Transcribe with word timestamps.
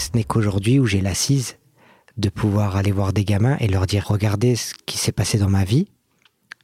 Ce 0.00 0.08
n'est 0.14 0.24
qu'aujourd'hui 0.24 0.78
où 0.78 0.86
j'ai 0.86 1.02
l'assise 1.02 1.58
de 2.16 2.30
pouvoir 2.30 2.74
aller 2.76 2.90
voir 2.90 3.12
des 3.12 3.22
gamins 3.22 3.58
et 3.60 3.68
leur 3.68 3.84
dire 3.84 4.06
regardez 4.06 4.56
ce 4.56 4.72
qui 4.86 4.96
s'est 4.96 5.12
passé 5.12 5.36
dans 5.36 5.50
ma 5.50 5.62
vie. 5.62 5.88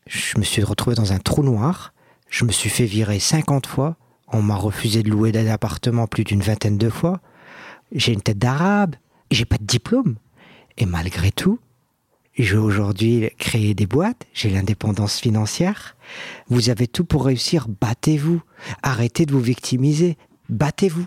Je 0.06 0.38
me 0.38 0.42
suis 0.42 0.62
retrouvé 0.62 0.96
dans 0.96 1.12
un 1.12 1.18
trou 1.18 1.42
noir. 1.42 1.92
Je 2.30 2.46
me 2.46 2.50
suis 2.50 2.70
fait 2.70 2.86
virer 2.86 3.18
50 3.18 3.66
fois. 3.66 3.96
On 4.28 4.40
m'a 4.40 4.56
refusé 4.56 5.02
de 5.02 5.10
louer 5.10 5.32
d'appartement 5.32 6.06
plus 6.06 6.24
d'une 6.24 6.40
vingtaine 6.40 6.78
de 6.78 6.88
fois. 6.88 7.20
J'ai 7.92 8.14
une 8.14 8.22
tête 8.22 8.38
d'arabe. 8.38 8.96
J'ai 9.30 9.44
pas 9.44 9.58
de 9.58 9.66
diplôme. 9.66 10.16
Et 10.78 10.86
malgré 10.86 11.30
tout, 11.30 11.58
je 12.38 12.56
vais 12.56 12.62
aujourd'hui 12.62 13.28
créer 13.36 13.74
des 13.74 13.86
boîtes. 13.86 14.26
J'ai 14.32 14.48
l'indépendance 14.48 15.20
financière. 15.20 15.94
Vous 16.48 16.70
avez 16.70 16.88
tout 16.88 17.04
pour 17.04 17.26
réussir. 17.26 17.66
Battez-vous. 17.68 18.40
Arrêtez 18.82 19.26
de 19.26 19.32
vous 19.32 19.40
victimiser. 19.40 20.16
Battez-vous. 20.48 21.06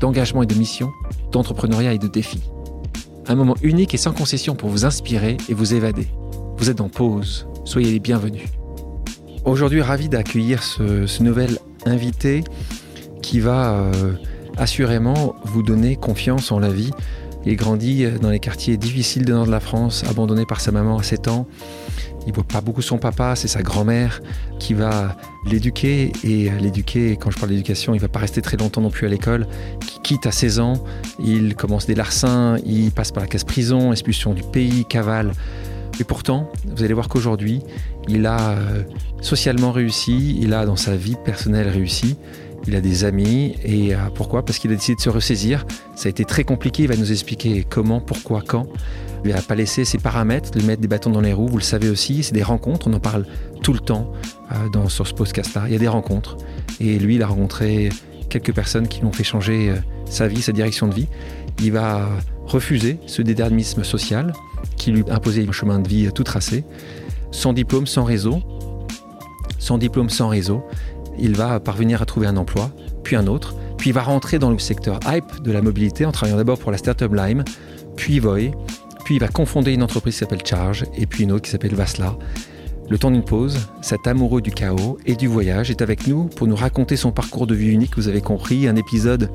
d'engagement 0.00 0.42
et 0.42 0.46
de 0.46 0.54
mission, 0.54 0.90
d'entrepreneuriat 1.32 1.92
et 1.92 1.98
de 1.98 2.08
défis. 2.08 2.42
Un 3.28 3.34
moment 3.34 3.56
unique 3.62 3.94
et 3.94 3.98
sans 3.98 4.12
concession 4.12 4.54
pour 4.54 4.68
vous 4.68 4.84
inspirer 4.84 5.36
et 5.48 5.54
vous 5.54 5.74
évader. 5.74 6.08
Vous 6.58 6.70
êtes 6.70 6.80
en 6.80 6.88
pause, 6.88 7.46
soyez 7.64 7.92
les 7.92 7.98
bienvenus. 7.98 8.48
Aujourd'hui, 9.44 9.82
ravi 9.82 10.08
d'accueillir 10.08 10.62
ce, 10.62 11.22
nouvel 11.22 11.58
invité 11.84 12.44
qui 13.22 13.40
va 13.40 13.74
euh, 13.74 14.14
assurément 14.56 15.36
vous 15.44 15.62
donner 15.62 15.96
confiance 15.96 16.50
en 16.50 16.58
la 16.58 16.70
vie. 16.70 16.90
Il 17.44 17.56
grandit 17.56 18.06
dans 18.20 18.30
les 18.30 18.40
quartiers 18.40 18.76
difficiles 18.76 19.24
du 19.24 19.32
nord 19.32 19.46
de 19.46 19.52
la 19.52 19.60
France, 19.60 20.02
abandonné 20.08 20.44
par 20.46 20.60
sa 20.60 20.72
maman 20.72 20.98
à 20.98 21.02
7 21.02 21.28
ans. 21.28 21.46
Il 22.26 22.32
voit 22.32 22.44
pas 22.44 22.60
beaucoup 22.60 22.82
son 22.82 22.98
papa, 22.98 23.36
c'est 23.36 23.48
sa 23.48 23.62
grand-mère 23.62 24.20
qui 24.58 24.74
va 24.74 25.16
l'éduquer. 25.46 26.12
Et 26.24 26.50
l'éduquer, 26.60 27.16
quand 27.16 27.30
je 27.30 27.38
parle 27.38 27.50
d'éducation, 27.50 27.94
il 27.94 28.00
va 28.00 28.08
pas 28.08 28.18
rester 28.18 28.42
très 28.42 28.56
longtemps 28.56 28.80
non 28.80 28.90
plus 28.90 29.06
à 29.06 29.10
l'école. 29.10 29.46
Qui 29.86 30.00
quitte 30.00 30.26
à 30.26 30.32
16 30.32 30.60
ans, 30.60 30.74
il 31.22 31.54
commence 31.54 31.86
des 31.86 31.94
larcins, 31.94 32.56
il 32.66 32.90
passe 32.90 33.12
par 33.12 33.22
la 33.22 33.28
case 33.28 33.44
prison, 33.44 33.92
expulsion 33.92 34.34
du 34.34 34.42
pays, 34.42 34.84
cavale. 34.84 35.32
Et 36.00 36.04
pourtant, 36.04 36.50
vous 36.66 36.82
allez 36.82 36.94
voir 36.94 37.08
qu'aujourd'hui, 37.08 37.62
il 38.08 38.26
a 38.26 38.50
euh, 38.50 38.82
socialement 39.22 39.72
réussi, 39.72 40.36
il 40.40 40.52
a 40.52 40.66
dans 40.66 40.76
sa 40.76 40.94
vie 40.94 41.16
personnelle 41.24 41.68
réussi, 41.68 42.16
il 42.66 42.74
a 42.76 42.80
des 42.80 43.04
amis. 43.04 43.56
Et 43.64 43.94
euh, 43.94 43.98
pourquoi? 44.14 44.44
Parce 44.44 44.58
qu'il 44.58 44.70
a 44.72 44.74
décidé 44.74 44.96
de 44.96 45.00
se 45.00 45.10
ressaisir. 45.10 45.64
Ça 45.94 46.08
a 46.08 46.10
été 46.10 46.24
très 46.24 46.44
compliqué, 46.44 46.84
il 46.84 46.88
va 46.88 46.96
nous 46.96 47.12
expliquer 47.12 47.64
comment, 47.68 48.00
pourquoi, 48.00 48.42
quand. 48.46 48.66
Il 49.24 49.32
n'a 49.32 49.42
pas 49.42 49.54
laissé 49.54 49.84
ses 49.84 49.98
paramètres, 49.98 50.50
lui 50.56 50.64
mettre 50.64 50.80
des 50.80 50.88
bâtons 50.88 51.10
dans 51.10 51.20
les 51.20 51.32
roues, 51.32 51.48
vous 51.48 51.56
le 51.56 51.62
savez 51.62 51.88
aussi, 51.88 52.22
c'est 52.22 52.34
des 52.34 52.44
rencontres, 52.44 52.86
on 52.86 52.92
en 52.92 53.00
parle 53.00 53.26
tout 53.62 53.72
le 53.72 53.80
temps 53.80 54.12
euh, 54.52 54.68
dans, 54.68 54.88
sur 54.88 55.06
ce 55.06 55.14
podcast-là. 55.14 55.64
Il 55.66 55.72
y 55.72 55.76
a 55.76 55.78
des 55.78 55.88
rencontres. 55.88 56.36
Et 56.80 56.98
lui, 56.98 57.16
il 57.16 57.22
a 57.22 57.26
rencontré 57.26 57.88
quelques 58.28 58.54
personnes 58.54 58.88
qui 58.88 59.00
l'ont 59.00 59.12
fait 59.12 59.24
changer 59.24 59.70
euh, 59.70 59.76
sa 60.08 60.28
vie, 60.28 60.42
sa 60.42 60.52
direction 60.52 60.86
de 60.86 60.94
vie. 60.94 61.08
Il 61.62 61.72
va 61.72 62.08
refuser 62.46 63.00
ce 63.06 63.22
déterminisme 63.22 63.82
social 63.82 64.32
qui 64.76 64.92
lui 64.92 65.04
imposait 65.08 65.46
un 65.48 65.52
chemin 65.52 65.80
de 65.80 65.88
vie 65.88 66.08
tout 66.14 66.24
tracé, 66.24 66.64
sans 67.30 67.52
diplôme, 67.52 67.86
sans 67.86 68.04
réseau. 68.04 68.40
Sans 69.58 69.78
diplôme, 69.78 70.10
sans 70.10 70.28
réseau, 70.28 70.62
il 71.18 71.36
va 71.36 71.60
parvenir 71.60 72.02
à 72.02 72.06
trouver 72.06 72.26
un 72.26 72.36
emploi, 72.36 72.70
puis 73.02 73.16
un 73.16 73.26
autre, 73.26 73.54
puis 73.78 73.90
il 73.90 73.92
va 73.92 74.02
rentrer 74.02 74.38
dans 74.38 74.50
le 74.50 74.58
secteur 74.58 75.00
hype 75.06 75.42
de 75.42 75.52
la 75.52 75.62
mobilité 75.62 76.04
en 76.04 76.12
travaillant 76.12 76.36
d'abord 76.36 76.58
pour 76.58 76.70
la 76.70 76.78
startup 76.78 77.12
Lime, 77.14 77.44
puis 77.96 78.18
Voy, 78.18 78.52
puis 79.04 79.16
il 79.16 79.20
va 79.20 79.28
confonder 79.28 79.72
une 79.72 79.82
entreprise 79.82 80.14
qui 80.14 80.20
s'appelle 80.20 80.44
Charge 80.44 80.84
et 80.96 81.06
puis 81.06 81.24
une 81.24 81.32
autre 81.32 81.42
qui 81.42 81.50
s'appelle 81.50 81.74
Vasla. 81.74 82.16
Le 82.88 82.98
temps 82.98 83.10
d'une 83.10 83.24
pause, 83.24 83.58
cet 83.82 84.06
amoureux 84.06 84.40
du 84.40 84.52
chaos 84.52 84.98
et 85.06 85.16
du 85.16 85.26
voyage 85.26 85.70
est 85.70 85.82
avec 85.82 86.06
nous 86.06 86.24
pour 86.24 86.46
nous 86.46 86.54
raconter 86.54 86.96
son 86.96 87.10
parcours 87.10 87.46
de 87.48 87.54
vie 87.54 87.70
unique, 87.70 87.96
vous 87.96 88.06
avez 88.06 88.20
compris, 88.20 88.68
un 88.68 88.76
épisode 88.76 89.30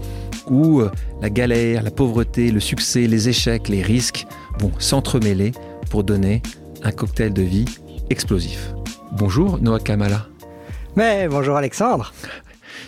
où 0.49 0.79
euh, 0.79 0.89
la 1.21 1.29
galère, 1.29 1.83
la 1.83 1.91
pauvreté, 1.91 2.51
le 2.51 2.61
succès, 2.61 3.07
les 3.07 3.27
échecs, 3.27 3.67
les 3.67 3.81
risques 3.81 4.25
vont 4.59 4.71
s'entremêler 4.79 5.51
pour 5.89 6.05
donner 6.05 6.41
un 6.83 6.91
cocktail 6.91 7.33
de 7.33 7.41
vie 7.41 7.65
explosif. 8.09 8.73
Bonjour 9.11 9.59
Noah 9.61 9.79
Kamala. 9.79 10.30
Mais 10.95 11.27
bonjour 11.29 11.55
Alexandre. 11.55 12.13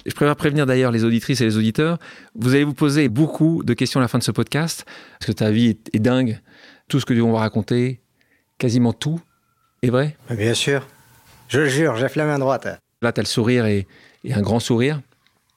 Je 0.06 0.14
préfère 0.14 0.36
prévenir 0.36 0.66
d'ailleurs 0.66 0.92
les 0.92 1.06
auditrices 1.06 1.40
et 1.40 1.46
les 1.46 1.58
auditeurs. 1.58 1.98
Vous 2.36 2.54
allez 2.54 2.66
vous 2.66 2.74
poser 2.74 3.08
beaucoup 3.08 3.64
de 3.64 3.74
questions 3.74 4.00
à 4.00 4.04
la 4.04 4.10
fin 4.10 4.18
de 4.18 4.24
ce 4.24 4.32
podcast, 4.32 4.86
parce 5.20 5.28
que 5.28 5.32
ta 5.32 5.52
vie 5.52 5.78
est 5.94 6.00
dingue 6.00 6.42
tout 6.90 7.00
ce 7.00 7.06
que 7.06 7.20
on 7.22 7.32
va 7.32 7.40
raconter, 7.40 8.02
quasiment 8.58 8.92
tout, 8.92 9.22
est 9.82 9.90
vrai 9.90 10.18
Bien 10.30 10.54
sûr. 10.54 10.86
Je 11.48 11.62
le 11.62 11.70
jure, 11.70 11.96
j'ai 11.96 12.08
la 12.16 12.26
main 12.26 12.40
droite. 12.40 12.68
Là, 13.02 13.14
tu 13.14 13.20
as 13.20 13.24
le 13.24 13.28
sourire 13.28 13.66
et, 13.66 13.88
un 14.30 14.42
grand 14.42 14.60
sourire. 14.60 15.02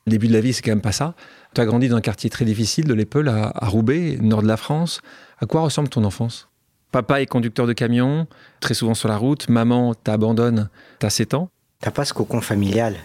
Le 0.07 0.11
début 0.13 0.29
de 0.29 0.33
la 0.33 0.41
vie, 0.41 0.53
c'est 0.53 0.63
quand 0.63 0.71
même 0.71 0.81
pas 0.81 0.93
ça. 0.93 1.15
Tu 1.55 1.61
as 1.61 1.65
grandi 1.65 1.89
dans 1.89 1.97
un 1.97 2.01
quartier 2.01 2.31
très 2.31 2.45
difficile 2.45 2.87
de 2.87 2.95
l'Épeule, 2.95 3.29
à, 3.29 3.53
Roubaix, 3.63 4.19
nord 4.21 4.43
de 4.43 4.49
la 4.49 4.57
France. 4.57 5.01
À 5.41 5.47
quoi 5.47 5.63
ressemble 5.63 5.89
ton 5.89 6.05
enfance? 6.05 6.49
Papa 6.93 7.21
est 7.21 7.27
conducteur 7.27 7.67
de 7.67 7.73
camion, 7.73 8.29
très 8.61 8.75
souvent 8.75 8.95
sur 8.95 9.09
la 9.09 9.17
route. 9.17 9.49
Maman 9.49 9.95
t'abandonne, 9.95 10.69
t'as 11.01 11.11
7 11.11 11.35
ans. 11.35 11.51
T'as 11.81 11.91
pas 11.91 12.05
ce 12.05 12.13
cocon 12.13 12.41
familial. 12.41 12.97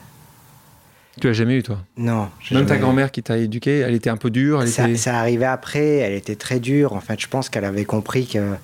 Tu 1.19 1.27
l'as 1.27 1.33
jamais 1.33 1.57
eu, 1.57 1.63
toi? 1.63 1.79
Non. 1.97 2.29
Même 2.51 2.65
ta 2.65 2.77
grand-mère 2.77 3.11
qui 3.11 3.21
t'a 3.21 3.37
éduqué, 3.37 3.79
elle 3.79 3.93
était 3.93 4.09
un 4.09 4.17
peu 4.17 4.29
dure 4.29 4.61
elle 4.61 4.69
ça, 4.69 4.87
était... 4.87 4.97
ça 4.97 5.19
arrivait 5.19 5.45
après, 5.45 5.97
elle 5.97 6.13
était 6.13 6.37
très 6.37 6.59
dure. 6.59 6.93
En 6.93 7.01
fait, 7.01 7.19
je 7.19 7.27
pense 7.27 7.49
qu'elle 7.49 7.65
avait 7.65 7.85
compris 7.85 8.27
que 8.27 8.55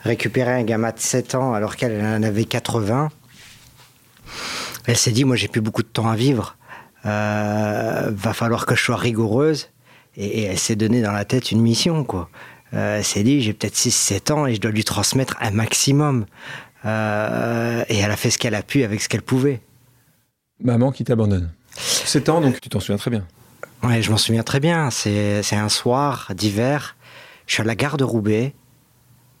récupérer 0.00 0.52
un 0.52 0.64
gamin 0.64 0.90
de 0.90 0.98
7 0.98 1.34
ans 1.34 1.54
alors 1.54 1.76
qu'elle 1.76 2.00
en 2.00 2.22
avait 2.22 2.44
80, 2.44 3.10
elle 4.86 4.96
s'est 4.96 5.12
dit, 5.12 5.24
moi 5.24 5.36
j'ai 5.36 5.48
plus 5.48 5.60
beaucoup 5.60 5.82
de 5.82 5.88
temps 5.88 6.08
à 6.08 6.16
vivre, 6.16 6.56
euh, 7.06 8.10
va 8.10 8.32
falloir 8.32 8.66
que 8.66 8.74
je 8.74 8.82
sois 8.82 8.96
rigoureuse. 8.96 9.70
Et, 10.16 10.44
elle 10.44 10.58
s'est 10.58 10.76
donné 10.76 11.02
dans 11.02 11.12
la 11.12 11.24
tête 11.24 11.50
une 11.50 11.60
mission, 11.60 12.04
quoi. 12.04 12.28
Euh, 12.72 12.98
elle 12.98 13.04
s'est 13.04 13.22
dit, 13.22 13.40
j'ai 13.40 13.52
peut-être 13.52 13.74
6-7 13.74 14.32
ans 14.32 14.46
et 14.46 14.54
je 14.54 14.60
dois 14.60 14.70
lui 14.70 14.84
transmettre 14.84 15.36
un 15.40 15.50
maximum. 15.50 16.26
Euh, 16.84 17.84
et 17.88 17.98
elle 17.98 18.10
a 18.10 18.16
fait 18.16 18.30
ce 18.30 18.38
qu'elle 18.38 18.54
a 18.54 18.62
pu 18.62 18.84
avec 18.84 19.02
ce 19.02 19.08
qu'elle 19.08 19.22
pouvait. 19.22 19.60
Maman 20.62 20.92
qui 20.92 21.04
t'abandonne. 21.04 21.50
7 21.76 22.28
ans, 22.28 22.40
donc 22.40 22.60
tu 22.60 22.68
t'en 22.68 22.80
souviens 22.80 22.96
très 22.96 23.10
bien. 23.10 23.26
Oui, 23.82 24.02
je 24.02 24.10
m'en 24.10 24.16
souviens 24.16 24.42
très 24.42 24.60
bien. 24.60 24.90
C'est 24.90 25.56
un 25.56 25.68
soir 25.68 26.30
d'hiver. 26.34 26.96
Je 27.46 27.54
suis 27.54 27.62
à 27.62 27.64
la 27.64 27.74
gare 27.74 27.96
de 27.96 28.04
Roubaix. 28.04 28.54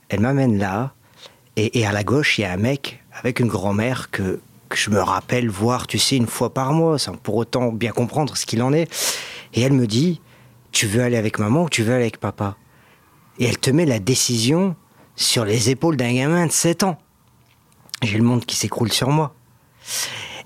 Elle 0.08 0.20
m'amène 0.20 0.58
là. 0.58 0.92
Et, 1.56 1.86
à 1.86 1.92
la 1.92 2.02
gauche, 2.02 2.38
il 2.38 2.42
y 2.42 2.44
a 2.44 2.52
un 2.52 2.56
mec 2.56 3.00
avec 3.12 3.38
une 3.38 3.46
grand-mère 3.46 4.10
que, 4.10 4.40
que, 4.68 4.76
je 4.76 4.90
me 4.90 5.00
rappelle 5.00 5.48
voir, 5.48 5.86
tu 5.86 6.00
sais, 6.00 6.16
une 6.16 6.26
fois 6.26 6.52
par 6.52 6.72
mois, 6.72 6.98
sans 6.98 7.12
pour 7.12 7.36
autant 7.36 7.70
bien 7.70 7.92
comprendre 7.92 8.36
ce 8.36 8.44
qu'il 8.44 8.60
en 8.60 8.72
est. 8.72 8.92
Et 9.54 9.60
elle 9.60 9.72
me 9.72 9.86
dit 9.86 10.20
Tu 10.72 10.88
veux 10.88 11.02
aller 11.02 11.16
avec 11.16 11.38
maman 11.38 11.64
ou 11.64 11.68
tu 11.68 11.84
veux 11.84 11.94
aller 11.94 12.02
avec 12.02 12.18
papa? 12.18 12.56
Et 13.38 13.44
elle 13.44 13.58
te 13.58 13.70
met 13.70 13.86
la 13.86 14.00
décision 14.00 14.74
sur 15.14 15.44
les 15.44 15.70
épaules 15.70 15.96
d'un 15.96 16.12
gamin 16.12 16.46
de 16.46 16.52
7 16.52 16.82
ans. 16.82 16.98
J'ai 18.02 18.18
le 18.18 18.24
monde 18.24 18.44
qui 18.44 18.56
s'écroule 18.56 18.92
sur 18.92 19.08
moi. 19.08 19.34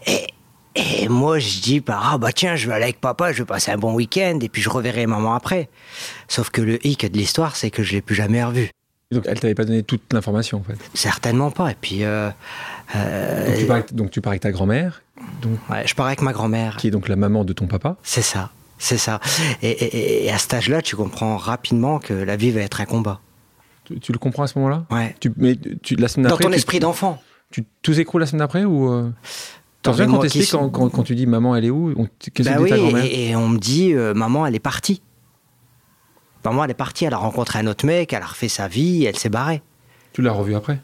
Et, 0.06 0.26
et 0.74 1.08
moi, 1.08 1.38
je 1.38 1.60
dis, 1.60 1.80
bah, 1.80 2.00
ah 2.02 2.18
bah 2.18 2.32
tiens, 2.32 2.56
je 2.56 2.68
vais 2.68 2.74
aller 2.74 2.84
avec 2.84 3.00
papa, 3.00 3.32
je 3.32 3.38
vais 3.38 3.46
passer 3.46 3.70
un 3.70 3.78
bon 3.78 3.94
week-end, 3.94 4.38
et 4.40 4.48
puis 4.48 4.62
je 4.62 4.68
reverrai 4.68 5.06
maman 5.06 5.34
après. 5.34 5.68
Sauf 6.28 6.50
que 6.50 6.60
le 6.60 6.84
hic 6.86 7.10
de 7.10 7.16
l'histoire, 7.16 7.56
c'est 7.56 7.70
que 7.70 7.82
je 7.82 7.92
l'ai 7.92 8.02
plus 8.02 8.14
jamais 8.14 8.42
revu. 8.44 8.70
Donc 9.10 9.24
elle 9.26 9.40
t'avait 9.40 9.54
pas 9.54 9.64
donné 9.64 9.82
toute 9.82 10.12
l'information 10.12 10.58
en 10.58 10.62
fait? 10.62 10.78
Certainement 10.92 11.50
pas. 11.50 11.70
Et 11.70 11.76
puis. 11.80 12.04
Euh, 12.04 12.30
euh, 12.94 13.82
donc, 13.92 14.10
tu 14.10 14.20
pars 14.20 14.32
avec 14.32 14.42
ta 14.42 14.50
grand-mère 14.50 15.02
donc... 15.42 15.58
Ouais, 15.68 15.86
je 15.86 15.94
pars 15.94 16.06
avec 16.06 16.22
ma 16.22 16.32
grand-mère. 16.32 16.76
Qui 16.76 16.88
est 16.88 16.90
donc 16.90 17.08
la 17.08 17.16
maman 17.16 17.44
de 17.44 17.52
ton 17.52 17.66
papa? 17.66 17.96
C'est 18.02 18.22
ça. 18.22 18.50
C'est 18.78 18.98
ça. 18.98 19.20
Et, 19.62 20.30
à 20.30 20.38
cet 20.38 20.54
âge-là, 20.54 20.82
tu 20.82 20.94
comprends 20.94 21.36
rapidement 21.36 21.98
que 21.98 22.14
la 22.14 22.36
vie 22.36 22.52
va 22.52 22.60
être 22.60 22.80
un 22.80 22.84
combat. 22.84 23.20
Tu, 24.00 24.12
le 24.12 24.18
comprends 24.18 24.44
à 24.44 24.46
ce 24.46 24.58
moment-là? 24.58 24.84
Ouais. 24.90 25.16
Tu, 25.18 25.32
mais 25.36 25.56
tu, 25.82 25.96
la 25.96 26.08
semaine 26.08 26.28
Dans 26.28 26.36
ton 26.36 26.52
esprit 26.52 26.78
d'enfant. 26.78 27.20
Tu 27.50 27.64
tout 27.82 27.94
s'écroule 27.94 28.20
la 28.20 28.26
semaine 28.26 28.40
d'après 28.40 28.64
ou 28.64 28.90
euh 28.92 29.10
T'en 29.82 29.92
souviens 29.92 30.06
quand 30.08 30.18
t'expliques 30.18 30.50
quand, 30.50 30.70
quand, 30.70 31.02
tu 31.04 31.14
dis 31.14 31.26
maman 31.26 31.54
elle 31.54 31.64
est 31.64 31.70
où 31.70 31.94
Qu'est-ce 32.18 32.48
bah 32.48 32.56
oui, 32.60 32.70
et, 33.06 33.30
et, 33.30 33.36
on 33.36 33.48
me 33.48 33.58
dit 33.58 33.94
euh, 33.94 34.12
maman 34.12 34.44
elle 34.44 34.54
est 34.56 34.60
partie. 34.60 35.02
Maman 36.44 36.64
elle 36.64 36.70
est 36.70 36.74
partie, 36.74 37.04
elle 37.04 37.14
a 37.14 37.18
rencontré 37.18 37.58
un 37.60 37.66
autre 37.66 37.86
mec, 37.86 38.12
elle 38.12 38.22
a 38.22 38.26
refait 38.26 38.48
sa 38.48 38.68
vie, 38.68 39.04
elle 39.04 39.16
s'est 39.16 39.28
barrée. 39.28 39.62
Tu 40.12 40.22
l'as 40.22 40.32
revue 40.32 40.54
après 40.54 40.80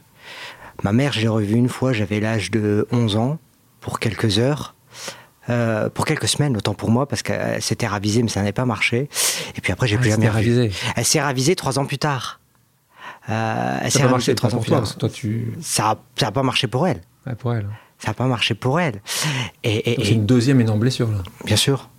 Ma 0.83 0.91
mère, 0.93 1.13
j'ai 1.13 1.27
revu 1.27 1.55
une 1.55 1.69
fois, 1.69 1.93
j'avais 1.93 2.19
l'âge 2.19 2.51
de 2.51 2.87
11 2.91 3.15
ans, 3.17 3.37
pour 3.81 3.99
quelques 3.99 4.39
heures. 4.39 4.75
euh, 5.49 5.89
pour 5.89 6.05
quelques 6.05 6.27
semaines, 6.27 6.57
autant 6.57 6.73
pour 6.73 6.89
moi, 6.89 7.07
parce 7.07 7.21
qu'elle 7.21 7.61
s'était 7.61 7.85
ravisée, 7.87 8.23
mais 8.23 8.29
ça 8.29 8.39
n'avait 8.39 8.51
pas 8.51 8.65
marché. 8.65 9.09
Et 9.55 9.61
puis 9.61 9.71
après, 9.71 9.87
j'ai 9.87 9.95
Ah, 9.97 9.99
plus 9.99 10.09
jamais 10.09 10.27
ravisée. 10.29 10.71
Elle 10.95 11.05
s'est 11.05 11.21
ravisée 11.21 11.55
trois 11.55 11.77
ans 11.79 11.85
plus 11.85 11.99
tard. 11.99 12.39
Euh, 13.29 13.89
Ça 13.89 13.99
n'a 13.99 14.05
pas 14.05 14.11
marché 14.11 14.35
pour 14.35 14.45
ans 14.45 14.57
plus 14.59 14.67
toi, 14.67 14.75
tard. 14.75 14.79
parce 14.81 14.93
que 14.93 14.99
toi, 14.99 15.09
tu. 15.09 15.53
Ça 15.61 15.97
n'a 16.21 16.31
pas 16.31 16.43
marché 16.43 16.67
pour 16.67 16.87
elle. 16.87 17.01
Ouais, 17.25 17.35
pour 17.35 17.53
elle. 17.53 17.67
Ça 17.97 18.09
n'a 18.09 18.13
pas 18.13 18.27
marché 18.27 18.53
pour 18.55 18.79
elle. 18.79 19.01
Et, 19.63 19.91
et- 19.93 19.95
Donc, 19.95 20.05
et- 20.05 20.07
c'est 20.07 20.13
une 20.13 20.25
deuxième 20.25 20.61
énorme 20.61 20.79
blessure, 20.79 21.09
là. 21.09 21.23
bien 21.45 21.55
sûr. 21.55 21.89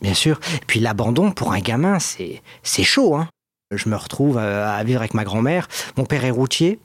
Bien 0.00 0.14
sûr. 0.14 0.38
Et 0.54 0.60
puis 0.66 0.80
l'abandon 0.80 1.32
pour 1.32 1.52
un 1.52 1.60
gamin, 1.60 1.98
c'est 1.98 2.42
c'est 2.62 2.82
chaud. 2.82 3.16
Hein. 3.16 3.28
Je 3.74 3.88
me 3.88 3.96
retrouve 3.96 4.36
euh, 4.38 4.66
à 4.70 4.82
vivre 4.84 5.00
avec 5.00 5.14
ma 5.14 5.24
grand-mère. 5.24 5.66
Mon 5.96 6.04
père 6.04 6.24
est 6.24 6.30
routier. 6.30 6.78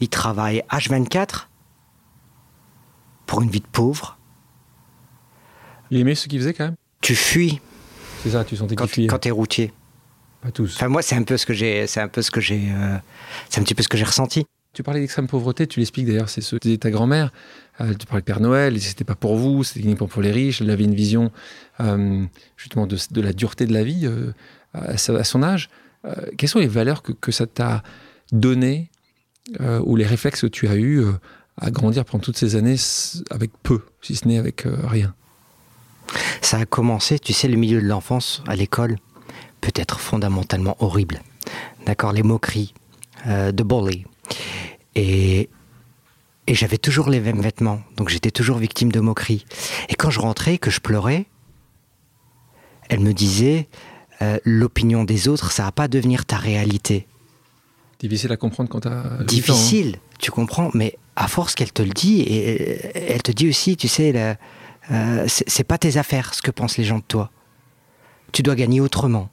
Il 0.00 0.08
travaille 0.08 0.62
H24 0.70 1.48
pour 3.26 3.42
une 3.42 3.50
vie 3.50 3.60
de 3.60 3.66
pauvre. 3.66 4.18
Il 5.90 5.98
aimait 5.98 6.14
ce 6.14 6.26
qu'il 6.26 6.40
faisait 6.40 6.54
quand 6.54 6.64
même 6.64 6.74
Tu 7.00 7.14
fuis 7.14 7.60
C'est 8.22 8.30
ça, 8.30 8.44
tu 8.44 8.56
sentais 8.56 8.74
qu'il 8.76 8.88
fuyait. 8.88 9.06
quand 9.08 9.18
tu 9.18 9.28
es 9.28 9.30
routier. 9.30 9.72
Pas 10.44 10.50
tous. 10.52 10.76
Enfin 10.76 10.88
moi 10.88 11.00
c'est 11.02 11.16
un 11.16 11.22
peu 11.22 11.36
ce 11.38 11.46
que 11.46 11.54
j'ai 11.54 11.86
c'est 11.86 12.00
un 12.00 12.08
peu 12.08 12.20
ce 12.22 12.30
que 12.30 12.40
j'ai 12.40 12.68
euh, 12.70 12.98
c'est 13.48 13.60
un 13.60 13.64
petit 13.64 13.74
peu 13.74 13.82
ce 13.82 13.88
que 13.88 13.96
j'ai 13.96 14.04
ressenti. 14.04 14.46
Tu 14.74 14.82
parlais 14.82 15.00
d'extrême 15.00 15.28
pauvreté, 15.28 15.68
tu 15.68 15.78
l'expliques 15.78 16.06
d'ailleurs, 16.06 16.28
c'est 16.28 16.40
ce 16.40 16.56
que 16.56 16.60
disait 16.60 16.78
ta 16.78 16.90
grand-mère. 16.90 17.32
Euh, 17.80 17.94
tu 17.94 18.06
parlais 18.06 18.22
de 18.22 18.26
Père 18.26 18.40
Noël, 18.40 18.80
c'était 18.80 19.04
pas 19.04 19.14
pour 19.14 19.36
vous, 19.36 19.62
c'était 19.62 19.80
uniquement 19.86 20.08
pour 20.08 20.20
les 20.20 20.32
riches. 20.32 20.60
Elle 20.60 20.70
avait 20.70 20.84
une 20.84 20.96
vision 20.96 21.30
euh, 21.80 22.24
justement 22.56 22.86
de, 22.88 22.98
de 23.10 23.20
la 23.20 23.32
dureté 23.32 23.66
de 23.66 23.72
la 23.72 23.84
vie 23.84 24.04
euh, 24.04 24.32
à, 24.74 24.96
son 24.98 25.42
âge. 25.42 25.70
Quelles 26.36 26.50
sont 26.50 26.58
les 26.58 26.66
valeurs 26.66 27.02
que, 27.02 27.12
que 27.12 27.32
ça 27.32 27.46
t'a 27.46 27.82
données 28.30 28.90
euh, 29.60 29.80
ou 29.84 29.96
les 29.96 30.04
réflexes 30.04 30.42
que 30.42 30.46
tu 30.48 30.68
as 30.68 30.76
eus 30.76 31.02
à 31.56 31.70
grandir 31.70 32.04
pendant 32.04 32.22
toutes 32.22 32.36
ces 32.36 32.56
années 32.56 32.76
avec 33.30 33.52
peu, 33.62 33.80
si 34.02 34.14
ce 34.16 34.28
n'est 34.28 34.38
avec 34.38 34.66
rien? 34.66 35.14
Ça 36.42 36.58
a 36.58 36.66
commencé, 36.66 37.18
tu 37.18 37.32
sais, 37.32 37.48
le 37.48 37.56
milieu 37.56 37.80
de 37.80 37.86
l'enfance 37.86 38.42
à 38.46 38.54
l'école 38.54 38.98
peut 39.64 39.80
être 39.80 39.98
fondamentalement 39.98 40.76
horrible. 40.80 41.22
D'accord, 41.86 42.12
les 42.12 42.22
moqueries, 42.22 42.74
euh, 43.26 43.50
de 43.50 43.62
bully. 43.62 44.04
Et, 44.94 45.48
et 46.46 46.54
j'avais 46.54 46.76
toujours 46.76 47.08
les 47.08 47.18
mêmes 47.18 47.40
vêtements, 47.40 47.80
donc 47.96 48.10
j'étais 48.10 48.30
toujours 48.30 48.58
victime 48.58 48.92
de 48.92 49.00
moqueries. 49.00 49.46
Et 49.88 49.94
quand 49.94 50.10
je 50.10 50.20
rentrais, 50.20 50.58
que 50.58 50.70
je 50.70 50.80
pleurais, 50.80 51.24
elle 52.90 53.00
me 53.00 53.14
disait 53.14 53.68
euh, 54.20 54.38
l'opinion 54.44 55.04
des 55.04 55.28
autres, 55.28 55.50
ça 55.50 55.64
va 55.64 55.72
pas 55.72 55.88
devenir 55.88 56.26
ta 56.26 56.36
réalité. 56.36 57.06
Difficile 57.98 58.32
à 58.32 58.36
comprendre 58.36 58.68
quand 58.68 58.80
tu 58.80 58.88
as 58.88 59.24
Difficile, 59.24 59.96
tu 60.18 60.30
comprends, 60.30 60.70
mais 60.74 60.98
à 61.16 61.26
force 61.26 61.54
qu'elle 61.54 61.72
te 61.72 61.80
le 61.80 61.94
dit, 61.94 62.20
et 62.20 63.12
elle 63.14 63.22
te 63.22 63.32
dit 63.32 63.48
aussi, 63.48 63.78
tu 63.78 63.88
sais, 63.88 64.36
euh, 64.90 65.24
c'est 65.26 65.64
pas 65.64 65.78
tes 65.78 65.96
affaires 65.96 66.34
ce 66.34 66.42
que 66.42 66.50
pensent 66.50 66.76
les 66.76 66.84
gens 66.84 66.98
de 66.98 67.04
toi. 67.08 67.30
Tu 68.32 68.42
dois 68.42 68.56
gagner 68.56 68.82
autrement. 68.82 69.30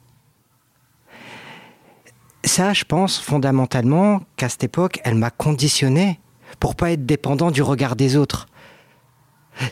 Ça, 2.44 2.72
je 2.72 2.84
pense 2.84 3.18
fondamentalement 3.20 4.22
qu'à 4.36 4.48
cette 4.48 4.64
époque, 4.64 5.00
elle 5.04 5.14
m'a 5.14 5.30
conditionné 5.30 6.20
pour 6.58 6.74
pas 6.74 6.90
être 6.92 7.06
dépendant 7.06 7.50
du 7.50 7.62
regard 7.62 7.96
des 7.96 8.16
autres. 8.16 8.46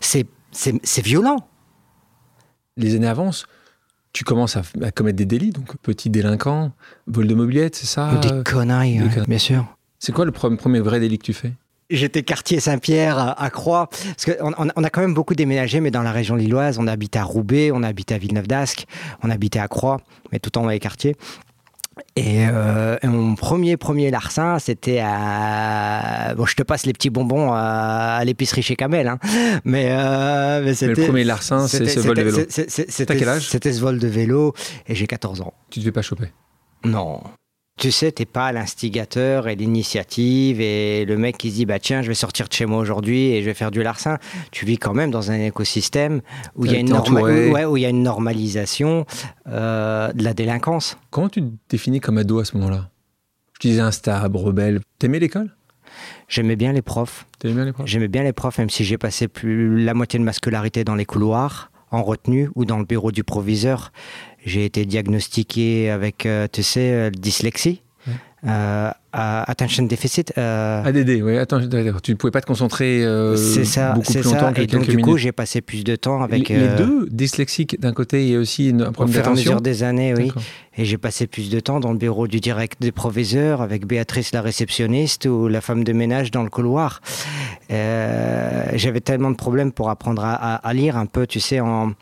C'est 0.01 0.27
violent. 1.03 1.47
Les 2.77 2.95
années 2.95 3.09
avancent, 3.09 3.47
tu 4.13 4.25
commences 4.25 4.57
à, 4.57 4.63
à 4.83 4.91
commettre 4.91 5.17
des 5.17 5.27
délits, 5.27 5.51
donc 5.51 5.77
petit 5.79 6.11
délinquant, 6.11 6.73
vol 7.07 7.27
de 7.27 7.35
mobilette, 7.35 7.75
c'est 7.77 7.87
ça 7.87 8.17
des 8.23 8.43
conneries, 8.45 8.99
des 8.99 9.05
ouais, 9.05 9.09
conneries. 9.11 9.29
bien 9.29 9.39
sûr. 9.39 9.65
C'est 9.99 10.13
quoi 10.13 10.25
le 10.25 10.31
pre- 10.31 10.57
premier 10.57 10.81
vrai 10.81 11.01
délit 11.01 11.19
que 11.19 11.25
tu 11.25 11.33
fais? 11.33 11.53
J'étais 11.91 12.23
quartier 12.23 12.61
Saint-Pierre 12.61 13.19
à, 13.19 13.43
à 13.43 13.51
Croix, 13.51 13.89
parce 13.91 14.25
qu'on 14.25 14.55
on, 14.57 14.85
a 14.85 14.91
quand 14.91 15.01
même 15.01 15.13
beaucoup 15.13 15.35
déménagé, 15.35 15.81
mais 15.81 15.91
dans 15.91 16.03
la 16.03 16.13
région 16.13 16.37
lilloise, 16.37 16.79
on 16.79 16.87
a 16.87 16.93
habité 16.93 17.19
à 17.19 17.25
Roubaix, 17.25 17.73
on 17.73 17.83
a 17.83 17.89
habité 17.89 18.15
à 18.15 18.19
Villeneuve 18.19 18.47
d'Ascq, 18.47 18.87
on 19.23 19.31
habitait 19.31 19.59
à 19.59 19.67
Croix, 19.69 20.01
mais 20.33 20.39
tout 20.39 20.57
en 20.57 20.63
dans 20.63 20.69
les 20.69 20.79
quartiers. 20.79 21.17
Et, 22.17 22.47
euh, 22.47 22.97
et 23.03 23.07
mon 23.07 23.35
premier 23.35 23.77
premier 23.77 24.11
larcin, 24.11 24.59
c'était 24.59 25.01
à 25.03 26.35
bon, 26.37 26.47
je 26.47 26.55
te 26.55 26.63
passe 26.63 26.87
les 26.87 26.93
petits 26.93 27.11
bonbons 27.11 27.53
à, 27.53 28.17
à 28.19 28.25
l'épicerie 28.25 28.63
chez 28.63 28.77
Kamel, 28.77 29.09
hein. 29.09 29.19
mais, 29.65 29.89
euh, 29.91 30.63
mais 30.65 30.75
c'était 30.75 31.01
le 31.01 31.07
premier 31.07 31.25
larcin, 31.25 31.67
c'est 31.69 31.87
ce 31.87 32.01
vol 32.01 32.17
de 32.17 32.23
vélo. 32.23 32.39
C'était 32.49 33.17
quel 33.17 33.29
âge? 33.29 33.49
C'était 33.49 33.73
ce 33.73 33.81
vol 33.81 33.99
de 33.99 34.09
vélo, 34.09 34.55
et 34.87 34.95
j'ai 34.95 35.07
14 35.07 35.41
ans. 35.41 35.55
Tu 35.71 35.79
ne 35.79 35.85
devais 35.85 35.93
pas 35.93 36.03
choper? 36.03 36.33
Non. 36.85 37.21
Tu 37.81 37.91
sais, 37.91 38.13
t'es 38.13 38.27
pas 38.27 38.53
l'instigateur 38.53 39.49
et 39.49 39.57
l'initiative 39.57 40.61
et 40.61 41.07
le 41.07 41.17
mec 41.17 41.39
qui 41.39 41.49
se 41.51 41.55
dit 41.55 41.65
bah 41.65 41.79
tiens, 41.79 42.03
je 42.03 42.09
vais 42.09 42.15
sortir 42.15 42.47
de 42.47 42.53
chez 42.53 42.67
moi 42.67 42.79
aujourd'hui 42.79 43.29
et 43.33 43.41
je 43.41 43.47
vais 43.47 43.55
faire 43.55 43.71
du 43.71 43.83
larcin. 43.83 44.19
Tu 44.51 44.67
vis 44.67 44.77
quand 44.77 44.93
même 44.93 45.11
dans 45.11 45.31
un 45.31 45.41
écosystème 45.41 46.21
où 46.57 46.67
il 46.67 46.73
y 46.73 46.75
a 46.75 46.77
T'es 46.77 46.81
une 46.83 46.91
norma- 46.91 47.21
entouré. 47.21 47.49
où- 47.49 47.53
ouais, 47.55 47.65
où 47.65 47.79
il 47.79 47.81
y 47.83 47.87
a 47.87 47.89
une 47.89 48.03
normalisation 48.03 49.07
euh, 49.49 50.13
de 50.13 50.23
la 50.23 50.35
délinquance. 50.35 50.99
Comment 51.09 51.31
tu 51.31 51.41
te 51.41 51.49
définis 51.71 52.01
comme 52.01 52.19
ado 52.19 52.39
à 52.39 52.45
ce 52.45 52.55
moment-là? 52.59 52.91
Je 53.63 53.67
disais 53.67 53.81
instable, 53.81 54.37
rebelle. 54.37 54.81
T'aimais 54.99 55.19
l'école? 55.19 55.51
J'aimais 56.29 56.57
bien 56.57 56.75
les 56.75 56.83
profs. 56.83 57.25
T'aimais 57.39 57.65
les 57.65 57.73
profs? 57.73 57.87
J'aimais 57.87 58.09
bien 58.09 58.23
les 58.25 58.35
profs, 58.35 58.59
même 58.59 58.69
si 58.69 58.85
j'ai 58.85 58.99
passé 58.99 59.27
plus 59.27 59.83
la 59.83 59.95
moitié 59.95 60.19
de 60.19 60.25
ma 60.25 60.35
scolarité 60.35 60.85
dans 60.85 60.95
les 60.97 61.07
couloirs, 61.07 61.73
en 61.93 62.03
retenue 62.03 62.51
ou 62.55 62.67
dans 62.67 62.79
le 62.79 62.85
bureau 62.85 63.11
du 63.11 63.25
proviseur. 63.25 63.91
J'ai 64.45 64.65
été 64.65 64.85
diagnostiqué 64.87 65.91
avec, 65.91 66.25
euh, 66.27 66.47
tu 66.51 66.63
sais, 66.63 66.93
euh, 66.93 67.11
dyslexie, 67.11 67.83
euh, 68.47 68.91
attention 69.13 69.83
deficit. 69.85 70.33
euh, 70.39 70.83
ADD, 70.83 71.21
oui. 71.23 71.37
Attends, 71.37 71.61
d'accord. 71.61 72.01
tu 72.01 72.13
ne 72.13 72.17
pouvais 72.17 72.31
pas 72.31 72.41
te 72.41 72.47
concentrer 72.47 73.05
euh, 73.05 73.37
c'est 73.37 73.67
ça, 73.67 73.93
beaucoup 73.93 74.11
c'est 74.11 74.21
plus 74.21 74.31
longtemps 74.33 74.47
ça. 74.47 74.53
que 74.55 74.63
Et 74.63 74.67
donc 74.67 74.89
du 74.89 74.97
coup, 74.99 75.19
j'ai 75.19 75.33
passé 75.33 75.61
plus 75.61 75.85
de 75.85 75.95
temps 75.95 76.23
avec. 76.23 76.49
les, 76.49 76.59
les 76.59 76.69
deux, 76.69 77.07
dyslexiques 77.11 77.79
d'un 77.79 77.93
côté 77.93 78.29
et 78.31 78.39
aussi 78.39 78.71
une- 78.71 78.81
un 78.81 78.89
Au 78.89 78.93
problème 78.93 79.13
fur 79.13 79.19
et 79.19 79.21
à 79.21 79.25
d'attention 79.27 79.51
mesure 79.53 79.61
des 79.61 79.83
années, 79.83 80.15
oui. 80.17 80.33
Et 80.79 80.87
j'ai 80.87 80.97
passé 80.97 81.27
plus 81.27 81.51
de 81.51 81.61
temps 81.61 81.81
dans 81.81 81.93
le 81.93 81.99
bureau 81.99 82.27
du 82.29 82.41
direct 82.41 82.81
des 82.81 82.93
proviseurs 82.93 83.61
avec 83.61 83.85
Béatrice 83.87 84.33
la 84.33 84.41
réceptionniste 84.41 85.27
ou 85.27 85.49
la 85.49 85.61
femme 85.61 85.85
de 85.85 85.93
ménage 85.93 86.31
dans 86.31 86.43
le 86.45 86.49
couloir. 86.51 87.03
J'avais 87.69 89.01
tellement 89.01 89.31
de 89.31 89.37
problèmes 89.37 89.73
pour 89.73 89.91
apprendre 89.91 90.25
à, 90.25 90.33
à- 90.35 90.57
à 90.69 90.73
lire 90.73 90.97
un 90.97 91.07
peu, 91.07 91.27
tu 91.27 91.41
sais, 91.41 91.61
en, 91.61 91.93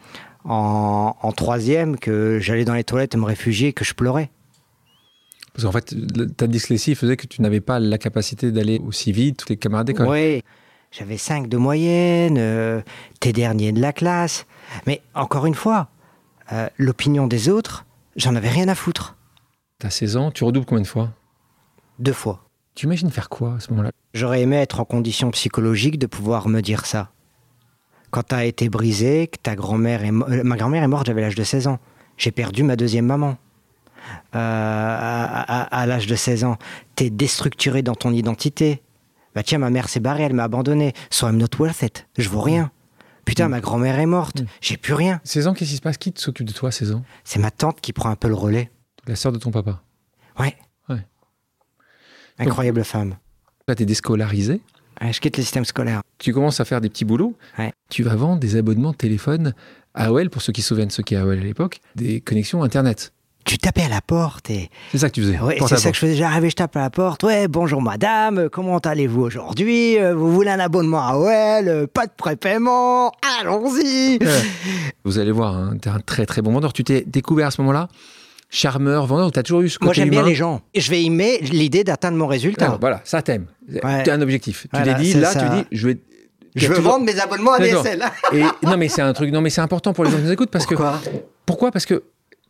en, 0.48 1.14
en 1.20 1.32
troisième 1.32 1.98
que 1.98 2.38
j'allais 2.40 2.64
dans 2.64 2.74
les 2.74 2.84
toilettes 2.84 3.14
me 3.14 3.24
réfugier, 3.24 3.72
que 3.72 3.84
je 3.84 3.94
pleurais. 3.94 4.30
Parce 5.52 5.64
qu'en 5.64 5.72
fait, 5.72 5.94
ta 6.36 6.46
dyslexie 6.46 6.94
faisait 6.94 7.16
que 7.16 7.26
tu 7.26 7.42
n'avais 7.42 7.60
pas 7.60 7.78
la 7.78 7.98
capacité 7.98 8.50
d'aller 8.50 8.80
aussi 8.86 9.12
vite 9.12 9.44
tes 9.44 9.56
camarades 9.56 9.88
d'école. 9.88 10.08
Oui, 10.08 10.42
j'avais 10.90 11.18
5 11.18 11.48
de 11.48 11.56
moyenne, 11.56 12.36
euh, 12.38 12.80
t'es 13.20 13.32
dernier 13.32 13.72
de 13.72 13.80
la 13.80 13.92
classe. 13.92 14.46
Mais 14.86 15.02
encore 15.14 15.46
une 15.46 15.54
fois, 15.54 15.88
euh, 16.52 16.68
l'opinion 16.78 17.26
des 17.26 17.48
autres, 17.48 17.84
j'en 18.16 18.34
avais 18.34 18.48
rien 18.48 18.68
à 18.68 18.74
foutre. 18.74 19.16
T'as 19.78 19.90
16 19.90 20.16
ans, 20.16 20.30
tu 20.30 20.44
redoubles 20.44 20.66
combien 20.66 20.82
de 20.82 20.86
fois? 20.88 21.10
Deux 21.98 22.12
fois. 22.12 22.44
Tu 22.74 22.86
imagines 22.86 23.10
faire 23.10 23.28
quoi 23.28 23.56
à 23.56 23.60
ce 23.60 23.70
moment-là? 23.70 23.90
J'aurais 24.14 24.42
aimé 24.42 24.56
être 24.56 24.80
en 24.80 24.84
condition 24.84 25.30
psychologique 25.32 25.98
de 25.98 26.06
pouvoir 26.06 26.48
me 26.48 26.60
dire 26.62 26.86
ça. 26.86 27.10
Quand 28.10 28.22
t'as 28.22 28.44
été 28.44 28.68
brisé, 28.68 29.26
que 29.28 29.36
ta 29.42 29.54
grand-mère 29.54 30.02
est 30.04 30.10
euh, 30.12 30.42
ma 30.44 30.56
grand-mère 30.56 30.82
est 30.82 30.88
morte, 30.88 31.06
j'avais 31.06 31.20
l'âge 31.20 31.34
de 31.34 31.44
16 31.44 31.66
ans. 31.66 31.78
J'ai 32.16 32.30
perdu 32.30 32.62
ma 32.62 32.76
deuxième 32.76 33.06
maman. 33.06 33.36
Euh, 34.34 34.38
à 34.38 35.42
à- 35.42 35.80
à 35.82 35.86
l'âge 35.86 36.06
de 36.06 36.14
16 36.16 36.44
ans, 36.44 36.56
t'es 36.94 37.10
déstructuré 37.10 37.82
dans 37.82 37.94
ton 37.94 38.12
identité. 38.12 38.82
Bah 39.34 39.42
tiens, 39.42 39.58
ma 39.58 39.70
mère 39.70 39.88
s'est 39.88 40.00
barrée, 40.00 40.22
elle 40.24 40.32
m'a 40.34 40.44
abandonné. 40.44 40.94
So 41.10 41.28
I'm 41.28 41.36
not 41.36 41.48
worth 41.58 41.82
it. 41.82 42.06
Je 42.16 42.28
vaux 42.28 42.40
rien. 42.40 42.70
Putain, 43.26 43.48
Mm. 43.48 43.50
ma 43.50 43.60
grand-mère 43.60 43.98
est 43.98 44.06
morte. 44.06 44.40
Mm. 44.40 44.46
J'ai 44.62 44.76
plus 44.78 44.94
rien. 44.94 45.20
16 45.24 45.46
ans, 45.48 45.52
qu'est-ce 45.54 45.70
qui 45.70 45.76
se 45.76 45.82
passe? 45.82 45.98
Qui 45.98 46.12
s'occupe 46.16 46.46
de 46.46 46.52
toi 46.52 46.70
à 46.70 46.72
16 46.72 46.92
ans? 46.92 47.02
C'est 47.24 47.38
ma 47.38 47.50
tante 47.50 47.80
qui 47.82 47.92
prend 47.92 48.08
un 48.08 48.16
peu 48.16 48.28
le 48.28 48.34
relais. 48.34 48.70
La 49.06 49.16
sœur 49.16 49.32
de 49.32 49.38
ton 49.38 49.50
papa? 49.50 49.82
Ouais. 50.38 50.56
Ouais. 50.88 51.04
Incroyable 52.38 52.84
femme. 52.84 53.16
Là, 53.66 53.74
t'es 53.74 53.84
déscolarisé? 53.84 54.62
Ouais, 55.00 55.12
je 55.12 55.20
quitte 55.20 55.36
le 55.36 55.42
système 55.42 55.64
scolaire. 55.64 56.02
Tu 56.18 56.32
commences 56.32 56.60
à 56.60 56.64
faire 56.64 56.80
des 56.80 56.88
petits 56.88 57.04
boulots. 57.04 57.34
Ouais. 57.58 57.72
Tu 57.90 58.02
vas 58.02 58.16
vendre 58.16 58.40
des 58.40 58.56
abonnements 58.56 58.92
de 58.92 58.96
téléphone 58.96 59.54
AOL, 59.94 60.30
pour 60.30 60.42
ceux 60.42 60.52
qui 60.52 60.62
se 60.62 60.68
souviennent 60.68 60.90
ce 60.90 61.02
qu'est 61.02 61.16
AOL 61.16 61.38
à 61.38 61.42
l'époque, 61.42 61.80
des 61.96 62.20
connexions 62.20 62.62
Internet. 62.62 63.12
Tu 63.44 63.56
tapais 63.56 63.82
à 63.84 63.88
la 63.88 64.02
porte 64.02 64.50
et 64.50 64.68
C'est 64.92 64.98
ça 64.98 65.08
que 65.08 65.14
tu 65.14 65.22
faisais. 65.22 65.38
Porte 65.38 65.52
c'est 65.70 65.76
ça 65.76 65.82
porte. 65.82 65.84
que 65.84 65.94
je 65.94 65.98
faisais. 66.00 66.14
J'arrivais, 66.16 66.50
je 66.50 66.56
tape 66.56 66.76
à 66.76 66.80
la 66.80 66.90
porte. 66.90 67.22
Ouais, 67.22 67.48
bonjour 67.48 67.80
madame, 67.80 68.48
comment 68.50 68.76
allez-vous 68.78 69.22
aujourd'hui? 69.22 69.98
Euh, 69.98 70.14
Vous 70.14 70.30
voulez 70.34 70.50
un 70.50 70.60
abonnement 70.60 71.00
à 71.00 71.16
OL 71.16 71.68
Euh, 71.68 71.86
Pas 71.86 72.06
de 72.06 72.12
prépaiement 72.14 73.10
Allons-y 73.40 74.18
Ouais. 74.20 74.42
Vous 75.04 75.18
allez 75.18 75.32
voir, 75.32 75.56
hein, 75.56 75.76
t'es 75.80 75.88
un 75.88 76.00
très 76.00 76.26
très 76.26 76.42
bon 76.42 76.52
vendeur. 76.52 76.74
Tu 76.74 76.84
t'es 76.84 77.04
découvert 77.06 77.46
à 77.46 77.50
ce 77.50 77.62
moment-là? 77.62 77.88
Charmeur, 78.50 79.06
vendeur, 79.06 79.30
t'as 79.32 79.42
toujours 79.42 79.60
eu 79.62 79.68
ce 79.68 79.78
côté 79.78 79.86
Moi 79.86 79.94
j'aime 79.94 80.10
bien 80.10 80.22
les 80.24 80.34
gens. 80.34 80.62
Je 80.74 80.90
vais 80.90 81.02
aimer 81.04 81.38
l'idée 81.40 81.84
d'atteindre 81.84 82.16
mon 82.16 82.26
résultat. 82.26 82.70
Ah, 82.72 82.78
voilà, 82.80 83.00
ça 83.04 83.22
t'aime. 83.22 83.46
Ouais. 83.70 84.02
Tu 84.02 84.10
as 84.10 84.14
un 84.14 84.22
objectif. 84.22 84.62
Tu 84.62 84.68
Voilà, 84.72 84.94
t'es 84.94 85.02
dit, 85.02 85.14
là, 85.14 85.32
ça. 85.32 85.42
tu 85.42 85.56
dis, 85.56 85.66
je 85.72 85.88
vais. 85.88 85.98
je 86.54 86.66
veux 86.68 86.76
toujours- 86.76 86.92
vendre 86.92 87.04
mes 87.04 87.20
abonnements 87.20 87.52
à. 87.52 87.58
DSL. 87.60 88.02
Et, 88.32 88.42
non, 88.66 88.76
mais 88.76 88.88
c'est 88.88 89.02
un 89.02 89.12
truc. 89.12 89.30
Non, 89.32 89.40
mais 89.40 89.50
c'est 89.50 89.60
important 89.60 89.92
pour 89.92 90.04
les 90.04 90.10
gens 90.10 90.16
qui 90.16 90.22
nous 90.24 90.32
écoutent 90.32 90.50
parce 90.50 90.66
que. 90.66 90.74
Pourquoi? 90.74 91.00
Pourquoi? 91.46 91.70
Parce 91.72 91.86
que 91.86 92.02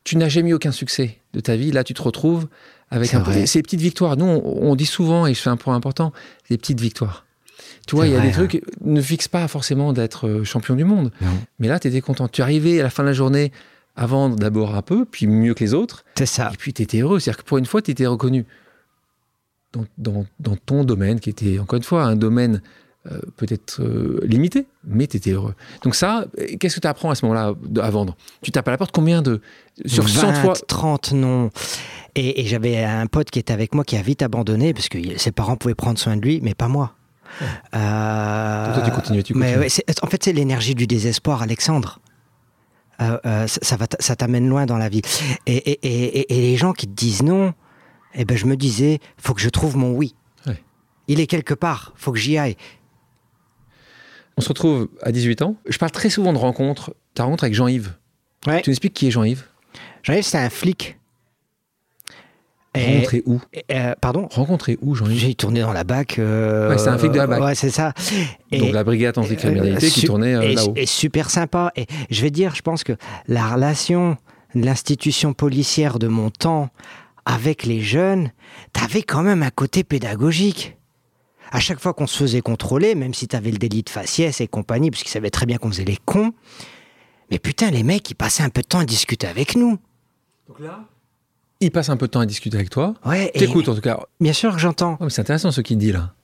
tu 0.04 0.16
n'as 0.16 0.28
jamais 0.28 0.50
eu 0.50 0.54
aucun 0.54 0.72
succès 0.72 1.18
de 1.34 1.40
ta 1.40 1.56
vie. 1.56 1.72
Là, 1.72 1.84
tu 1.84 1.94
te 1.94 2.02
retrouves 2.02 2.46
avec 2.90 3.12
un, 3.14 3.18
vrai. 3.20 3.46
ces 3.46 3.62
petites 3.62 3.80
victoires. 3.80 4.16
Nous, 4.16 4.24
on, 4.24 4.70
on 4.70 4.76
dit 4.76 4.86
souvent, 4.86 5.26
et 5.26 5.34
je 5.34 5.40
fais 5.40 5.50
un 5.50 5.56
point 5.56 5.74
important, 5.74 6.12
des 6.48 6.56
petites 6.56 6.80
victoires. 6.80 7.26
Tu 7.86 7.96
vois, 7.96 8.06
il 8.06 8.12
y 8.12 8.14
a 8.14 8.18
vrai, 8.18 8.28
des 8.28 8.32
trucs, 8.32 8.62
ne 8.82 9.00
fixe 9.00 9.28
pas 9.28 9.48
forcément 9.48 9.92
d'être 9.92 10.28
euh, 10.28 10.44
champion 10.44 10.74
du 10.74 10.84
monde. 10.84 11.10
Non. 11.20 11.28
Mais 11.58 11.68
là, 11.68 11.78
tu 11.78 11.88
étais 11.88 12.00
content. 12.02 12.28
Tu 12.28 12.40
es 12.40 12.44
arrivé 12.44 12.80
à 12.80 12.82
la 12.82 12.90
fin 12.90 13.02
de 13.02 13.08
la 13.08 13.14
journée 13.14 13.50
avant 13.98 14.28
d'abord 14.30 14.74
un 14.74 14.82
peu, 14.82 15.04
puis 15.04 15.26
mieux 15.26 15.52
que 15.54 15.62
les 15.64 15.74
autres, 15.74 16.04
C'est 16.16 16.24
ça. 16.26 16.50
et 16.54 16.56
puis 16.56 16.72
tu 16.72 16.82
étais 16.82 17.00
heureux. 17.00 17.18
C'est-à-dire 17.20 17.42
que 17.42 17.48
pour 17.48 17.58
une 17.58 17.66
fois, 17.66 17.82
tu 17.82 17.90
étais 17.90 18.06
reconnu 18.06 18.46
dans, 19.72 19.84
dans- 19.98 20.24
dans 20.40 20.56
ton 20.56 20.84
domaine, 20.84 21.20
qui 21.20 21.28
était 21.30 21.58
encore 21.58 21.76
une 21.76 21.82
fois 21.82 22.04
un 22.04 22.16
domaine 22.16 22.62
euh, 23.10 23.20
peut-être 23.36 23.80
euh, 23.80 24.20
limité, 24.24 24.66
mais 24.84 25.06
tu 25.06 25.16
étais 25.16 25.30
heureux. 25.32 25.54
Donc 25.82 25.94
ça, 25.94 26.26
qu'est-ce 26.60 26.76
que 26.76 26.80
tu 26.80 26.86
apprends 26.86 27.10
à 27.10 27.14
ce 27.14 27.24
moment-là 27.26 27.54
à 27.82 27.90
vendre? 27.90 28.16
Tu 28.42 28.50
tapes 28.50 28.68
à 28.68 28.70
la 28.70 28.76
porte 28.78 28.92
combien 28.92 29.22
de... 29.22 29.40
Sur 29.86 30.08
100 30.08 30.26
20, 30.32 30.34
fois 30.34 30.54
30 30.66 31.12
non. 31.12 31.50
Et, 32.14 32.40
et 32.42 32.46
j'avais 32.46 32.82
un 32.84 33.06
pote 33.06 33.30
qui 33.30 33.38
était 33.38 33.52
avec 33.52 33.74
moi 33.74 33.84
qui 33.84 33.96
a 33.96 34.02
vite 34.02 34.22
abandonné 34.22 34.74
parce 34.74 34.88
que 34.88 34.98
ses 35.16 35.30
parents 35.32 35.56
pouvaient 35.56 35.74
prendre 35.76 35.98
soin 35.98 36.16
de 36.16 36.22
lui, 36.22 36.40
mais 36.42 36.54
pas 36.54 36.68
moi. 36.68 36.94
Euh, 37.74 38.74
toi, 38.74 39.02
tu 39.22 39.34
mais 39.34 39.56
ouais, 39.56 39.68
en 40.02 40.06
fait, 40.06 40.24
c'est 40.24 40.32
l'énergie 40.32 40.74
du 40.74 40.86
désespoir, 40.86 41.42
Alexandre. 41.42 42.00
Euh, 43.00 43.18
euh, 43.26 43.46
ça, 43.46 43.58
ça 43.62 43.76
va 43.76 43.86
ça 44.00 44.16
t'amène 44.16 44.48
loin 44.48 44.66
dans 44.66 44.76
la 44.78 44.88
vie. 44.88 45.02
Et, 45.46 45.56
et- 45.56 45.78
et- 45.86 46.18
et- 46.20 46.36
et 46.38 46.40
les 46.40 46.56
gens 46.56 46.72
qui 46.72 46.86
te 46.86 46.92
disent 46.92 47.22
non, 47.22 47.54
eh 48.14 48.24
ben, 48.24 48.36
je 48.36 48.46
me 48.46 48.56
disais, 48.56 48.98
faut 49.18 49.34
que 49.34 49.40
je 49.40 49.48
trouve 49.48 49.76
mon 49.76 49.92
oui. 49.92 50.14
Ouais. 50.46 50.60
Il 51.06 51.20
est 51.20 51.26
quelque 51.28 51.54
part, 51.54 51.92
faut 51.96 52.10
que 52.12 52.18
j'y 52.18 52.36
aille. 52.38 52.56
On 54.36 54.40
se 54.40 54.48
retrouve 54.48 54.88
à 55.02 55.12
18 55.12 55.42
ans. 55.42 55.56
Je 55.68 55.78
parle 55.78 55.90
très 55.92 56.10
souvent 56.10 56.32
de 56.32 56.38
rencontres. 56.38 56.94
Ta 57.14 57.24
rencontre 57.24 57.44
avec 57.44 57.54
Jean-Yves. 57.54 57.94
Ouais. 58.46 58.62
Tu 58.62 58.70
m'expliques 58.70 58.94
qui 58.94 59.08
est 59.08 59.10
Jean-Yves? 59.10 59.44
Jean-Yves, 60.02 60.24
c'était 60.24 60.38
un 60.38 60.50
flic. 60.50 60.97
Rencontré 62.86 63.22
où? 63.26 63.40
euh, 63.72 63.94
pardon? 64.00 64.28
Rencontré 64.30 64.78
où, 64.82 64.94
Jean-Yves 64.94 65.18
J'ai 65.18 65.34
tourné 65.34 65.60
dans 65.60 65.72
la 65.72 65.84
BAC. 65.84 66.18
euh, 66.18 66.70
Ouais, 66.70 66.78
c'est 66.78 66.88
un 66.88 66.98
flic 66.98 67.12
de 67.12 67.16
la 67.18 67.26
BAC. 67.26 67.40
Ouais, 67.42 67.54
c'est 67.54 67.70
ça. 67.70 67.92
Et- 68.52 68.58
Donc 68.58 68.72
la 68.72 68.84
brigade 68.84 69.18
anticriminalité 69.18 69.86
euh, 69.86 69.90
qui 69.90 70.02
tournait 70.06 70.34
euh, 70.34 70.42
et, 70.42 70.54
là-haut. 70.54 70.72
et 70.76 70.86
super 70.86 71.30
sympa. 71.30 71.72
Et 71.76 71.86
je 72.10 72.22
vais 72.22 72.30
dire, 72.30 72.54
je 72.54 72.62
pense 72.62 72.84
que 72.84 72.92
la 73.26 73.46
relation 73.54 74.16
de 74.54 74.64
l'institution 74.64 75.32
policière 75.34 75.98
de 75.98 76.08
mon 76.08 76.30
temps 76.30 76.70
avec 77.26 77.64
les 77.66 77.80
jeunes, 77.80 78.30
t'avais 78.72 79.02
quand 79.02 79.22
même 79.22 79.42
un 79.42 79.50
côté 79.50 79.84
pédagogique. 79.84 80.76
À 81.50 81.60
chaque 81.60 81.80
fois 81.80 81.94
qu'on 81.94 82.06
se 82.06 82.18
faisait 82.18 82.40
contrôler, 82.42 82.94
même 82.94 83.14
si 83.14 83.26
t'avais 83.28 83.50
le 83.50 83.58
délit 83.58 83.82
de 83.82 83.88
faciès 83.90 84.40
et 84.40 84.46
compagnie, 84.48 84.90
parce 84.90 85.02
qu'ils 85.02 85.10
savaient 85.12 85.30
très 85.30 85.46
bien 85.46 85.56
qu'on 85.58 85.70
faisait 85.70 85.84
les 85.84 85.96
cons, 86.04 86.32
mais 87.30 87.38
putain, 87.38 87.70
les 87.70 87.82
mecs, 87.82 88.10
ils 88.10 88.14
passaient 88.14 88.42
un 88.42 88.48
peu 88.50 88.62
de 88.62 88.66
temps 88.66 88.80
à 88.80 88.84
discuter 88.84 89.26
avec 89.26 89.56
nous. 89.56 89.78
Donc 90.46 90.60
là 90.60 90.80
Il 91.60 91.70
passe 91.72 91.88
un 91.88 91.96
peu 91.96 92.06
de 92.06 92.12
temps 92.12 92.20
à 92.20 92.26
discuter 92.26 92.56
avec 92.56 92.70
toi. 92.70 92.94
Ouais, 93.04 93.30
T'écoutes 93.34 93.68
en 93.68 93.74
tout 93.74 93.80
cas. 93.80 93.98
Bien 94.20 94.32
sûr 94.32 94.52
que 94.54 94.60
j'entends. 94.60 94.96
Oh, 95.00 95.08
c'est 95.08 95.20
intéressant 95.22 95.50
ce 95.50 95.60
qu'il 95.60 95.78
dit 95.78 95.90
là. 95.92 96.14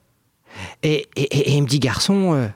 Et, 0.83 1.07
et- 1.15 1.21
et- 1.23 1.49
et 1.49 1.51
il 1.55 1.61
me 1.63 1.67
dit, 1.67 1.79
garçon, 1.79 2.33
euh, 2.33 2.47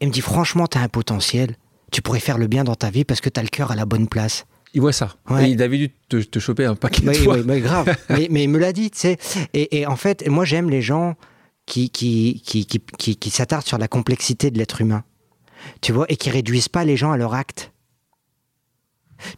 il 0.00 0.08
me 0.08 0.12
dit, 0.12 0.20
franchement, 0.20 0.66
t'as 0.66 0.80
un 0.80 0.88
potentiel. 0.88 1.56
Tu 1.90 2.02
pourrais 2.02 2.20
faire 2.20 2.36
le 2.38 2.46
bien 2.48 2.64
dans 2.64 2.74
ta 2.74 2.90
vie 2.90 3.04
parce 3.04 3.20
que 3.20 3.30
t'as 3.30 3.42
le 3.42 3.48
cœur 3.48 3.70
à 3.70 3.76
la 3.76 3.86
bonne 3.86 4.08
place. 4.08 4.44
Il 4.74 4.80
voit 4.82 4.92
ça. 4.92 5.14
Ouais. 5.30 5.48
Et 5.48 5.52
il 5.52 5.62
avait 5.62 5.78
dû 5.78 5.90
te, 6.08 6.16
te 6.16 6.38
choper 6.38 6.64
un 6.66 6.74
paquet 6.74 7.02
de 7.02 7.12
fois. 7.12 7.36
oui, 7.36 7.42
mais 7.46 7.60
grave. 7.60 7.94
mais, 8.10 8.28
mais 8.30 8.44
il 8.44 8.48
me 8.48 8.58
l'a 8.58 8.72
dit, 8.72 8.90
tu 8.90 8.98
sais. 8.98 9.16
Et, 9.54 9.78
et 9.80 9.86
en 9.86 9.96
fait, 9.96 10.26
moi, 10.28 10.44
j'aime 10.44 10.68
les 10.70 10.82
gens 10.82 11.14
qui, 11.66 11.88
qui, 11.90 12.42
qui, 12.44 12.66
qui, 12.66 12.80
qui- 12.98 13.16
qui 13.16 13.30
s'attardent 13.30 13.66
sur 13.66 13.78
la 13.78 13.88
complexité 13.88 14.50
de 14.50 14.58
l'être 14.58 14.80
humain. 14.82 15.04
Tu 15.80 15.92
vois, 15.92 16.06
et 16.10 16.16
qui 16.16 16.28
réduisent 16.28 16.68
pas 16.68 16.84
les 16.84 16.96
gens 16.96 17.12
à 17.12 17.16
leur 17.16 17.34
acte. 17.34 17.71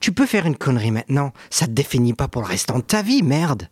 Tu 0.01 0.13
peux 0.13 0.27
faire 0.27 0.47
une 0.47 0.57
connerie 0.57 0.91
maintenant, 0.91 1.33
ça 1.51 1.67
te 1.67 1.73
définit 1.73 2.15
pas 2.15 2.29
pour 2.29 2.43
le 2.43 2.49
restant 2.49 2.79
de 2.79 2.85
ta 2.85 3.03
vie, 3.03 3.23
merde. 3.23 3.69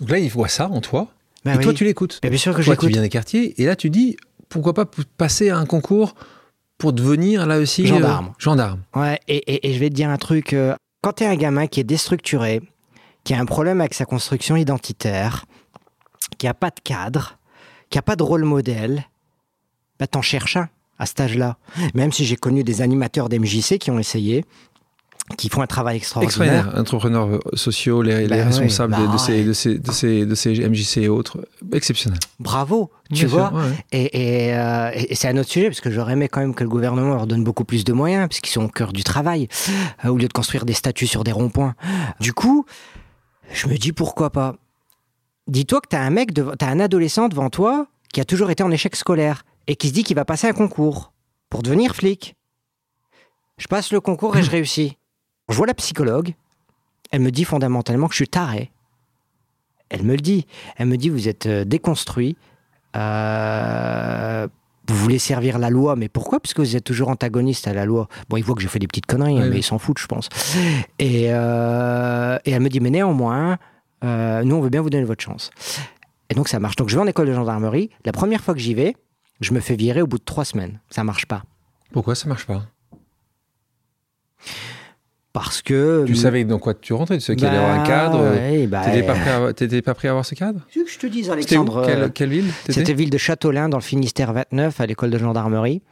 Donc 0.00 0.10
là, 0.10 0.18
il 0.18 0.30
voit 0.30 0.48
ça 0.48 0.68
en 0.68 0.80
toi. 0.80 1.08
Ben 1.44 1.54
et 1.54 1.58
oui. 1.58 1.64
toi, 1.64 1.72
tu 1.74 1.84
l'écoutes. 1.84 2.20
Mais 2.22 2.30
bien 2.30 2.38
sûr 2.38 2.54
que 2.56 2.62
Toi, 2.62 2.76
tu 2.76 2.88
viens 2.88 3.02
des 3.02 3.08
quartiers. 3.08 3.60
Et 3.60 3.66
là, 3.66 3.76
tu 3.76 3.90
dis, 3.90 4.16
pourquoi 4.48 4.74
pas 4.74 4.86
passer 5.16 5.50
à 5.50 5.58
un 5.58 5.66
concours 5.66 6.14
pour 6.78 6.92
devenir 6.92 7.46
là 7.46 7.58
aussi 7.58 7.82
euh, 7.84 7.86
Gendarme. 7.86 8.32
gendarme. 8.38 8.82
Ouais, 8.94 9.18
et, 9.28 9.36
et- 9.36 9.68
et 9.68 9.74
je 9.74 9.78
vais 9.78 9.88
te 9.90 9.94
dire 9.94 10.10
un 10.10 10.16
truc. 10.16 10.52
euh, 10.52 10.74
quand 11.02 11.12
t'es 11.14 11.26
un 11.26 11.36
gamin 11.36 11.66
qui 11.66 11.80
est 11.80 11.84
déstructuré, 11.84 12.60
qui 13.24 13.34
a 13.34 13.40
un 13.40 13.44
problème 13.46 13.80
avec 13.80 13.94
sa 13.94 14.04
construction 14.04 14.56
identitaire, 14.56 15.44
qui 16.38 16.46
a 16.46 16.54
pas 16.54 16.70
de 16.70 16.80
cadre, 16.82 17.38
qui 17.90 17.98
a 17.98 18.02
pas 18.02 18.16
de 18.16 18.22
rôle 18.22 18.44
modèle, 18.44 19.04
bah 19.98 20.06
t'en 20.06 20.22
cherches 20.22 20.56
un 20.56 20.68
à 20.98 21.06
cet 21.06 21.20
âge-là. 21.20 21.56
Même 21.94 22.12
si 22.12 22.24
j'ai 22.24 22.36
connu 22.36 22.64
des 22.64 22.80
animateurs 22.82 23.28
d'MJC 23.28 23.78
qui 23.78 23.90
ont 23.90 23.98
essayé, 23.98 24.44
qui 25.36 25.50
font 25.50 25.60
un 25.60 25.66
travail 25.66 25.98
extraordinaire. 25.98 26.46
Extraordinaire. 26.54 26.80
Entrepreneurs 26.80 27.40
sociaux, 27.52 28.00
les, 28.00 28.22
les 28.22 28.28
Bah 28.28 28.44
responsables 28.46 28.94
ouais, 28.94 29.06
bah 29.06 29.12
de 29.12 29.18
ces, 29.18 29.44
de, 29.44 29.52
ces, 29.52 29.78
de, 29.78 29.90
ces, 29.92 30.24
de 30.24 30.34
ces 30.34 30.66
MJC 30.68 30.96
et 31.02 31.08
autres. 31.08 31.46
Exceptionnel. 31.72 32.18
Bravo, 32.40 32.90
tu 33.12 33.26
Bien 33.26 33.26
vois. 33.26 33.52
ouais, 33.52 33.60
ouais. 33.60 33.84
Et, 33.92 34.46
et, 34.46 34.54
euh, 34.56 34.90
et- 34.94 35.14
c'est 35.14 35.28
un 35.28 35.36
autre 35.36 35.50
sujet, 35.50 35.66
parce 35.68 35.82
que 35.82 35.90
j'aurais 35.90 36.14
aimé 36.14 36.28
quand 36.28 36.40
même 36.40 36.54
que 36.54 36.64
le 36.64 36.70
gouvernement 36.70 37.08
leur 37.14 37.26
donne 37.26 37.44
beaucoup 37.44 37.64
plus 37.64 37.84
de 37.84 37.92
moyens, 37.92 38.26
parce 38.28 38.40
qu'ils 38.40 38.52
sont 38.52 38.64
au 38.64 38.68
cœur 38.68 38.94
du 38.94 39.04
travail, 39.04 39.48
euh, 40.04 40.08
au 40.08 40.16
lieu 40.16 40.28
de 40.28 40.32
construire 40.32 40.64
des 40.64 40.72
statues 40.72 41.06
sur 41.06 41.24
des 41.24 41.32
ronds-points. 41.32 41.74
Du 42.20 42.32
coup, 42.32 42.64
je 43.52 43.66
me 43.68 43.76
dis 43.76 43.92
pourquoi 43.92 44.30
pas. 44.30 44.56
Dis-toi 45.46 45.80
que 45.82 45.88
t'as 45.90 46.00
un 46.00 46.10
mec, 46.10 46.32
dev- 46.32 46.54
t'as 46.58 46.68
un 46.68 46.80
adolescent 46.80 47.28
devant 47.28 47.50
toi 47.50 47.86
qui 48.14 48.20
a 48.22 48.24
toujours 48.24 48.50
été 48.50 48.62
en 48.62 48.70
échec 48.70 48.96
scolaire 48.96 49.44
et 49.68 49.76
qui 49.76 49.88
se 49.88 49.92
dit 49.92 50.02
qu'il 50.02 50.16
va 50.16 50.24
passer 50.24 50.48
un 50.48 50.52
concours 50.52 51.12
pour 51.48 51.62
devenir 51.62 51.94
flic. 51.94 52.34
Je 53.58 53.68
passe 53.68 53.92
le 53.92 54.00
concours 54.00 54.36
et 54.36 54.42
je 54.42 54.50
réussis. 54.50 54.96
Je 55.48 55.54
vois 55.54 55.66
la 55.66 55.74
psychologue, 55.74 56.34
elle 57.12 57.20
me 57.20 57.30
dit 57.30 57.44
fondamentalement 57.44 58.08
que 58.08 58.14
je 58.14 58.18
suis 58.18 58.28
taré. 58.28 58.72
Elle 59.88 60.02
me 60.02 60.12
le 60.12 60.20
dit. 60.20 60.46
Elle 60.76 60.88
me 60.88 60.96
dit 60.96 61.08
vous 61.08 61.28
êtes 61.28 61.46
euh, 61.46 61.64
déconstruit. 61.64 62.36
Euh, 62.96 64.48
vous 64.88 64.96
voulez 64.96 65.18
servir 65.18 65.58
la 65.58 65.70
loi, 65.70 65.96
mais 65.96 66.08
pourquoi? 66.08 66.40
Parce 66.40 66.54
que 66.54 66.62
vous 66.62 66.74
êtes 66.76 66.84
toujours 66.84 67.08
antagoniste 67.10 67.68
à 67.68 67.74
la 67.74 67.84
loi. 67.84 68.08
Bon, 68.28 68.38
il 68.38 68.44
voit 68.44 68.54
que 68.54 68.62
je 68.62 68.68
fais 68.68 68.78
des 68.78 68.86
petites 68.86 69.06
conneries, 69.06 69.38
hein, 69.38 69.48
mais 69.50 69.58
il 69.58 69.62
s'en 69.62 69.78
fout, 69.78 69.98
je 69.98 70.06
pense. 70.06 70.30
Et, 70.98 71.26
euh, 71.28 72.38
et 72.46 72.52
elle 72.52 72.62
me 72.62 72.70
dit, 72.70 72.80
mais 72.80 72.88
néanmoins, 72.90 73.58
euh, 74.02 74.42
nous, 74.44 74.56
on 74.56 74.60
veut 74.62 74.70
bien 74.70 74.80
vous 74.80 74.88
donner 74.88 75.04
votre 75.04 75.22
chance. 75.22 75.50
Et 76.30 76.34
donc, 76.34 76.48
ça 76.48 76.58
marche. 76.58 76.76
Donc, 76.76 76.88
je 76.88 76.96
vais 76.96 77.02
en 77.02 77.06
école 77.06 77.26
de 77.26 77.34
gendarmerie. 77.34 77.90
La 78.06 78.12
première 78.12 78.40
fois 78.40 78.54
que 78.54 78.60
j'y 78.60 78.72
vais, 78.72 78.96
je 79.40 79.52
me 79.54 79.60
fais 79.60 79.76
virer 79.76 80.02
au 80.02 80.06
bout 80.06 80.18
de 80.18 80.24
trois 80.24 80.44
semaines. 80.44 80.80
Ça 80.90 81.04
marche 81.04 81.26
pas. 81.26 81.42
Pourquoi 81.92 82.14
ça 82.14 82.28
marche 82.28 82.46
pas? 82.46 82.64
Parce 85.32 85.62
que... 85.62 86.04
Tu 86.06 86.16
savais 86.16 86.44
dans 86.44 86.58
quoi 86.58 86.74
tu 86.74 86.92
rentrais 86.94 87.18
Tu 87.18 87.24
savais 87.24 87.36
qu'il 87.36 87.46
allait 87.46 87.56
y 87.56 87.60
avoir 87.60 87.80
un 87.80 87.84
cadre 87.86 88.18
Bah, 88.18 88.30
ouais, 88.32 88.66
bah, 88.66 88.82
T'étais 88.84 89.02
pas, 89.06 89.14
prêt 89.14 89.30
à- 89.30 89.52
t'étais 89.52 89.82
pas 89.82 89.94
prêt 89.94 90.08
à 90.08 90.10
avoir 90.12 90.24
ce 90.24 90.34
cadre? 90.34 90.60
Tu 90.70 90.80
veux 90.80 90.84
que 90.84 90.90
je 90.90 90.98
te 90.98 91.06
dise, 91.06 91.28
où? 91.28 91.32
Alexandre 91.32 91.76
euh, 91.78 91.86
quelle, 91.86 92.12
quelle 92.12 92.30
ville 92.30 92.50
C'était 92.68 92.94
ville 92.94 93.10
de 93.10 93.18
Châteaulin, 93.18 93.68
dans 93.68 93.76
le 93.76 93.82
Finistère 93.82 94.32
29, 94.32 94.80
à 94.80 94.86
l'école 94.86 95.10
de 95.10 95.18
gendarmerie. 95.18 95.82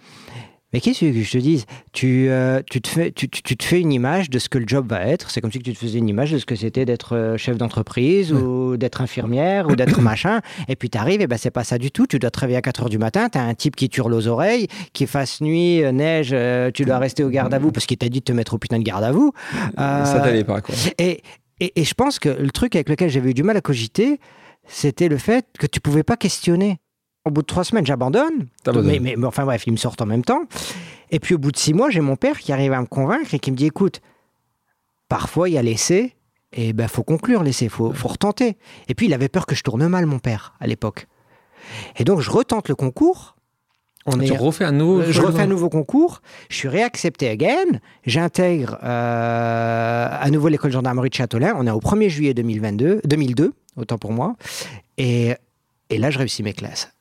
Mais 0.73 0.81
qu'est-ce 0.81 1.01
que 1.01 1.13
je 1.23 1.31
te 1.31 1.39
dise? 1.39 1.65
Tu, 1.93 2.27
euh, 2.29 2.61
tu, 2.69 2.81
te 2.83 2.89
fais, 2.89 3.13
tu, 3.13 3.29
tu- 3.29 3.41
tu 3.43 3.57
te 3.57 3.65
fais 3.65 3.81
une 3.81 3.93
image 3.93 4.29
de 4.31 4.39
ce 4.41 4.49
que 4.49 4.59
le 4.59 4.67
job 4.67 4.89
va 4.91 5.07
être. 5.07 5.31
C'est 5.31 5.41
comme 5.41 5.53
si 5.53 5.61
tu 5.61 5.73
te 5.73 5.79
faisais 5.79 5.99
une 5.99 6.09
image 6.09 6.33
de 6.33 6.39
ce 6.39 6.45
que 6.45 6.57
c'était 6.57 6.85
d'être 6.85 7.15
euh, 7.17 7.37
chef 7.37 7.57
d'entreprise 7.57 8.33
ou 8.33 8.77
d'être 8.77 9.01
infirmière 9.01 9.69
ou 9.69 9.77
d'être 9.77 10.01
machin. 10.03 10.41
Et 10.69 10.75
puis 10.77 10.91
tu 10.91 10.99
arrives, 10.99 11.21
et 11.21 11.27
ben 11.29 11.39
c'est 11.39 11.53
pas 11.53 11.63
ça 11.65 11.79
du 11.79 11.91
tout. 11.93 12.07
Tu 12.07 12.19
dois 12.19 12.31
te 12.31 12.41
réveiller 12.41 12.59
à 12.59 12.63
4 12.63 12.87
h 12.87 12.89
du 12.91 12.99
matin, 12.99 13.29
tu 13.29 13.39
as 13.39 13.43
un 13.43 13.55
type 13.55 13.77
qui 13.77 13.89
t'hurle 13.89 14.13
aux 14.13 14.27
oreilles, 14.27 14.67
qui 14.93 15.07
fasse 15.07 15.41
nuit, 15.41 15.85
euh, 15.85 15.93
neige, 15.93 16.31
euh, 16.33 16.71
tu 16.73 16.85
dois 16.85 16.99
rester 16.99 17.23
au 17.23 17.31
garde 17.31 17.55
à 17.55 17.59
vous 17.61 17.71
parce 17.71 17.87
qu'il 17.87 17.97
t'a 17.97 18.09
dit 18.09 18.19
de 18.19 18.25
te 18.25 18.33
mettre 18.33 18.55
au 18.55 18.59
putain 18.59 18.79
de 18.79 18.85
garde 18.85 19.05
à 19.05 19.13
vous. 19.13 19.33
Euh, 19.79 20.05
Ça 20.05 20.21
t'allait 20.21 20.45
pas, 20.45 20.61
quoi. 20.61 20.75
et, 20.99 21.23
et, 21.61 21.81
et 21.81 21.85
je 21.85 21.95
pense 21.95 22.19
que 22.19 22.29
le 22.29 22.51
truc 22.51 22.75
avec 22.75 22.89
lequel 22.89 23.09
j'avais 23.09 23.31
eu 23.31 23.35
du 23.35 23.45
mal 23.45 23.57
à 23.57 23.61
cogiter, 23.61 24.19
c'était 24.67 25.09
le 25.09 25.17
fait 25.17 25.47
que 25.59 25.67
tu 25.67 25.81
pouvais 25.81 26.03
pas 26.03 26.17
questionner. 26.17 26.79
Au 27.27 27.31
bout 27.31 27.43
de 27.43 27.47
trois 27.47 27.65
semaines, 27.65 27.85
j'abandonne. 27.85 28.47
Mais, 28.83 28.99
mais, 29.01 29.15
mais 29.19 29.27
enfin 29.27 29.45
bref, 29.45 29.65
ils 29.67 29.73
me 29.73 29.77
sortent 29.77 30.01
en 30.01 30.07
même 30.07 30.25
temps. 30.25 30.45
Et 31.11 31.19
puis 31.21 31.35
au 31.35 31.39
bout 31.39 31.51
de 31.53 31.57
six 31.57 31.75
mois, 31.75 31.91
j'ai 31.91 32.01
mon 32.01 32.17
père 32.17 32.39
qui 32.39 32.53
arrive 32.53 32.73
à 32.73 32.81
me 32.81 32.87
convaincre 32.87 33.35
et 33.35 33.39
qui 33.41 33.51
me 33.51 33.57
dit 33.57 33.67
écoute, 33.67 34.01
parfois 35.09 35.49
il 35.49 35.53
y 35.55 35.59
a 35.59 35.63
l'essai, 35.63 36.15
et 36.53 36.73
ben 36.73 36.89
faut 36.89 37.03
conclure 37.03 37.43
l'essai, 37.43 37.69
faut, 37.69 37.93
faut 37.93 38.09
retenter. 38.09 38.57
Et 38.89 38.95
puis 38.95 39.07
il 39.07 39.13
avait 39.15 39.29
peur 39.29 39.45
que 39.47 39.55
je 39.57 39.63
tourne 39.63 39.87
mal, 39.89 40.07
mon 40.07 40.21
père, 40.21 40.55
à 40.61 40.67
l'époque. 40.67 41.07
Et 41.97 42.05
donc 42.05 42.21
je 42.21 42.31
retente 42.31 42.69
le 42.69 42.75
concours. 42.77 43.35
On 44.09 44.19
Tu 44.19 44.33
refais 44.33 44.65
un 44.65 44.71
nouveau. 44.71 45.01
euh, 45.01 45.11
je 45.11 45.21
refais 45.21 45.43
un 45.43 45.47
nouveau 45.49 45.69
concours, 45.69 46.23
je 46.49 46.55
suis 46.57 46.69
réaccepté 46.69 47.29
again, 47.29 47.81
j'intègre 48.05 48.79
euh, 48.85 50.09
à 50.11 50.31
nouveau 50.31 50.47
l'école 50.47 50.71
de 50.71 50.75
gendarmerie 50.75 51.09
de 51.11 51.15
Châteaulin, 51.15 51.55
on 51.59 51.67
est 51.67 51.73
au 51.73 51.81
1er 51.81 52.09
juillet 52.09 52.33
2022, 52.33 53.01
2002, 53.05 53.53
autant 53.77 53.99
pour 53.99 54.13
moi, 54.13 54.37
et, 54.97 55.35
et 55.91 55.99
là 55.99 56.11
je 56.11 56.19
réussis 56.19 56.45
mes 56.45 56.53
classes. 56.53 56.93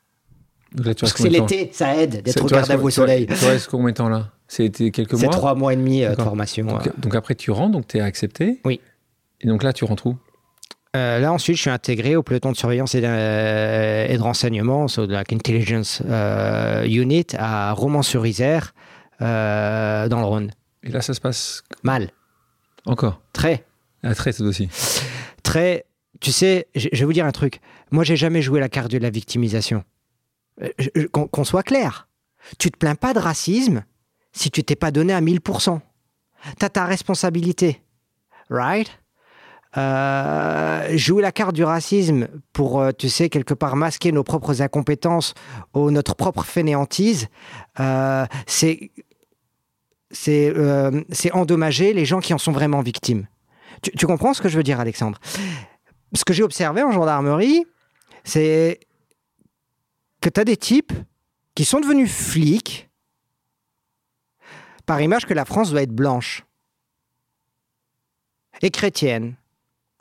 Donc 0.76 0.86
là, 0.86 0.94
tu 0.94 1.02
Parce 1.02 1.14
que 1.14 1.24
c'est 1.24 1.30
l'été, 1.30 1.70
ça 1.74 1.96
aide 1.96 2.22
d'être 2.22 2.30
C'est- 2.34 2.42
au 2.42 2.46
garde 2.48 2.70
à 2.70 2.78
au 2.78 2.90
soleil. 2.90 3.26
Tu 3.28 3.46
restes 3.46 3.68
combien 3.70 3.90
de 3.92 3.96
temps 3.96 4.10
là 4.10 4.32
C'était 4.48 4.92
quelques 4.92 5.18
C'est 5.18 5.26
mois 5.26 5.34
trois 5.34 5.56
mois 5.56 5.74
et 5.74 5.78
demi 5.78 6.04
euh, 6.04 6.14
de 6.16 6.22
formation. 6.22 6.66
donc, 6.66 7.00
donc 7.00 7.16
après, 7.16 7.36
tu 7.36 7.50
rentres, 7.52 7.72
donc 7.72 7.88
tu 7.88 7.98
es 7.98 8.02
accepté. 8.02 8.60
Oui. 8.66 8.80
Et 9.42 9.48
donc 9.48 9.64
là, 9.64 9.72
tu 9.74 9.86
rentres 9.86 10.06
où 10.08 10.18
Euh, 10.96 11.20
là, 11.20 11.32
ensuite, 11.34 11.56
je 11.58 11.62
suis 11.62 11.70
intégré 11.70 12.16
au 12.16 12.24
peloton 12.24 12.52
de 12.52 12.58
surveillance 12.58 12.94
et 12.96 13.02
de, 13.02 13.08
euh, 13.08 14.06
et 14.08 14.18
de 14.18 14.22
renseignement, 14.22 14.88
so 14.88 15.06
like 15.06 15.32
Intelligence 15.34 16.02
euh, 16.06 16.86
Unit, 16.86 17.28
à 17.38 17.72
Romans-sur-Isère, 17.74 18.74
dans 19.20 20.20
le 20.20 20.26
Rhône. 20.26 20.52
Et 20.84 20.90
là, 20.90 21.02
ça 21.02 21.14
se 21.14 21.22
passe 21.22 21.64
Mal. 21.84 22.10
encore. 22.86 23.22
Très. 23.34 23.66
À 24.04 24.10
la 24.10 24.16
traite 24.16 24.40
aussi. 24.42 24.70
Très. 25.44 25.86
Tu 26.22 26.32
sais, 26.32 26.68
je 26.76 26.88
je 26.94 27.00
vais 27.00 27.06
vous 27.06 27.14
dire 27.14 27.26
un 27.26 27.32
truc. 27.32 27.60
Moi, 27.92 28.04
j'ai 28.04 28.16
jamais 28.16 28.42
joué 28.42 28.60
la 28.60 28.70
carte 28.70 28.92
de 28.92 28.98
la 28.98 29.10
victimisation. 29.10 29.84
Euh, 30.62 31.08
qu'on 31.12 31.44
soit 31.44 31.64
clair. 31.64 32.08
Tu 32.60 32.72
te 32.72 32.78
plains 32.78 32.96
pas 32.96 33.14
de 33.14 33.20
racisme 33.20 33.84
si 34.32 34.52
tu 34.52 34.64
t'es 34.64 34.76
pas 34.76 34.92
donné 34.92 35.14
à 35.14 35.22
1000%. 35.22 35.80
T'as 36.60 36.70
ta 36.70 36.86
responsabilité. 36.86 37.82
Right? 38.50 38.90
Euh, 39.78 40.98
jouer 40.98 41.22
la 41.22 41.34
carte 41.34 41.54
du 41.54 41.66
racisme 41.66 42.28
pour, 42.54 42.80
euh, 42.80 42.92
tu 42.98 43.10
sais, 43.10 43.30
quelque 43.30 43.54
part 43.54 43.76
masquer 43.76 44.14
nos 44.14 44.24
propres 44.24 44.62
incompétences 44.62 45.34
ou 45.74 45.92
notre 45.92 46.16
propre 46.16 46.44
fainéantise, 46.44 47.28
c'est 48.48 48.92
c'est 50.12 51.32
endommager 51.34 51.94
les 51.94 52.06
gens 52.06 52.22
qui 52.22 52.34
en 52.34 52.38
sont 52.38 52.54
vraiment 52.54 52.82
victimes. 52.82 53.28
Tu 53.82 54.06
comprends 54.06 54.34
ce 54.34 54.42
que 54.42 54.48
je 54.48 54.56
veux 54.56 54.64
dire, 54.64 54.80
Alexandre? 54.80 55.20
Ce 56.14 56.24
que 56.24 56.32
j'ai 56.32 56.44
observé 56.44 56.84
en 56.84 56.92
gendarmerie, 56.92 57.66
c'est 58.24 58.80
que 60.26 60.30
tu 60.32 60.40
as 60.40 60.44
des 60.44 60.58
types 60.58 60.92
qui 61.54 61.66
sont 61.66 61.80
devenus 61.80 62.12
flics 62.12 62.90
par 64.88 65.00
image 65.00 65.28
que 65.28 65.36
la 65.36 65.46
France 65.46 65.70
doit 65.70 65.84
être 65.84 65.94
blanche 65.94 66.44
et 68.64 68.72
chrétienne. 68.72 69.36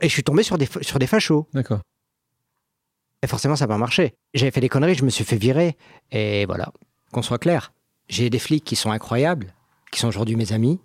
Et 0.00 0.08
je 0.08 0.14
suis 0.14 0.22
tombé 0.22 0.42
sur 0.42 0.56
des, 0.56 0.66
sur 0.80 0.98
des 0.98 1.06
fachos. 1.06 1.46
D'accord. 1.52 1.82
Et 3.22 3.26
forcément, 3.26 3.54
ça 3.54 3.66
n'a 3.66 3.74
pas 3.74 3.76
marché. 3.76 4.14
J'avais 4.32 4.50
fait 4.50 4.62
des 4.62 4.70
conneries, 4.70 4.94
je 4.94 5.04
me 5.04 5.10
suis 5.10 5.24
fait 5.24 5.36
virer. 5.36 5.76
Et 6.10 6.46
voilà, 6.46 6.72
qu'on 7.12 7.20
soit 7.20 7.38
clair. 7.38 7.74
J'ai 8.08 8.30
des 8.30 8.38
flics 8.38 8.64
qui 8.64 8.76
sont 8.76 8.92
incroyables, 8.92 9.54
qui 9.92 10.00
sont 10.00 10.08
aujourd'hui 10.08 10.36
mes 10.36 10.54
amis. 10.54 10.80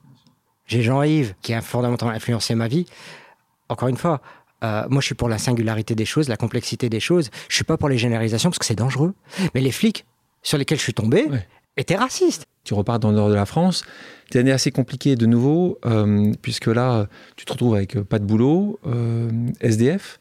J'ai 0.65 0.81
Jean-Yves, 0.81 1.33
qui 1.41 1.53
a 1.53 1.61
fondamentalement 1.61 2.13
influencé 2.13 2.55
ma 2.55 2.67
vie. 2.67 2.87
Encore 3.69 3.87
une 3.87 3.97
fois, 3.97 4.21
euh, 4.63 4.85
moi, 4.89 5.01
je 5.01 5.07
suis 5.07 5.15
pour 5.15 5.29
la 5.29 5.37
singularité 5.37 5.95
des 5.95 6.05
choses, 6.05 6.27
la 6.27 6.37
complexité 6.37 6.89
des 6.89 6.99
choses. 6.99 7.29
Je 7.47 7.55
suis 7.55 7.63
pas 7.63 7.77
pour 7.77 7.89
les 7.89 7.97
généralisations 7.97 8.49
parce 8.49 8.59
que 8.59 8.65
c'est 8.65 8.75
dangereux. 8.75 9.13
Mais 9.53 9.61
les 9.61 9.71
flics 9.71 10.05
sur 10.41 10.57
lesquels 10.57 10.77
je 10.77 10.83
suis 10.83 10.93
tombé 10.93 11.27
étaient 11.77 11.95
racistes. 11.95 12.47
Tu 12.63 12.73
repars 12.73 12.99
dans 12.99 13.09
le 13.09 13.15
nord 13.15 13.29
de 13.29 13.35
la 13.35 13.45
France. 13.45 13.83
C'est 14.29 14.37
une 14.37 14.45
année 14.45 14.51
assez 14.51 14.69
compliquée 14.69 15.15
de 15.15 15.25
nouveau, 15.25 15.79
euh, 15.85 16.31
puisque 16.43 16.67
là, 16.67 17.07
tu 17.35 17.45
te 17.45 17.51
retrouves 17.51 17.73
avec 17.73 17.95
euh, 17.95 18.03
pas 18.03 18.19
de 18.19 18.25
boulot, 18.25 18.79
euh, 18.85 19.29
SDF, 19.59 20.19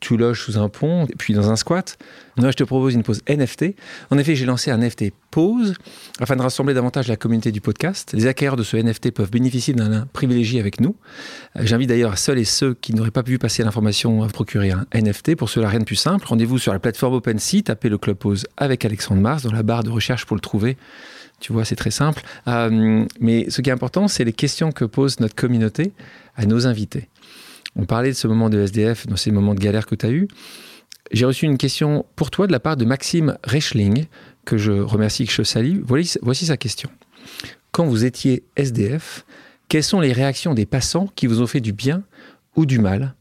tu 0.00 0.16
loges 0.16 0.42
sous 0.42 0.58
un 0.58 0.68
pont, 0.68 1.06
puis 1.16 1.34
dans 1.34 1.50
un 1.50 1.56
squat. 1.56 1.96
Moi, 2.36 2.50
je 2.50 2.56
te 2.56 2.64
propose 2.64 2.94
une 2.94 3.04
pause 3.04 3.20
NFT. 3.28 3.76
En 4.10 4.18
effet, 4.18 4.34
j'ai 4.34 4.44
lancé 4.44 4.72
un 4.72 4.78
NFT 4.78 5.12
pause 5.30 5.74
afin 6.18 6.34
de 6.34 6.42
rassembler 6.42 6.74
davantage 6.74 7.06
la 7.06 7.14
communauté 7.14 7.52
du 7.52 7.60
podcast. 7.60 8.12
Les 8.12 8.26
acquéreurs 8.26 8.56
de 8.56 8.64
ce 8.64 8.76
NFT 8.76 9.12
peuvent 9.12 9.30
bénéficier 9.30 9.72
d'un 9.72 10.04
privilégié 10.06 10.58
avec 10.58 10.80
nous. 10.80 10.96
J'invite 11.60 11.90
d'ailleurs 11.90 12.18
seuls 12.18 12.38
et 12.38 12.44
ceux 12.44 12.74
qui 12.74 12.92
n'auraient 12.92 13.12
pas 13.12 13.22
pu 13.22 13.38
passer 13.38 13.62
l'information 13.62 14.24
à 14.24 14.26
procurer 14.26 14.72
un 14.72 14.84
NFT. 14.92 15.36
Pour 15.36 15.48
cela, 15.48 15.68
rien 15.68 15.78
de 15.78 15.84
plus 15.84 15.94
simple. 15.94 16.26
Rendez-vous 16.26 16.58
sur 16.58 16.72
la 16.72 16.80
plateforme 16.80 17.14
OpenSea, 17.14 17.62
tapez 17.62 17.88
le 17.88 17.98
club 17.98 18.16
pause 18.16 18.48
avec 18.56 18.84
Alexandre 18.84 19.20
Mars 19.20 19.44
dans 19.44 19.52
la 19.52 19.62
barre 19.62 19.84
de 19.84 19.90
recherche 19.90 20.26
pour 20.26 20.34
le 20.34 20.40
trouver. 20.40 20.76
Tu 21.40 21.52
vois, 21.52 21.64
c'est 21.64 21.76
très 21.76 21.90
simple. 21.90 22.22
Euh, 22.48 23.04
mais 23.18 23.48
ce 23.48 23.62
qui 23.62 23.70
est 23.70 23.72
important, 23.72 24.08
c'est 24.08 24.24
les 24.24 24.32
questions 24.32 24.72
que 24.72 24.84
pose 24.84 25.20
notre 25.20 25.34
communauté 25.34 25.92
à 26.36 26.46
nos 26.46 26.66
invités. 26.66 27.08
On 27.76 27.86
parlait 27.86 28.10
de 28.10 28.14
ce 28.14 28.28
moment 28.28 28.50
de 28.50 28.60
SDF, 28.60 29.06
dans 29.06 29.16
ces 29.16 29.30
moments 29.30 29.54
de 29.54 29.60
galère 29.60 29.86
que 29.86 29.94
tu 29.94 30.06
as 30.06 30.10
eu. 30.10 30.28
J'ai 31.12 31.24
reçu 31.24 31.46
une 31.46 31.58
question 31.58 32.04
pour 32.14 32.30
toi 32.30 32.46
de 32.46 32.52
la 32.52 32.60
part 32.60 32.76
de 32.76 32.84
Maxime 32.84 33.36
Reichling, 33.42 34.06
que 34.44 34.58
je 34.58 34.72
remercie, 34.72 35.26
que 35.26 35.32
je 35.32 35.42
salue. 35.42 35.80
Voici 35.82 36.46
sa 36.46 36.56
question. 36.56 36.90
Quand 37.72 37.86
vous 37.86 38.04
étiez 38.04 38.44
SDF, 38.56 39.24
quelles 39.68 39.84
sont 39.84 40.00
les 40.00 40.12
réactions 40.12 40.54
des 40.54 40.66
passants 40.66 41.08
qui 41.14 41.26
vous 41.26 41.40
ont 41.40 41.46
fait 41.46 41.60
du 41.60 41.72
bien 41.72 42.02
ou 42.56 42.66
du 42.66 42.78
mal? 42.78 43.14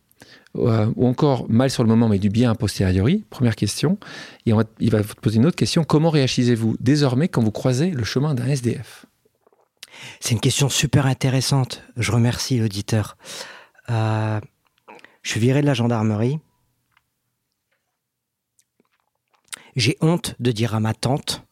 Euh, 0.68 0.92
ou 0.96 1.08
encore 1.08 1.50
mal 1.50 1.70
sur 1.70 1.84
le 1.84 1.90
moment, 1.90 2.08
mais 2.08 2.20
du 2.20 2.30
bien 2.30 2.52
a 2.52 2.56
posteriori 2.56 3.26
Première 3.30 3.56
question. 3.56 3.98
Et 4.46 4.54
il 4.80 4.92
va 4.92 5.02
vous 5.02 5.16
poser 5.16 5.38
une 5.38 5.46
autre 5.46 5.56
question. 5.56 5.84
Comment 5.84 6.10
réagissez-vous 6.10 6.76
désormais 6.80 7.28
quand 7.28 7.42
vous 7.42 7.52
croisez 7.52 7.92
le 7.92 8.04
chemin 8.04 8.34
d'un 8.34 8.48
SDF 8.48 9.06
C'est 10.20 10.32
une 10.32 10.40
question 10.40 10.70
super 10.70 11.06
intéressante. 11.06 11.84
Je 11.98 12.12
remercie 12.12 12.58
l'auditeur. 12.58 13.18
Euh, 13.90 14.40
je 15.22 15.32
suis 15.32 15.40
viré 15.40 15.62
de 15.62 15.66
la 15.66 15.74
gendarmerie. 15.74 16.40
J'ai 19.76 19.98
honte 20.02 20.36
de 20.40 20.52
dire 20.52 20.76
à 20.76 20.80
ma 20.80 20.94
tante 20.94 21.44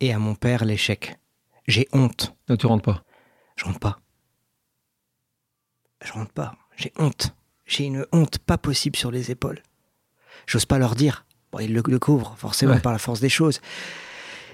et 0.00 0.12
à 0.12 0.18
mon 0.18 0.34
père 0.34 0.64
l'échec. 0.64 1.16
J'ai 1.66 1.88
honte. 1.92 2.34
Non, 2.48 2.56
tu 2.56 2.66
rentres 2.66 2.84
pas. 2.84 3.02
Je 3.56 3.64
rentre 3.64 3.80
pas. 3.80 3.98
Je 6.04 6.12
rentre 6.12 6.32
pas. 6.32 6.54
J'ai 6.76 6.92
honte. 6.98 7.35
J'ai 7.66 7.84
une 7.84 8.06
honte 8.12 8.38
pas 8.38 8.58
possible 8.58 8.96
sur 8.96 9.10
les 9.10 9.30
épaules. 9.30 9.60
J'ose 10.46 10.66
pas 10.66 10.78
leur 10.78 10.94
dire. 10.94 11.24
Bon, 11.52 11.58
ils 11.58 11.72
le, 11.72 11.82
couvrent, 11.98 12.34
forcément, 12.38 12.78
par 12.78 12.92
la 12.92 12.98
force 12.98 13.20
des 13.20 13.28
choses. 13.28 13.60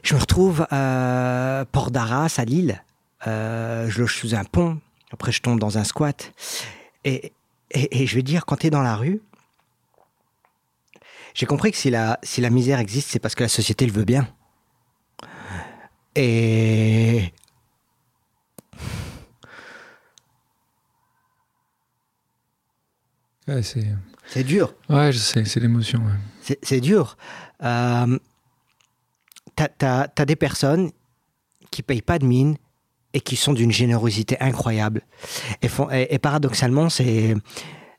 Je 0.03 0.15
me 0.15 0.21
retrouve 0.21 0.67
à 0.71 1.65
Port 1.71 1.91
d'Arras, 1.91 2.35
à 2.39 2.45
Lille. 2.45 2.83
Euh, 3.27 3.89
je 3.89 4.01
loge 4.01 4.17
sous 4.17 4.35
un 4.35 4.45
pont. 4.45 4.81
Après, 5.13 5.31
je 5.31 5.43
tombe 5.43 5.61
dans 5.61 5.79
un 5.79 5.85
squat. 5.85 6.33
Et, 7.05 7.33
et, 7.71 8.07
je 8.07 8.15
vais 8.15 8.23
dire, 8.23 8.47
quand 8.47 8.57
tu 8.57 8.67
es 8.67 8.71
dans 8.71 8.83
la 8.83 8.97
rue, 8.97 9.21
j'ai 11.35 11.47
compris 11.47 11.71
que 11.71 11.77
si 11.77 11.91
la, 11.91 12.19
si 12.23 12.41
la 12.41 12.51
misère 12.51 12.79
existe, 12.79 13.11
c'est 13.11 13.19
parce 13.19 13.35
que 13.35 13.43
la 13.43 13.49
société 13.49 13.87
le 13.87 13.93
veut 13.93 14.05
bien. 14.05 14.29
Et 16.15 17.33
c'est 23.63 24.45
dur. 24.45 24.75
Ouais, 24.89 25.13
je 25.13 25.19
sais, 25.19 25.45
c'est 25.45 25.61
l'émotion. 25.61 26.03
C'est 26.41 26.81
dur. 26.81 27.17
Euh, 27.63 28.19
T'as 29.55 30.09
as, 30.17 30.25
des 30.25 30.37
personnes 30.37 30.91
qui 31.71 31.83
payent 31.83 32.03
pas 32.03 32.19
de 32.19 32.25
mine 32.25 32.57
et 33.13 33.21
qui 33.21 33.37
sont 33.37 33.53
d'une 33.53 33.71
générosité 33.71 34.37
incroyable. 34.41 35.03
Et, 35.61 35.69
font, 35.69 35.91
et, 35.91 36.19
paradoxalement, 36.19 36.89
c'est 36.89 37.35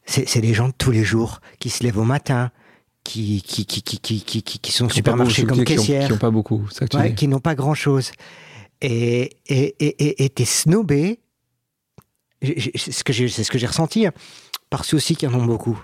c'est 0.05 0.41
des 0.41 0.53
gens 0.53 0.67
de 0.67 0.73
tous 0.77 0.91
les 0.91 1.03
jours 1.03 1.39
qui 1.59 1.69
se 1.69 1.83
lèvent 1.83 1.99
au 1.99 2.03
matin, 2.03 2.51
qui, 3.05 3.41
qui, 3.41 3.65
qui, 3.65 3.81
qui, 3.81 4.41
qui, 4.41 4.71
sont 4.71 4.89
supermarchés 4.89 5.45
comme 5.45 5.63
caissières. 5.63 6.07
Qui 6.07 6.11
n'ont 6.13 6.17
pas 6.17 6.31
beaucoup, 6.31 6.67
ça 6.69 6.87
Qui 6.87 7.27
n'ont 7.27 7.39
pas 7.39 7.55
grand-chose. 7.55 8.11
Et 8.81 9.37
t'es 9.47 9.75
et, 9.79 10.41
et, 10.41 10.45
snobé. 10.45 11.19
C'est 12.41 12.91
ce 12.91 13.03
que 13.03 13.13
j'ai 13.57 13.67
ressenti. 13.67 14.07
Hein 14.07 14.11
par 14.73 14.85
ceux 14.85 14.97
aussi 14.97 15.15
qui 15.15 15.27
en 15.27 15.33
ont 15.35 15.45
beaucoup. 15.45 15.79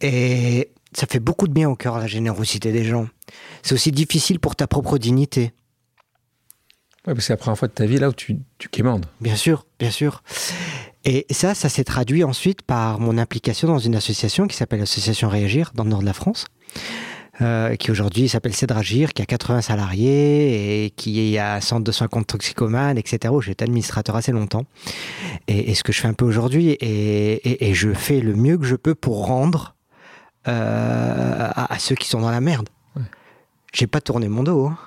Et 0.00 0.70
ça 0.94 1.06
fait 1.06 1.20
beaucoup 1.20 1.46
de 1.46 1.52
bien 1.52 1.68
au 1.68 1.76
cœur, 1.76 1.98
la 1.98 2.06
générosité 2.06 2.72
des 2.72 2.82
gens. 2.82 3.06
C'est 3.62 3.74
aussi 3.74 3.92
difficile 3.92 4.40
pour 4.40 4.56
ta 4.56 4.66
propre 4.66 4.96
dignité. 4.96 5.52
Ouais, 7.06 7.12
parce 7.12 7.16
que 7.18 7.22
c'est 7.24 7.32
la 7.34 7.36
première 7.36 7.58
fois 7.58 7.68
de 7.68 7.74
ta 7.74 7.84
vie 7.84 7.98
là 7.98 8.08
où 8.08 8.14
tu, 8.14 8.38
tu 8.56 8.70
quémandes. 8.70 9.04
Bien 9.20 9.36
sûr, 9.36 9.66
bien 9.78 9.90
sûr. 9.90 10.22
Et 11.04 11.26
ça, 11.30 11.54
ça 11.54 11.68
s'est 11.68 11.84
traduit 11.84 12.24
ensuite 12.24 12.62
par 12.62 13.00
mon 13.00 13.18
implication 13.18 13.68
dans 13.68 13.78
une 13.78 13.96
association 13.96 14.46
qui 14.46 14.56
s'appelle 14.56 14.80
l'Association 14.80 15.28
Réagir 15.28 15.72
dans 15.74 15.84
le 15.84 15.90
nord 15.90 16.00
de 16.00 16.06
la 16.06 16.14
France. 16.14 16.46
Euh, 17.42 17.74
qui 17.76 17.90
aujourd'hui 17.90 18.28
s'appelle 18.28 18.52
Cédragir, 18.54 19.14
qui 19.14 19.22
a 19.22 19.26
80 19.26 19.62
salariés 19.62 20.84
et 20.84 20.90
qui 20.90 21.38
a 21.38 21.54
un 21.54 21.60
centre 21.60 21.84
de 21.84 21.92
soins 21.92 22.06
contre 22.06 22.26
toxicomanes, 22.26 22.98
etc. 22.98 23.32
J'ai 23.40 23.52
été 23.52 23.64
administrateur 23.64 24.14
assez 24.14 24.30
longtemps. 24.30 24.66
Et, 25.48 25.74
ce 25.74 25.82
que 25.82 25.90
je 25.90 26.00
fais 26.00 26.08
un 26.08 26.12
peu 26.12 26.26
aujourd'hui, 26.26 26.76
et, 26.80 27.74
je 27.74 27.94
fais 27.94 28.20
le 28.20 28.34
mieux 28.34 28.58
que 28.58 28.66
je 28.66 28.76
peux 28.76 28.94
pour 28.94 29.26
rendre 29.26 29.74
euh, 30.48 31.48
à, 31.54 31.78
ceux 31.78 31.94
qui 31.94 32.08
sont 32.08 32.20
dans 32.20 32.30
la 32.30 32.42
merde. 32.42 32.68
J'ai 33.72 33.86
pas 33.86 34.02
tourné 34.02 34.28
mon 34.28 34.42
dos. 34.42 34.66
Hein. 34.66 34.78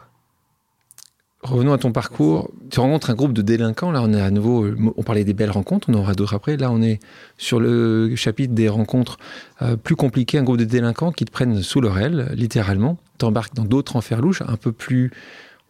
Revenons 1.44 1.74
à 1.74 1.78
ton 1.78 1.92
parcours. 1.92 2.50
Tu 2.70 2.80
rencontres 2.80 3.10
un 3.10 3.16
groupe 3.16 3.34
de 3.34 3.42
délinquants. 3.42 3.92
Là, 3.92 4.02
on 4.02 4.14
est 4.14 4.22
à 4.22 4.32
nouveau. 4.32 4.64
Euh, 4.64 4.78
on 4.96 5.04
parlait 5.04 5.26
des 5.26 5.34
belles 5.34 5.52
rencontres. 5.52 5.90
On 5.90 5.94
aura 5.94 6.14
d'autres 6.14 6.34
après. 6.34 6.56
Là, 6.56 6.72
on 6.72 6.82
est 6.82 7.00
sur 7.38 7.60
le 7.60 8.16
chapitre 8.16 8.54
des 8.54 8.70
rencontres 8.70 9.18
euh, 9.62 9.76
plus 9.76 9.98
compliquées. 9.98 10.38
Un 10.38 10.44
groupe 10.44 10.58
de 10.58 10.64
délinquants 10.64 11.12
qui 11.12 11.26
te 11.26 11.32
prennent 11.32 11.62
sous 11.62 11.82
leur 11.82 11.98
aile, 12.00 12.32
littéralement. 12.34 12.98
T'embarques 13.18 13.54
dans 13.56 13.66
d'autres 13.66 13.98
enferlouches, 13.98 14.42
un 14.42 14.56
peu 14.56 14.72
plus, 14.72 15.12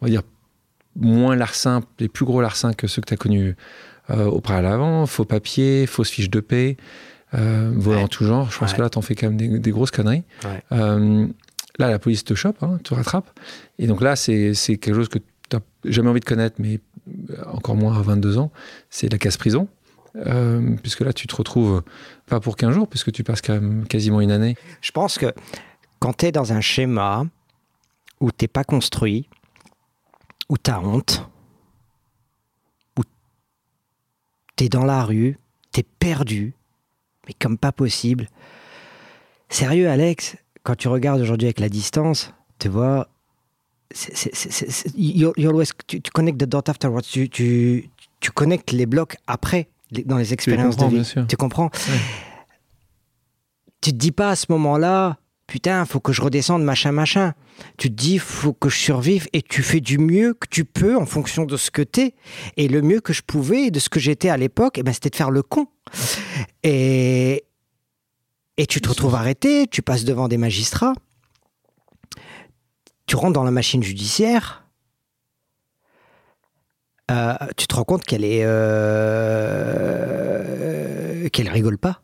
on 0.01 0.05
va 0.05 0.09
dire, 0.11 0.21
moins 0.95 1.35
larcins, 1.35 1.81
les 1.99 2.07
plus 2.07 2.25
gros 2.25 2.39
larcins 2.39 2.73
que 2.73 2.85
ceux 2.85 3.01
que 3.01 3.07
tu 3.07 3.13
as 3.15 3.17
connus 3.17 3.55
euh, 4.11 4.25
au 4.25 4.41
préalable. 4.41 5.07
Faux 5.07 5.25
papiers, 5.25 5.87
fausses 5.87 6.11
fiches 6.11 6.29
de 6.29 6.39
paix, 6.39 6.77
euh, 7.33 7.71
volant 7.75 8.07
tout 8.07 8.25
genre. 8.25 8.51
Je 8.51 8.59
pense 8.59 8.73
que 8.73 8.81
là, 8.81 8.91
t'en 8.91 9.01
fais 9.01 9.15
quand 9.15 9.31
même 9.31 9.59
des, 9.59 9.71
grosses 9.71 9.91
conneries. 9.91 10.23
là, 10.69 11.89
la 11.89 11.97
police 11.97 12.23
te 12.23 12.35
chope, 12.35 12.61
hein, 12.61 12.77
te 12.83 12.93
rattrape. 12.93 13.27
Et 13.79 13.87
donc 13.87 14.01
là, 14.01 14.15
c'est 14.15 14.53
quelque 14.53 14.93
chose 14.93 15.09
que 15.09 15.17
jamais 15.85 16.09
envie 16.09 16.19
de 16.19 16.25
connaître, 16.25 16.55
mais 16.59 16.79
euh, 17.31 17.43
encore 17.51 17.75
moins 17.75 17.97
à 17.97 18.01
22 18.01 18.37
ans, 18.37 18.51
c'est 18.89 19.09
la 19.11 19.17
casse-prison. 19.17 19.67
Euh, 20.15 20.75
puisque 20.83 20.99
là, 21.01 21.11
tu 21.11 21.25
te 21.25 21.35
retrouves 21.35 21.81
pas 22.27 22.39
pour 22.39 22.55
15 22.55 22.73
jours, 22.75 22.87
puisque 22.87 23.11
tu 23.11 23.23
passes 23.23 23.41
quand 23.41 23.53
même 23.53 23.87
quasiment 23.87 24.21
une 24.21 24.29
année. 24.31 24.55
Je 24.81 24.91
pense 24.91 25.17
que 25.17 25.33
quand 25.99 26.13
tu 26.17 26.27
es 26.27 26.31
dans 26.31 26.53
un 26.53 26.61
schéma 26.61 27.25
où 28.19 28.31
t'es 28.31 28.47
pas 28.47 28.63
construit, 28.63 29.27
où 30.49 30.57
tu 30.59 30.69
as 30.69 30.79
honte, 30.79 31.27
où 32.99 33.01
tu 34.55 34.65
es 34.65 34.69
dans 34.69 34.85
la 34.85 35.03
rue, 35.03 35.39
tu 35.73 35.79
es 35.79 35.83
perdu, 35.83 36.53
mais 37.27 37.33
comme 37.33 37.57
pas 37.57 37.71
possible. 37.71 38.27
Sérieux, 39.49 39.89
Alex, 39.89 40.35
quand 40.61 40.75
tu 40.75 40.87
regardes 40.89 41.21
aujourd'hui 41.21 41.47
avec 41.47 41.59
la 41.59 41.69
distance, 41.69 42.33
tu 42.59 42.69
vois, 42.69 43.09
c'est- 43.09 43.09
c'est- 43.09 43.09
c'est- 43.09 43.82
c'est- 43.82 43.82
you- 44.95 45.33
you 45.37 45.49
always- 45.49 45.71
tu, 45.87 46.01
tu 46.01 46.11
connectes 46.11 46.39
the 46.39 46.45
dot 46.45 46.67
afterwards. 46.69 47.01
Tu, 47.03 47.29
tu, 47.29 47.89
tu 48.19 48.31
connectes 48.31 48.71
les 48.71 48.85
blocs 48.85 49.15
après, 49.27 49.69
dans 50.05 50.17
les 50.17 50.33
expériences 50.33 50.75
de 50.77 50.85
vie. 50.85 50.95
bien 50.95 51.03
sûr. 51.03 51.27
Tu 51.27 51.35
comprends? 51.37 51.69
Tu 53.81 53.91
te 53.91 53.97
dis 53.97 54.11
pas 54.11 54.29
à 54.31 54.35
ce 54.35 54.45
moment-là, 54.49 55.17
putain, 55.47 55.85
faut 55.85 55.99
que 55.99 56.13
je 56.13 56.21
redescende, 56.21 56.63
machin, 56.63 56.91
machin. 56.91 57.33
Tu 57.77 57.89
te 57.89 57.93
dis, 57.95 58.17
faut 58.17 58.53
que 58.53 58.69
je 58.69 58.77
survive 58.77 59.27
et 59.33 59.41
tu 59.41 59.61
fais 59.61 59.81
du 59.81 59.97
mieux 59.97 60.33
que 60.33 60.47
tu 60.49 60.63
peux 60.65 60.95
en 60.97 61.05
fonction 61.05 61.45
de 61.45 61.57
ce 61.57 61.69
que 61.69 61.81
t'es. 61.81 62.15
Et 62.57 62.67
le 62.67 62.81
mieux 62.81 63.01
que 63.01 63.13
je 63.13 63.21
pouvais, 63.21 63.69
de 63.71 63.79
ce 63.79 63.89
que 63.89 63.99
j'étais 63.99 64.29
à 64.29 64.37
l'époque, 64.37 64.77
eh 64.77 64.83
ben, 64.83 64.93
c'était 64.93 65.09
de 65.09 65.15
faire 65.15 65.31
le 65.31 65.43
con. 65.43 65.67
Et, 66.63 67.43
et 68.57 68.65
tu 68.65 68.79
te 68.81 68.87
retrouves 68.89 69.15
arrêté, 69.15 69.67
tu 69.69 69.81
passes 69.81 70.05
devant 70.05 70.27
des 70.29 70.37
magistrats, 70.37 70.93
tu 73.05 73.15
rentres 73.15 73.33
dans 73.33 73.43
la 73.43 73.51
machine 73.51 73.83
judiciaire, 73.83 74.65
euh, 77.11 77.33
tu 77.57 77.67
te 77.67 77.75
rends 77.75 77.83
compte 77.83 78.03
qu'elle 78.05 78.23
est 78.23 78.43
euh, 79.93 81.29
qu'elle 81.29 81.49
rigole 81.49 81.77
pas. 81.77 82.01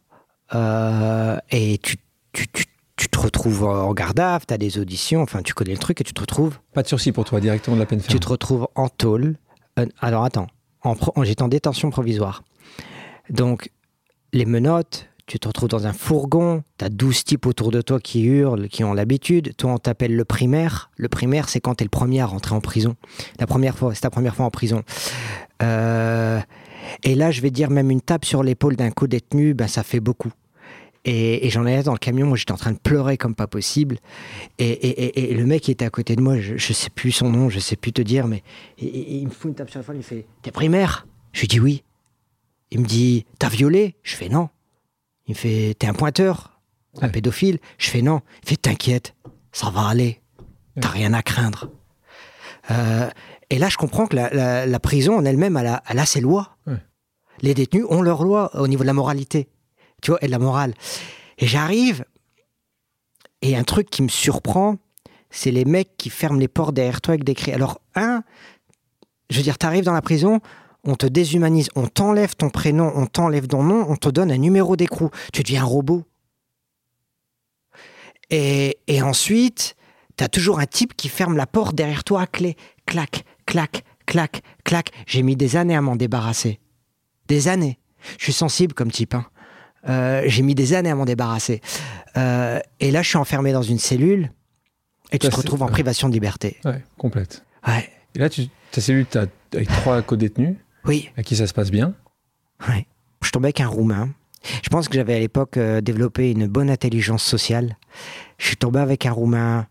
Euh, 0.55 1.37
et 1.51 1.77
tu, 1.77 1.97
tu, 2.33 2.47
tu, 2.47 2.65
tu 2.95 3.07
te 3.09 3.19
retrouves 3.19 3.63
en 3.63 3.93
garde 3.93 4.19
à 4.19 4.37
vue, 4.37 4.45
tu 4.47 4.53
as 4.53 4.57
des 4.57 4.77
auditions, 4.79 5.21
enfin 5.21 5.41
tu 5.41 5.53
connais 5.53 5.71
le 5.73 5.77
truc 5.77 6.01
et 6.01 6.03
tu 6.03 6.13
te 6.13 6.21
retrouves 6.21 6.59
Pas 6.73 6.83
de 6.83 6.87
sursis 6.87 7.11
pour 7.11 7.25
toi, 7.25 7.39
directement 7.39 7.75
de 7.75 7.81
la 7.81 7.85
peine 7.85 7.99
ferme. 7.99 8.11
tu 8.11 8.19
te 8.19 8.27
retrouves 8.27 8.67
en 8.75 8.89
tôle. 8.89 9.37
Alors 10.01 10.23
attends, 10.25 10.47
en- 10.83 10.95
j'étais 11.23 11.43
en 11.43 11.47
détention 11.47 11.89
provisoire. 11.91 12.43
Donc, 13.29 13.69
les 14.33 14.45
menottes, 14.45 15.08
tu 15.29 15.39
te 15.39 15.47
retrouves 15.47 15.69
dans 15.69 15.85
un 15.85 15.93
fourgon, 15.93 16.63
tu 16.79 16.85
as 16.85 16.89
12 16.89 17.23
types 17.23 17.45
autour 17.45 17.69
de 17.69 17.81
toi 17.81 17.99
qui 17.99 18.23
hurlent, 18.23 18.67
qui 18.67 18.83
ont 18.83 18.95
l'habitude. 18.95 19.55
Toi, 19.57 19.73
on 19.73 19.77
t'appelle 19.77 20.15
le 20.15 20.25
primaire. 20.25 20.89
Le 20.97 21.07
primaire, 21.07 21.49
c'est 21.49 21.61
quand 21.61 21.75
tu 21.75 21.83
es 21.83 21.85
le 21.85 21.89
premier 21.89 22.21
à 22.21 22.25
rentrer 22.25 22.55
en 22.55 22.61
prison. 22.61 22.95
La 23.39 23.45
première 23.45 23.77
fois, 23.77 23.93
c'est 23.93 24.01
ta 24.01 24.09
première 24.09 24.35
fois 24.35 24.47
en 24.47 24.49
prison. 24.49 24.81
Euh, 25.61 26.39
et 27.03 27.13
là, 27.13 27.29
je 27.29 27.41
vais 27.41 27.51
dire, 27.51 27.69
même 27.69 27.91
une 27.91 28.01
tape 28.01 28.25
sur 28.25 28.41
l'épaule 28.41 28.75
d'un 28.75 28.89
co-détenu, 28.89 29.53
ben, 29.53 29.67
ça 29.67 29.83
fait 29.83 29.99
beaucoup. 29.99 30.31
Et, 31.05 31.47
j'en 31.51 31.67
ai 31.67 31.83
dans 31.83 31.93
le 31.93 31.99
camion, 31.99 32.33
j'étais 32.33 32.51
en 32.51 32.57
train 32.57 32.71
de 32.71 32.79
pleurer 32.79 33.17
comme 33.17 33.35
pas 33.35 33.47
possible. 33.47 33.99
Et, 34.57 35.31
le 35.35 35.45
mec 35.45 35.61
qui 35.61 35.69
était 35.69 35.85
à 35.85 35.91
côté 35.91 36.15
de 36.15 36.21
moi, 36.21 36.39
je, 36.39 36.57
je 36.57 36.73
sais 36.73 36.89
plus 36.89 37.11
son 37.11 37.29
nom, 37.29 37.49
je 37.49 37.59
sais 37.59 37.75
plus 37.75 37.93
te 37.93 38.01
dire, 38.01 38.25
mais 38.27 38.41
il 38.79 39.25
me 39.25 39.29
fout 39.29 39.49
une 39.49 39.55
tape 39.55 39.69
sur 39.69 39.79
l'épaule, 39.79 39.97
il 39.97 40.03
fait 40.03 40.25
T'es 40.41 40.49
primaire? 40.49 41.05
Je 41.33 41.41
lui 41.41 41.47
dis 41.47 41.59
oui. 41.59 41.83
Il 42.71 42.79
me 42.81 42.85
dit 42.85 43.27
T'as 43.37 43.49
violé? 43.49 43.95
Je 44.01 44.15
fais 44.15 44.27
non. 44.27 44.49
Il 45.29 45.33
me 45.33 45.37
fait 45.37 45.75
T'es 45.77 45.85
un 45.87 45.93
pointeur 45.93 46.59
Un 47.01 47.05
Ouais. 47.05 47.11
pédophile? 47.11 47.59
Je 47.77 47.89
fais 47.89 48.01
non. 48.01 48.21
Il 48.43 48.49
fait 48.49 48.57
T'inquiète, 48.57 49.13
ça 49.53 49.69
va 49.69 49.87
aller. 49.87 50.21
T'as 50.81 50.89
rien 50.89 51.13
à 51.13 51.21
craindre. 51.21 51.69
Euh, 52.71 53.07
et 53.51 53.59
là, 53.59 53.69
je 53.69 53.77
comprends 53.77 54.07
que 54.07 54.15
la, 54.15 54.29
la- 54.31 54.65
la 54.65 54.79
prison 54.79 55.17
en 55.17 55.23
elle-même, 55.25 55.55
elle 55.55 55.67
a, 55.67 55.83
elle 55.87 55.99
a 55.99 56.05
ses 56.05 56.19
lois. 56.19 56.57
Ouais. 56.67 56.77
Les 57.41 57.53
détenus 57.53 57.85
ont 57.89 58.01
leurs 58.01 58.23
lois 58.23 58.53
au 58.59 58.67
niveau 58.67 58.81
de 58.83 58.87
la 58.87 58.93
moralité, 58.93 59.47
tu 60.01 60.11
vois, 60.11 60.19
et 60.23 60.25
de 60.25 60.31
la 60.31 60.39
morale. 60.39 60.73
Et 61.37 61.47
j'arrive, 61.47 62.05
et 63.41 63.55
un 63.55 63.63
truc 63.63 63.89
qui 63.89 64.01
me 64.01 64.07
surprend, 64.09 64.77
c'est 65.29 65.51
les 65.51 65.63
mecs 65.65 65.95
qui 65.97 66.09
ferment 66.09 66.39
les 66.39 66.47
portes 66.47 66.73
derrière 66.73 67.01
toi 67.01 67.13
avec 67.13 67.23
des 67.23 67.35
cris. 67.35 67.53
Alors, 67.53 67.79
un, 67.95 68.23
je 69.29 69.37
veux 69.37 69.43
dire, 69.43 69.57
t'arrives 69.59 69.85
dans 69.85 69.93
la 69.93 70.01
prison, 70.01 70.39
on 70.83 70.95
te 70.95 71.05
déshumanise, 71.05 71.69
on 71.75 71.87
t'enlève 71.87 72.35
ton 72.35 72.49
prénom, 72.49 72.91
on 72.95 73.05
t'enlève 73.05 73.47
ton 73.47 73.63
nom, 73.63 73.85
on 73.89 73.95
te 73.95 74.09
donne 74.09 74.31
un 74.31 74.37
numéro 74.37 74.75
d'écrou. 74.75 75.09
Tu 75.33 75.43
deviens 75.43 75.61
un 75.63 75.65
robot. 75.65 76.03
Et, 78.29 78.77
et 78.87 79.01
ensuite, 79.01 79.75
t'as 80.15 80.27
toujours 80.27 80.59
un 80.59 80.65
type 80.65 80.95
qui 80.95 81.09
ferme 81.09 81.35
la 81.35 81.47
porte 81.47 81.75
derrière 81.75 82.03
toi 82.03 82.21
à 82.21 82.27
clé. 82.27 82.55
Clac, 82.85 83.23
clac, 83.45 83.83
clac, 84.05 84.41
clac. 84.63 84.91
J'ai 85.07 85.23
mis 85.23 85.35
des 85.35 85.55
années 85.55 85.75
à 85.75 85.81
m'en 85.81 85.95
débarrasser. 85.95 86.59
Des 87.27 87.47
années. 87.47 87.79
Je 88.17 88.23
suis 88.25 88.33
sensible 88.33 88.73
comme 88.73 88.91
type. 88.91 89.13
hein. 89.15 89.25
Euh, 89.87 90.23
J'ai 90.25 90.41
mis 90.43 90.55
des 90.55 90.73
années 90.73 90.89
à 90.91 90.95
m'en 90.95 91.05
débarrasser. 91.05 91.61
Euh, 92.17 92.59
et 92.79 92.91
là, 92.91 93.01
je 93.01 93.09
suis 93.09 93.17
enfermé 93.17 93.51
dans 93.51 93.61
une 93.61 93.79
cellule 93.79 94.31
et 95.11 95.19
tu 95.19 95.27
te 95.29 95.35
retrouves 95.35 95.63
en 95.63 95.67
privation 95.67 96.07
de 96.07 96.13
liberté. 96.13 96.57
Ouais, 96.65 96.83
complète. 96.97 97.43
Ouais. 97.67 97.89
Et 98.15 98.19
là, 98.19 98.29
tu, 98.29 98.47
ta 98.71 98.81
cellule, 98.81 99.05
t'as 99.05 99.25
avec 99.53 99.67
trois 99.69 100.01
co-détenus, 100.01 100.55
Oui. 100.85 101.09
à 101.17 101.23
qui 101.23 101.35
ça 101.35 101.47
se 101.47 101.53
passe 101.53 101.71
bien. 101.71 101.93
Ouais. 102.67 102.87
Je 103.23 103.31
tombais 103.31 103.47
avec 103.47 103.61
un 103.61 103.67
Roumain. 103.67 104.09
Je 104.63 104.69
pense 104.69 104.87
que 104.87 104.95
j'avais 104.95 105.15
à 105.15 105.19
l'époque 105.19 105.57
euh, 105.57 105.81
développé 105.81 106.31
une 106.31 106.47
bonne 106.47 106.69
intelligence 106.69 107.23
sociale. 107.23 107.77
Je 108.37 108.47
suis 108.47 108.57
tombé 108.57 108.79
avec 108.79 109.05
un 109.05 109.11
Roumain. 109.11 109.67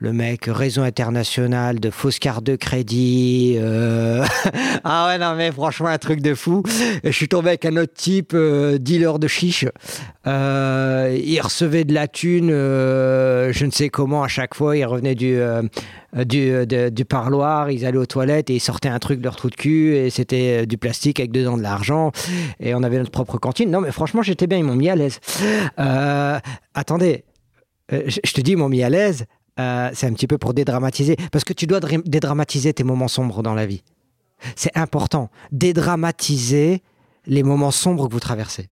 Le 0.00 0.12
mec, 0.12 0.44
réseau 0.46 0.82
international 0.82 1.80
de 1.80 1.90
fausses 1.90 2.20
cartes 2.20 2.44
de 2.44 2.54
crédit. 2.54 3.56
euh, 3.58 4.24
ah 4.84 5.08
ouais, 5.08 5.18
non, 5.18 5.34
mais 5.34 5.50
franchement, 5.50 5.88
un 5.88 5.98
truc 5.98 6.20
de 6.20 6.34
fou. 6.34 6.62
Et 7.02 7.10
je 7.10 7.16
suis 7.16 7.26
tombé 7.26 7.48
avec 7.48 7.64
un 7.64 7.76
autre 7.76 7.94
type, 7.94 8.30
euh, 8.32 8.78
dealer 8.78 9.18
de 9.18 9.26
chiche. 9.26 9.64
Euh, 10.28 11.18
il 11.20 11.40
recevait 11.40 11.82
de 11.82 11.92
la 11.94 12.06
thune, 12.06 12.50
euh, 12.52 13.52
je 13.52 13.66
ne 13.66 13.72
sais 13.72 13.88
comment, 13.88 14.22
à 14.22 14.28
chaque 14.28 14.54
fois. 14.54 14.76
Il 14.76 14.84
revenait 14.84 15.16
du, 15.16 15.36
du, 16.14 16.66
du 16.92 17.04
parloir, 17.04 17.68
ils 17.72 17.84
allaient 17.84 17.98
aux 17.98 18.06
toilettes 18.06 18.50
et 18.50 18.54
ils 18.54 18.60
sortaient 18.60 18.88
un 18.88 19.00
truc 19.00 19.18
de 19.18 19.24
leur 19.24 19.34
trou 19.34 19.50
de 19.50 19.56
cul. 19.56 19.96
Et 19.96 20.10
c'était 20.10 20.64
du 20.64 20.78
plastique 20.78 21.18
avec 21.18 21.32
dedans 21.32 21.56
de 21.56 21.62
l'argent. 21.62 22.12
Et 22.60 22.72
on 22.72 22.84
avait 22.84 22.98
notre 22.98 23.10
propre 23.10 23.36
cantine. 23.38 23.68
Non, 23.68 23.80
mais 23.80 23.90
franchement, 23.90 24.22
j'étais 24.22 24.46
bien, 24.46 24.58
ils 24.58 24.64
m'ont 24.64 24.76
mis 24.76 24.90
à 24.90 24.94
l'aise. 24.94 25.18
Attendez, 26.74 27.24
je 27.90 28.32
te 28.32 28.40
dis, 28.40 28.52
ils 28.52 28.56
m'ont 28.56 28.68
mis 28.68 28.84
à 28.84 28.90
l'aise. 28.90 29.26
Euh, 29.58 29.90
c'est 29.94 30.06
un 30.06 30.12
petit 30.12 30.26
peu 30.26 30.38
pour 30.38 30.54
dédramatiser. 30.54 31.16
Parce 31.32 31.44
que 31.44 31.52
tu 31.52 31.66
dois 31.66 31.80
dra- 31.80 32.02
dédramatiser 32.04 32.72
tes 32.72 32.84
moments 32.84 33.08
sombres 33.08 33.42
dans 33.42 33.54
la 33.54 33.66
vie. 33.66 33.82
C'est 34.56 34.76
important. 34.76 35.30
Dédramatiser 35.52 36.82
les 37.26 37.42
moments 37.42 37.70
sombres 37.72 38.06
que 38.08 38.12
vous 38.12 38.20
traversez. 38.20 38.68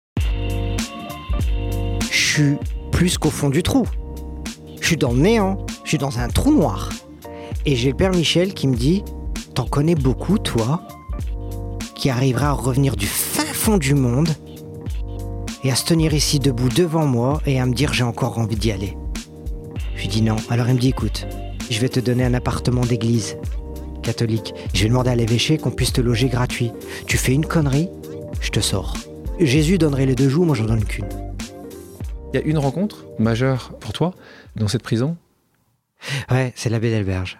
Je 2.10 2.34
suis 2.34 2.56
plus 2.92 3.18
qu'au 3.18 3.30
fond 3.30 3.50
du 3.50 3.62
trou. 3.62 3.86
Je 4.80 4.86
suis 4.86 4.96
dans 4.96 5.12
le 5.12 5.18
néant. 5.20 5.64
Je 5.84 5.90
suis 5.90 5.98
dans 5.98 6.18
un 6.18 6.28
trou 6.28 6.52
noir. 6.52 6.88
Et 7.66 7.76
j'ai 7.76 7.90
le 7.90 7.96
père 7.96 8.10
Michel 8.12 8.54
qui 8.54 8.66
me 8.68 8.74
dit 8.76 9.04
T'en 9.54 9.66
connais 9.66 9.94
beaucoup, 9.94 10.38
toi, 10.38 10.86
qui 11.94 12.08
arrivera 12.08 12.48
à 12.48 12.52
revenir 12.52 12.96
du 12.96 13.06
fin 13.06 13.44
fond 13.44 13.76
du 13.76 13.94
monde 13.94 14.30
et 15.62 15.70
à 15.70 15.74
se 15.74 15.84
tenir 15.84 16.14
ici 16.14 16.38
debout 16.38 16.68
devant 16.70 17.04
moi 17.04 17.42
et 17.44 17.60
à 17.60 17.66
me 17.66 17.74
dire 17.74 17.92
J'ai 17.92 18.04
encore 18.04 18.38
envie 18.38 18.56
d'y 18.56 18.72
aller. 18.72 18.96
Je 20.00 20.06
lui 20.06 20.12
dis 20.12 20.22
non. 20.22 20.36
Alors 20.48 20.66
il 20.70 20.76
me 20.76 20.80
dit 20.80 20.88
écoute, 20.88 21.26
je 21.70 21.78
vais 21.78 21.90
te 21.90 22.00
donner 22.00 22.24
un 22.24 22.32
appartement 22.32 22.80
d'église 22.86 23.36
catholique. 24.02 24.54
Je 24.72 24.84
vais 24.84 24.88
demander 24.88 25.10
à 25.10 25.14
l'évêché 25.14 25.58
qu'on 25.58 25.70
puisse 25.70 25.92
te 25.92 26.00
loger 26.00 26.28
gratuit. 26.28 26.72
Tu 27.06 27.18
fais 27.18 27.34
une 27.34 27.44
connerie, 27.44 27.90
je 28.40 28.48
te 28.48 28.60
sors. 28.60 28.96
Jésus 29.38 29.76
donnerait 29.76 30.06
les 30.06 30.14
deux 30.14 30.30
joues, 30.30 30.44
moi 30.46 30.56
j'en 30.56 30.64
donne 30.64 30.86
qu'une. 30.86 31.04
Il 32.32 32.40
y 32.40 32.42
a 32.42 32.46
une 32.46 32.56
rencontre 32.56 33.04
majeure 33.18 33.76
pour 33.78 33.92
toi 33.92 34.14
dans 34.56 34.68
cette 34.68 34.82
prison? 34.82 35.18
Ouais, 36.30 36.54
c'est 36.56 36.70
l'abbé 36.70 36.90
d'Alberge. 36.90 37.38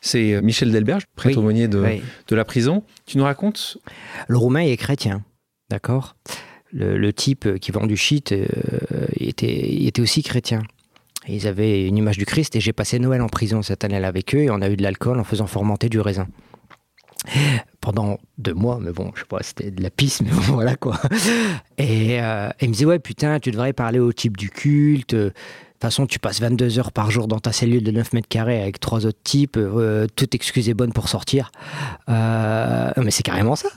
C'est 0.00 0.32
euh, 0.34 0.42
Michel 0.42 0.72
Delberge, 0.72 1.04
prêtre 1.14 1.36
Oui, 1.36 1.40
aumônier 1.40 1.68
de, 1.68 1.78
Oui. 1.78 2.02
de 2.26 2.34
la 2.34 2.44
prison. 2.44 2.82
Tu 3.06 3.18
nous 3.18 3.24
racontes? 3.24 3.78
Le 4.26 4.36
roumain 4.36 4.62
est 4.62 4.76
chrétien, 4.76 5.22
d'accord? 5.70 6.16
Le, 6.72 6.98
le 6.98 7.12
type 7.12 7.60
qui 7.60 7.70
vend 7.70 7.86
du 7.86 7.96
shit 7.96 8.32
euh, 8.32 8.48
était 9.16 10.00
aussi 10.00 10.24
chrétien. 10.24 10.64
Ils 11.28 11.46
avaient 11.46 11.86
une 11.86 11.96
image 11.96 12.18
du 12.18 12.26
Christ 12.26 12.54
et 12.56 12.60
j'ai 12.60 12.72
passé 12.72 12.98
Noël 12.98 13.22
en 13.22 13.28
prison 13.28 13.62
cette 13.62 13.84
année-là 13.84 14.08
avec 14.08 14.34
eux 14.34 14.40
et 14.40 14.50
on 14.50 14.60
a 14.60 14.68
eu 14.68 14.76
de 14.76 14.82
l'alcool 14.82 15.18
en 15.18 15.24
faisant 15.24 15.46
fermenter 15.46 15.88
du 15.88 16.00
raisin. 16.00 16.28
Pendant 17.80 18.18
deux 18.36 18.52
mois, 18.52 18.78
mais 18.80 18.92
bon, 18.92 19.10
je 19.14 19.20
sais 19.20 19.26
pas, 19.26 19.42
c'était 19.42 19.70
de 19.70 19.82
la 19.82 19.90
pisse, 19.90 20.20
mais 20.20 20.30
bon, 20.48 20.54
voilà 20.54 20.76
quoi. 20.76 21.00
Et 21.78 22.20
euh, 22.20 22.50
il 22.60 22.68
me 22.68 22.72
disait, 22.74 22.84
ouais, 22.84 22.98
putain, 22.98 23.40
tu 23.40 23.50
devrais 23.50 23.72
parler 23.72 23.98
au 23.98 24.12
type 24.12 24.36
du 24.36 24.50
culte. 24.50 25.16
Façon, 25.84 26.06
tu 26.06 26.18
passes 26.18 26.40
22 26.40 26.78
heures 26.78 26.92
par 26.92 27.10
jour 27.10 27.28
dans 27.28 27.40
ta 27.40 27.52
cellule 27.52 27.82
de 27.82 27.90
9 27.90 28.14
mètres 28.14 28.26
carrés 28.26 28.62
avec 28.62 28.80
trois 28.80 29.04
autres 29.04 29.18
types, 29.22 29.58
euh, 29.58 30.06
toute 30.16 30.34
excuse 30.34 30.70
est 30.70 30.72
bonne 30.72 30.94
pour 30.94 31.10
sortir. 31.10 31.52
Euh, 32.08 32.90
mais 32.96 33.10
c'est 33.10 33.22
carrément 33.22 33.54
ça. 33.54 33.68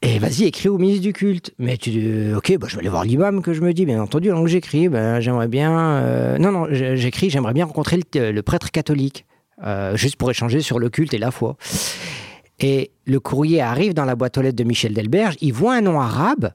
Et 0.00 0.20
vas-y, 0.20 0.44
écris 0.44 0.68
au 0.68 0.78
ministre 0.78 1.02
du 1.02 1.12
culte. 1.12 1.52
Mais 1.58 1.76
tu 1.76 1.90
dis, 1.90 2.32
ok, 2.32 2.58
bah, 2.58 2.68
je 2.70 2.76
vais 2.76 2.82
aller 2.82 2.88
voir 2.88 3.02
l'imam 3.02 3.42
que 3.42 3.54
je 3.54 3.60
me 3.60 3.74
dis, 3.74 3.86
bien 3.86 4.00
entendu, 4.00 4.28
donc 4.28 4.46
j'écris, 4.46 4.88
ben, 4.88 5.18
j'aimerais 5.18 5.48
bien. 5.48 5.76
euh, 5.76 6.38
Non, 6.38 6.52
non, 6.52 6.68
j'écris, 6.70 7.28
j'aimerais 7.28 7.54
bien 7.54 7.64
rencontrer 7.64 7.98
le, 8.14 8.40
prêtre 8.42 8.70
catholique, 8.70 9.26
euh, 9.64 9.96
juste 9.96 10.14
pour 10.14 10.30
échanger 10.30 10.60
sur 10.60 10.78
le 10.78 10.90
culte 10.90 11.12
et 11.12 11.18
la 11.18 11.32
foi. 11.32 11.56
Et 12.60 12.92
le 13.04 13.18
courrier 13.18 13.62
arrive 13.62 13.94
dans 13.94 14.04
la 14.04 14.14
boîte 14.14 14.38
aux 14.38 14.42
lettres 14.42 14.54
de 14.54 14.62
Michel 14.62 14.94
Delberge, 14.94 15.34
il 15.40 15.52
voit 15.52 15.74
un 15.74 15.80
nom 15.80 16.00
arabe, 16.00 16.52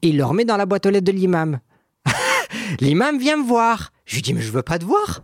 il 0.00 0.16
le 0.16 0.24
remet 0.24 0.44
dans 0.44 0.56
la 0.56 0.66
boîte 0.66 0.86
aux 0.86 0.90
lettres 0.90 1.06
de 1.06 1.10
l'imam. 1.10 1.58
l'imam 2.80 3.18
vient 3.18 3.38
me 3.38 3.42
voir. 3.42 3.90
Je 4.04 4.16
lui 4.16 4.22
dis, 4.22 4.34
mais 4.34 4.42
je 4.42 4.50
veux 4.50 4.62
pas 4.62 4.78
te 4.78 4.84
voir. 4.84 5.22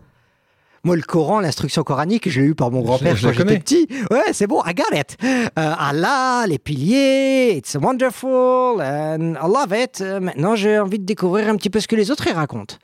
Moi, 0.83 0.95
le 0.95 1.03
Coran, 1.03 1.41
l'instruction 1.41 1.83
coranique, 1.83 2.27
je 2.27 2.41
l'ai 2.41 2.47
eu 2.47 2.55
par 2.55 2.71
mon 2.71 2.81
grand-père 2.81 3.15
quand 3.21 3.31
j'étais 3.31 3.59
petit. 3.59 3.87
Ouais, 4.09 4.33
c'est 4.33 4.47
bon, 4.47 4.63
I 4.65 4.73
got 4.73 4.97
it. 4.97 5.15
Euh, 5.23 5.49
Allah, 5.55 6.45
les 6.47 6.57
piliers, 6.57 7.55
it's 7.55 7.75
wonderful, 7.75 8.81
and 8.81 9.35
I 9.35 9.47
love 9.47 9.75
it. 9.77 10.01
Euh, 10.01 10.19
maintenant, 10.19 10.55
j'ai 10.55 10.79
envie 10.79 10.97
de 10.97 11.05
découvrir 11.05 11.49
un 11.49 11.55
petit 11.55 11.69
peu 11.69 11.79
ce 11.79 11.87
que 11.87 11.95
les 11.95 12.09
autres 12.09 12.27
y 12.27 12.31
racontent. 12.31 12.77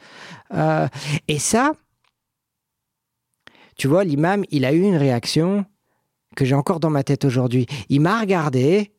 Euh, 0.54 0.88
et 1.28 1.40
ça, 1.40 1.72
tu 3.78 3.88
vois, 3.88 4.04
l'imam, 4.04 4.44
il 4.52 4.66
a 4.66 4.74
eu 4.74 4.82
une 4.82 4.98
réaction 4.98 5.66
que 6.36 6.46
j'ai 6.46 6.56
encore 6.56 6.80
dans 6.80 6.92
ma 6.92 7.04
tête 7.04 7.26
aujourd'hui. 7.26 7.66
Il 7.90 8.02
m'a 8.02 8.20
regardé, 8.20 8.94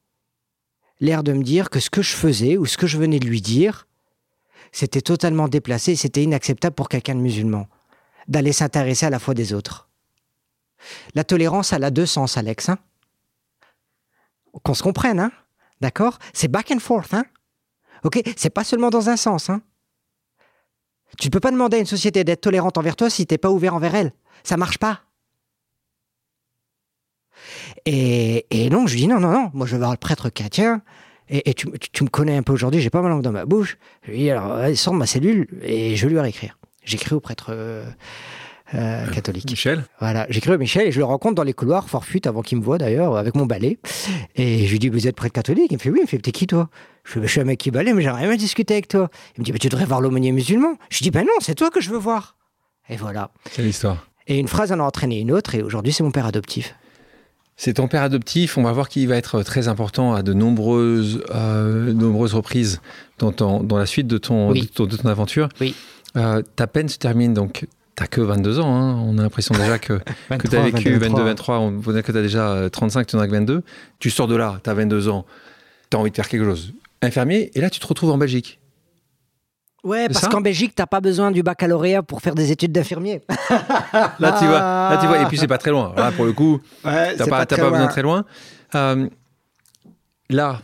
l'air 1.00 1.22
de 1.22 1.32
me 1.32 1.44
dire 1.44 1.70
que 1.70 1.78
ce 1.78 1.88
que 1.88 2.02
je 2.02 2.14
faisais 2.14 2.56
ou 2.56 2.66
ce 2.66 2.76
que 2.76 2.88
je 2.88 2.98
venais 2.98 3.20
de 3.20 3.26
lui 3.26 3.40
dire, 3.40 3.87
c'était 4.72 5.00
totalement 5.00 5.48
déplacé, 5.48 5.96
c'était 5.96 6.22
inacceptable 6.22 6.74
pour 6.74 6.88
quelqu'un 6.88 7.14
de 7.14 7.20
musulman, 7.20 7.68
d'aller 8.26 8.52
s'intéresser 8.52 9.07
à 9.07 9.11
la 9.11 9.18
foi 9.18 9.35
des 9.35 9.52
autres. 9.52 9.88
La 11.14 11.24
tolérance, 11.24 11.72
elle 11.72 11.85
a 11.85 11.90
deux 11.90 12.07
sens, 12.07 12.37
Alex. 12.37 12.68
Hein 12.68 12.78
Qu'on 14.62 14.74
se 14.74 14.83
comprenne, 14.83 15.20
hein 15.20 15.33
D'accord? 15.81 16.18
C'est 16.33 16.48
back 16.48 16.70
and 16.70 16.81
forth, 16.81 17.14
hein 17.14 17.24
Ok? 18.04 18.20
C'est 18.37 18.50
pas 18.50 18.64
seulement 18.64 18.90
dans 18.90 19.09
un 19.09 19.16
sens, 19.16 19.50
hein 19.50 19.62
Tu 21.18 21.28
ne 21.28 21.31
peux 21.31 21.40
pas 21.40 21.50
demander 21.50 21.78
à 21.78 21.81
une 21.81 21.87
société 21.87 22.24
d'être 22.24 22.42
tolérante 22.42 22.78
envers 22.78 22.96
toi 22.96 23.11
si 23.11 23.26
t'es 23.26 23.38
pas 23.38 23.50
ouvert 23.50 23.74
envers 23.74 23.94
elle. 23.94 24.12
Ça 24.44 24.57
marche 24.57 24.78
pas. 24.78 25.02
Et, 27.87 28.46
et 28.50 28.70
donc, 28.70 28.88
je 28.88 28.96
dis 28.96 29.09
non, 29.09 29.20
non, 29.20 29.31
non, 29.31 29.50
moi 29.54 29.66
je 29.66 29.72
vais 29.72 29.78
voir 29.78 29.92
le 29.92 29.96
prêtre 29.96 30.28
chrétien. 30.31 30.83
Et, 31.30 31.50
et 31.50 31.54
tu, 31.54 31.70
tu- 31.78 31.90
tu 31.92 32.04
me 32.04 32.08
connais 32.08 32.36
un 32.36 32.42
peu 32.42 32.52
aujourd'hui, 32.52 32.80
j'ai 32.80 32.90
pas 32.90 33.02
ma 33.02 33.08
langue 33.08 33.22
dans 33.22 33.32
ma 33.32 33.44
bouche. 33.44 33.76
Je 34.02 34.10
lui 34.12 34.18
dis 34.18 34.30
alors, 34.30 34.58
sors 34.76 34.92
de 34.94 34.98
ma 34.98 35.06
cellule 35.06 35.46
et 35.62 35.94
je 35.96 36.06
vais 36.06 36.12
lui 36.12 36.20
réécrire. 36.20 36.58
J'écris 36.84 37.14
au 37.14 37.20
prêtre 37.20 37.48
euh, 37.50 37.84
euh, 38.74 39.06
catholique. 39.08 39.48
Michel 39.50 39.84
Voilà, 40.00 40.26
j'écris 40.30 40.52
à 40.52 40.56
Michel 40.58 40.86
et 40.86 40.92
je 40.92 40.98
le 40.98 41.04
rencontre 41.04 41.34
dans 41.34 41.42
les 41.42 41.52
couloirs, 41.52 41.88
forfuite 41.88 42.26
avant 42.26 42.40
qu'il 42.42 42.58
me 42.58 42.62
voie 42.62 42.78
d'ailleurs, 42.78 43.16
avec 43.16 43.34
mon 43.34 43.44
balai. 43.46 43.78
Et 44.36 44.66
je 44.66 44.70
lui 44.72 44.78
dis, 44.78 44.88
vous 44.88 45.06
êtes 45.06 45.16
prêtre 45.16 45.34
catholique? 45.34 45.68
Il 45.70 45.74
me 45.74 45.78
fait, 45.80 45.90
oui. 45.90 45.98
Il 46.00 46.02
me 46.02 46.06
fait, 46.08 46.18
t'es 46.18 46.32
qui 46.32 46.46
toi? 46.46 46.68
Je, 47.04 47.12
fais, 47.12 47.22
je 47.22 47.26
suis 47.26 47.40
un 47.40 47.44
mec 47.44 47.58
qui 47.58 47.70
balai, 47.70 47.92
mais 47.92 48.02
j'aimerais 48.02 48.26
bien 48.26 48.36
discuter 48.36 48.74
avec 48.74 48.88
toi. 48.88 49.10
Il 49.36 49.40
me 49.40 49.44
dit, 49.44 49.52
mais 49.52 49.58
tu 49.58 49.68
devrais 49.68 49.84
voir 49.84 50.00
l'aumônier 50.00 50.32
musulman. 50.32 50.76
Je 50.90 51.02
dis, 51.02 51.10
ben 51.10 51.22
non, 51.24 51.32
c'est 51.40 51.54
toi 51.54 51.70
que 51.70 51.80
je 51.80 51.90
veux 51.90 51.98
voir. 51.98 52.36
Et 52.88 52.96
voilà. 52.96 53.30
Quelle 53.54 53.66
histoire 53.66 54.06
Et 54.26 54.38
une 54.38 54.48
phrase 54.48 54.72
en 54.72 54.80
a 54.80 54.82
entraîné 54.82 55.18
une 55.20 55.32
autre, 55.32 55.54
et 55.54 55.62
aujourd'hui, 55.62 55.92
c'est 55.92 56.02
mon 56.02 56.10
père 56.10 56.24
adoptif. 56.26 56.74
C'est 57.61 57.75
ton 57.75 57.88
père 57.88 58.03
adoptif. 58.03 58.57
On 58.57 58.62
va 58.62 58.71
voir 58.73 58.88
qu'il 58.88 59.07
va 59.09 59.16
être 59.16 59.42
très 59.42 59.66
important 59.68 60.14
à 60.14 60.23
de 60.23 60.33
nombreuses, 60.33 61.23
euh, 61.35 61.92
nombreuses 61.92 62.33
reprises 62.35 62.81
dans, 63.18 63.33
ton- 63.33 63.62
dans 63.64 63.77
la 63.77 63.85
suite 63.85 64.07
de 64.07 64.16
ton, 64.16 64.51
Oui. 64.53 64.62
de 64.62 64.66
ton, 64.66 64.87
de 64.87 64.97
ton 64.97 65.09
aventure. 65.09 65.49
Oui. 65.61 65.75
Euh, 66.16 66.40
ta 66.57 66.66
peine 66.68 66.88
se 66.88 66.99
termine 66.99 67.35
donc. 67.35 67.66
T'as 67.97 68.07
que 68.07 68.21
22 68.21 68.61
ans. 68.61 68.77
hein. 68.77 68.94
On 69.05 69.18
a 69.18 69.23
l'impression 69.23 69.57
déjà 69.57 69.77
que, 69.81 69.94
que 70.38 70.47
tu 70.47 70.57
as 70.57 70.62
vécu 70.62 70.94
22, 70.97 71.21
23. 71.25 71.59
On 71.59 71.73
dire 71.73 72.03
que 72.05 72.12
tu 72.12 72.18
as 72.18 72.23
déjà 72.23 72.53
euh, 72.53 72.68
35, 72.68 73.09
tu 73.09 73.16
en 73.16 73.18
as 73.18 73.27
que 73.27 73.33
22. 73.33 73.62
Tu 73.99 74.09
sors 74.11 74.29
de 74.29 74.37
là, 74.37 74.61
tu 74.62 74.71
as 74.71 74.75
22 74.75 75.09
ans. 75.09 75.27
Tu 75.90 75.97
as 75.97 76.01
envie 76.01 76.11
de 76.12 76.16
faire 76.16 76.29
quelque 76.29 76.44
chose. 76.44 76.73
Infirmier, 77.03 77.51
et 77.57 77.61
là, 77.61 77.71
tu 77.71 77.81
te 77.81 77.87
retrouves 77.88 78.11
en 78.11 78.18
Belgique. 78.18 78.61
Ouais, 79.88 80.07
parce 80.09 80.29
qu'en 80.29 80.42
Belgique, 80.42 80.74
t'as 80.74 80.87
pas 80.87 81.01
besoin 81.01 81.31
du 81.31 81.42
baccalauréat 81.42 82.03
pour 82.03 82.20
faire 82.20 82.35
des 82.35 82.53
études 82.53 82.72
d'infirmier. 82.72 83.22
Là, 84.18 84.37
tu 84.38 84.44
vois. 84.44 84.61
Là, 84.61 84.98
tu 85.01 85.07
vois. 85.07 85.22
Et 85.22 85.24
puis, 85.27 85.38
c'est 85.38 85.46
pas 85.48 85.57
très 85.57 85.70
loin. 85.70 85.94
Là, 85.96 86.12
pour 86.12 86.27
le 86.27 86.33
coup, 86.33 86.61
Ouais, 86.85 87.16
T'as 87.16 87.27
pas, 87.27 87.46
t'as 87.46 87.57
pas 87.57 87.70
besoin 87.70 87.87
de 87.87 87.90
très 87.90 88.03
loin. 88.03 88.24
Euh, 88.74 89.09
là, 90.29 90.61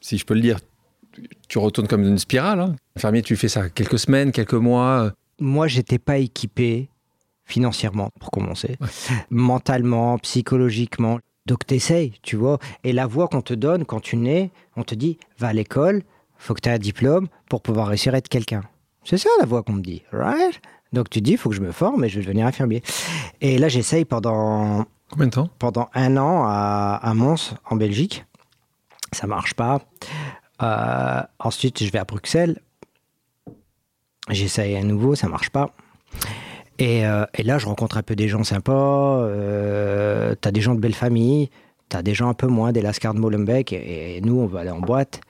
si 0.00 0.18
je 0.18 0.24
peux 0.24 0.34
le 0.34 0.40
dire, 0.40 0.58
tu 1.48 1.58
retournes 1.58 1.88
comme 1.88 2.04
une 2.04 2.18
spirale. 2.18 2.60
Hein. 2.60 2.76
Infirmier, 2.96 3.22
tu 3.22 3.34
fais 3.34 3.48
ça 3.48 3.68
quelques 3.68 3.98
semaines, 3.98 4.30
quelques 4.30 4.54
mois. 4.54 5.10
Moi, 5.40 5.66
j'étais 5.66 5.98
pas 5.98 6.18
équipé 6.18 6.88
financièrement, 7.44 8.10
pour 8.20 8.30
commencer. 8.30 8.76
Ouais. 8.80 8.88
Mentalement, 9.30 10.16
psychologiquement. 10.18 11.18
Donc, 11.46 11.66
t'essayes, 11.66 12.12
tu 12.22 12.36
vois. 12.36 12.58
Et 12.84 12.92
la 12.92 13.06
voie 13.06 13.28
qu'on 13.28 13.42
te 13.42 13.52
donne 13.52 13.84
quand 13.84 14.00
tu 14.00 14.16
nais, 14.16 14.50
on 14.76 14.82
te 14.84 14.94
dit, 14.94 15.18
va 15.38 15.48
à 15.48 15.52
l'école, 15.52 16.02
faut 16.44 16.54
que 16.54 16.60
tu 16.60 16.68
aies 16.68 16.72
un 16.72 16.78
diplôme 16.78 17.28
pour 17.48 17.62
pouvoir 17.62 17.88
réussir 17.88 18.14
à 18.14 18.18
être 18.18 18.28
quelqu'un. 18.28 18.62
C'est 19.02 19.18
ça 19.18 19.28
la 19.40 19.46
voie 19.46 19.62
qu'on 19.62 19.72
me 19.74 19.82
dit, 19.82 20.02
right? 20.12 20.60
Donc, 20.92 21.10
tu 21.10 21.20
dis, 21.20 21.36
faut 21.36 21.50
que 21.50 21.56
je 21.56 21.60
me 21.60 21.72
forme 21.72 22.04
et 22.04 22.08
je 22.08 22.16
vais 22.16 22.24
devenir 22.24 22.46
infirmier. 22.46 22.82
Et 23.40 23.58
là, 23.58 23.68
j'essaye 23.68 24.04
pendant 24.04 24.84
Combien 25.10 25.26
de 25.26 25.32
temps? 25.32 25.48
pendant 25.58 25.88
un 25.94 26.16
an 26.16 26.44
à, 26.46 27.00
à 27.02 27.14
Mons, 27.14 27.54
en 27.68 27.76
Belgique. 27.76 28.24
Ça 29.12 29.26
marche 29.26 29.54
pas. 29.54 29.80
Euh, 30.62 31.22
ensuite, 31.38 31.82
je 31.82 31.90
vais 31.90 31.98
à 31.98 32.04
Bruxelles. 32.04 32.60
J'essaye 34.30 34.76
à 34.76 34.82
nouveau, 34.82 35.14
ça 35.14 35.28
marche 35.28 35.50
pas. 35.50 35.74
Et, 36.78 37.06
euh, 37.06 37.24
et 37.34 37.42
là, 37.42 37.58
je 37.58 37.66
rencontre 37.66 37.96
un 37.96 38.02
peu 38.02 38.16
des 38.16 38.28
gens 38.28 38.44
sympas. 38.44 39.20
Euh, 39.22 40.34
t'as 40.40 40.50
des 40.50 40.60
gens 40.60 40.74
de 40.74 40.80
belle 40.80 40.94
famille. 40.94 41.50
T'as 41.88 42.02
des 42.02 42.14
gens 42.14 42.28
un 42.28 42.34
peu 42.34 42.46
moins, 42.46 42.72
des 42.72 42.82
Lascar 42.82 43.14
de 43.14 43.18
Molenbeek. 43.18 43.72
Et, 43.72 44.16
et 44.16 44.20
nous, 44.20 44.38
on 44.38 44.46
va 44.46 44.60
aller 44.60 44.70
en 44.70 44.80
boîte. 44.80 45.20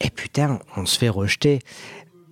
Et 0.00 0.10
putain, 0.10 0.58
on 0.76 0.86
se 0.86 0.98
fait 0.98 1.08
rejeter. 1.08 1.60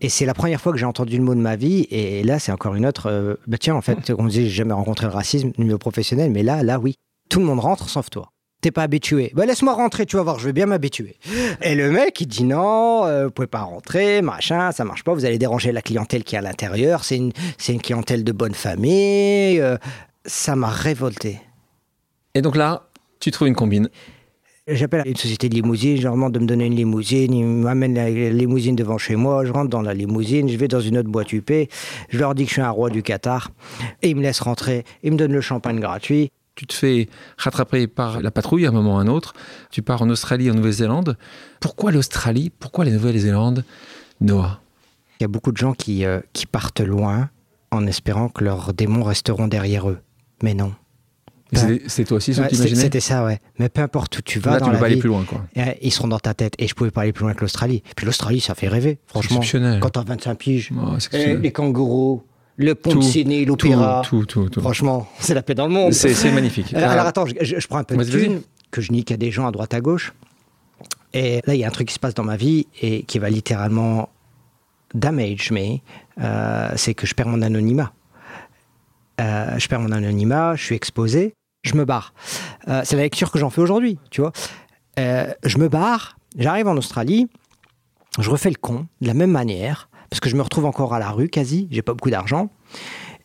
Et 0.01 0.09
c'est 0.09 0.27
la 0.27 0.35
première 0.35 0.61
fois 0.61 0.73
que 0.73 0.79
j'ai 0.79 0.87
entendu 0.87 1.17
le 1.17 1.25
mot 1.25 1.35
de 1.35 1.41
ma 1.41 1.57
vie. 1.57 1.87
Et 1.91 2.23
là, 2.23 2.39
c'est 2.39 2.53
encore 2.53 2.75
une 2.75 2.87
autre. 2.87 3.07
euh, 3.11 3.35
bah 3.47 3.59
tiens, 3.59 3.75
en 3.75 3.81
fait, 3.83 4.13
on 4.17 4.23
me 4.23 4.31
dit, 4.31 4.45
j'ai 4.45 4.49
jamais 4.51 4.73
rencontré 4.73 5.07
le 5.07 5.13
racisme 5.13 5.53
au 5.59 5.63
niveau 5.63 5.79
professionnel. 5.79 6.31
Mais 6.31 6.43
là, 6.43 6.63
là, 6.63 6.79
oui. 6.79 6.95
Tout 7.29 7.41
le 7.41 7.47
monde 7.47 7.61
rentre 7.61 7.89
sauf 7.89 8.09
toi. 8.09 8.31
T'es 8.61 8.71
pas 8.73 8.83
habitué. 8.83 9.31
Bah 9.35 9.47
laisse-moi 9.47 9.73
rentrer, 9.75 10.05
tu 10.07 10.17
vas 10.17 10.23
voir, 10.23 10.39
je 10.41 10.47
vais 10.47 10.53
bien 10.53 10.67
m'habituer. 10.67 11.17
Et 11.63 11.77
le 11.77 11.93
mec, 11.93 12.21
il 12.21 12.27
dit 12.27 12.43
non, 12.43 13.05
euh, 13.05 13.27
vous 13.27 13.31
pouvez 13.31 13.47
pas 13.47 13.61
rentrer, 13.61 14.21
machin, 14.21 14.73
ça 14.73 14.85
marche 14.85 15.05
pas, 15.05 15.15
vous 15.15 15.25
allez 15.25 15.39
déranger 15.39 15.71
la 15.71 15.81
clientèle 15.81 16.25
qui 16.25 16.35
est 16.35 16.39
à 16.39 16.43
l'intérieur, 16.43 17.05
c'est 17.05 17.17
une, 17.19 17.31
une 17.69 17.81
clientèle 17.81 18.25
de 18.25 18.33
bonne 18.33 18.55
famille. 18.55 19.61
euh, 19.61 19.77
ça 20.27 20.57
m'a 20.57 20.71
révolté. 20.71 21.41
Et 22.35 22.43
donc 22.43 22.57
là, 22.57 22.89
tu 23.21 23.31
trouves 23.31 23.47
une 23.47 23.55
combine. 23.55 23.91
J'appelle 24.71 25.03
une 25.07 25.17
société 25.17 25.49
de 25.49 25.55
limousine, 25.55 25.97
je 25.97 26.03
leur 26.03 26.13
demande 26.13 26.35
de 26.35 26.41
me 26.41 26.47
donner 26.47 26.67
une 26.67 26.77
limousine, 26.77 27.33
ils 27.33 27.45
m'amènent 27.45 27.95
la 27.95 28.11
limousine 28.11 28.77
devant 28.77 28.99
chez 28.99 29.17
moi, 29.17 29.47
je 29.47 29.51
rentre 29.51 29.71
dans 29.71 29.81
la 29.81 29.95
limousine, 29.95 30.47
je 30.47 30.59
vais 30.59 30.69
dans 30.69 30.81
une 30.81 30.99
autre 30.99 31.09
boîte 31.09 31.33
UP, 31.33 31.51
je 32.11 32.19
leur 32.19 32.35
dis 32.35 32.45
que 32.45 32.51
je 32.51 32.55
suis 32.55 32.63
un 32.63 32.69
roi 32.69 32.91
du 32.91 33.03
Qatar, 33.03 33.51
et 34.03 34.11
ils 34.11 34.17
me 34.17 34.21
laissent 34.21 34.41
rentrer, 34.41 34.85
ils 35.03 35.13
me 35.13 35.17
donnent 35.17 35.33
le 35.33 35.41
champagne 35.41 35.81
gratuit. 35.81 36.31
Tu 36.55 36.67
te 36.67 36.75
fais 36.75 37.09
rattraper 37.39 37.87
par 37.87 38.21
la 38.21 38.31
patrouille 38.31 38.67
à 38.67 38.69
un 38.69 38.73
moment 38.73 38.97
ou 38.97 38.99
à 38.99 39.01
un 39.01 39.07
autre. 39.07 39.33
Tu 39.71 39.81
pars 39.81 40.03
en 40.03 40.11
Australie, 40.11 40.51
en 40.51 40.55
Nouvelle-Zélande. 40.55 41.17
Pourquoi 41.61 41.93
l'Australie? 41.93 42.51
Pourquoi 42.51 42.85
la 42.85 42.91
Nouvelle-Zélande 42.91 43.65
Noah? 44.21 44.61
Il 45.19 45.23
y 45.23 45.25
a 45.25 45.29
beaucoup 45.29 45.53
de 45.53 45.57
gens 45.57 45.73
qui, 45.73 46.05
euh, 46.05 46.21
qui 46.33 46.47
partent 46.47 46.81
loin 46.81 47.31
en 47.71 47.87
espérant 47.87 48.29
que 48.29 48.43
leurs 48.43 48.75
démons 48.75 49.05
resteront 49.05 49.47
derrière 49.47 49.89
eux. 49.89 50.01
Mais 50.43 50.53
non. 50.53 50.73
C'est- 51.53 52.05
toi 52.05 52.19
aussi 52.19 52.35
ce 52.35 52.43
que 52.43 52.49
tu 52.49 52.57
C'était 52.77 53.01
ça, 53.01 53.25
ouais. 53.25 53.39
Mais 53.59 53.69
peu 53.69 53.81
importe 53.83 54.19
où 54.19 54.23
tu 54.23 54.39
vas 54.39 54.53
Là, 54.53 54.59
dans 54.61 54.67
tu 54.67 54.71
peux 54.71 54.75
la 54.75 54.81
pas 54.81 54.87
aller 54.87 54.95
vie, 54.97 55.01
plus 55.01 55.09
loin, 55.09 55.25
quoi. 55.25 55.43
euh, 55.57 55.73
ils 55.81 55.91
seront 55.93 56.09
dans 56.09 56.19
ta 56.19 56.35
tête. 56.35 56.55
Et 56.59 56.69
je 56.69 56.75
pouvais 56.75 56.91
pas 56.91 57.03
aller 57.03 57.13
plus 57.13 57.23
loin 57.25 57.35
que 57.35 57.41
l'Australie. 57.41 57.83
Puis 57.97 58.05
l'Australie, 58.07 58.41
ça 58.41 58.55
fait 58.55 58.69
rêver, 58.69 58.99
franchement. 59.07 59.41
Quand 59.81 59.91
t'as 59.91 60.03
25 60.05 60.35
piges, 60.37 60.71
Oh, 60.77 60.95
exceptionnel. 60.95 61.41
les 61.41 61.53
kangourous, 61.53 62.23
le 62.57 62.75
pont 62.75 62.91
Tout, 62.91 62.99
de 62.99 63.05
Sydney, 63.05 63.45
l'opéra. 63.45 64.03
tout, 64.05 64.27
tout, 64.27 64.49
tout. 64.49 64.61
Franchement, 64.61 65.09
c'est 65.21 65.33
la 65.35 65.43
paix 65.43 65.55
dans 65.55 65.67
le 65.69 65.73
monde. 65.73 65.93
C'est 65.93 66.33
magnifique. 66.33 66.75
Alors, 66.75 66.91
alors, 66.91 67.07
attends, 67.07 67.25
je, 67.27 67.67
prends 67.67 67.79
un 67.79 67.85
peu 67.85 67.97
de 67.97 68.05
thune 68.05 68.41
que 68.71 68.81
je 68.81 68.93
nique 68.93 69.11
à 69.13 69.17
des 69.17 69.31
gens 69.31 69.47
à 69.47 69.51
droite 69.51 69.73
à 69.75 69.81
gauche. 69.81 70.13
Et 71.15 71.41
là, 71.47 71.55
il 71.55 71.61
y 71.61 71.65
a 71.65 71.69
un 71.69 71.71
truc 71.71 71.89
qui 71.89 71.95
se 71.95 71.99
passe 71.99 72.13
dans 72.15 72.25
ma 72.25 72.37
vie 72.37 72.67
et 72.83 73.03
qui 73.05 73.19
va 73.19 73.31
littéralement 73.31 74.11
damage 74.95 75.51
me. 75.51 75.79
Euh, 76.21 76.69
c'est 76.77 76.93
que 76.93 77.07
je 77.07 77.15
perds 77.15 77.29
mon 77.29 77.41
anonymat. 77.41 77.93
Euh, 79.21 79.59
je 79.59 79.67
perds 79.69 79.81
mon 79.81 79.91
anonymat, 79.93 80.55
je 80.55 80.63
suis 80.65 80.75
exposé, 80.77 81.35
je 81.69 81.75
me 81.77 81.85
barre. 81.85 82.13
Euh, 82.69 82.83
c'est 82.85 82.97
la 82.97 83.03
lecture 83.03 83.31
que 83.31 83.39
j'en 83.39 83.51
fais 83.51 83.61
aujourd'hui, 83.61 83.99
tu 84.11 84.21
vois. 84.21 84.33
Euh, 84.99 85.33
je 85.45 85.59
me 85.59 85.69
barre, 85.69 86.17
j'arrive 86.37 86.67
en 86.69 86.77
Australie, 86.77 87.29
je 88.19 88.29
refais 88.31 88.51
le 88.51 88.57
con 88.57 88.87
de 89.01 89.07
la 89.07 89.15
même 89.15 89.31
manière 89.31 89.89
parce 90.11 90.21
que 90.21 90.29
je 90.29 90.37
me 90.37 90.43
retrouve 90.43 90.65
encore 90.65 90.95
à 90.95 90.99
la 90.99 91.11
rue 91.11 91.29
quasi, 91.29 91.69
j'ai 91.71 91.83
pas 91.83 91.93
beaucoup 91.95 92.11
d'argent. 92.11 92.51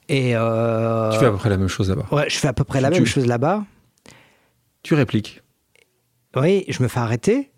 Et 0.10 0.36
euh, 0.36 1.12
Tu 1.12 1.20
fais 1.20 1.26
à 1.28 1.32
peu 1.32 1.38
près 1.38 1.50
la 1.50 1.58
même 1.58 1.70
chose 1.70 1.90
là-bas. 1.90 2.06
Ouais, 2.12 2.30
je 2.30 2.38
fais 2.38 2.48
à 2.50 2.54
peu 2.54 2.64
près 2.66 2.82
la 2.82 2.90
Tu- 2.92 2.96
même 3.00 3.06
chose 3.06 3.26
là-bas. 3.26 3.64
Tu 4.84 4.94
répliques. 4.96 5.42
Oui, 6.36 6.66
je 6.68 6.84
me 6.84 6.88
fais 6.90 7.00
arrêter. 7.00 7.52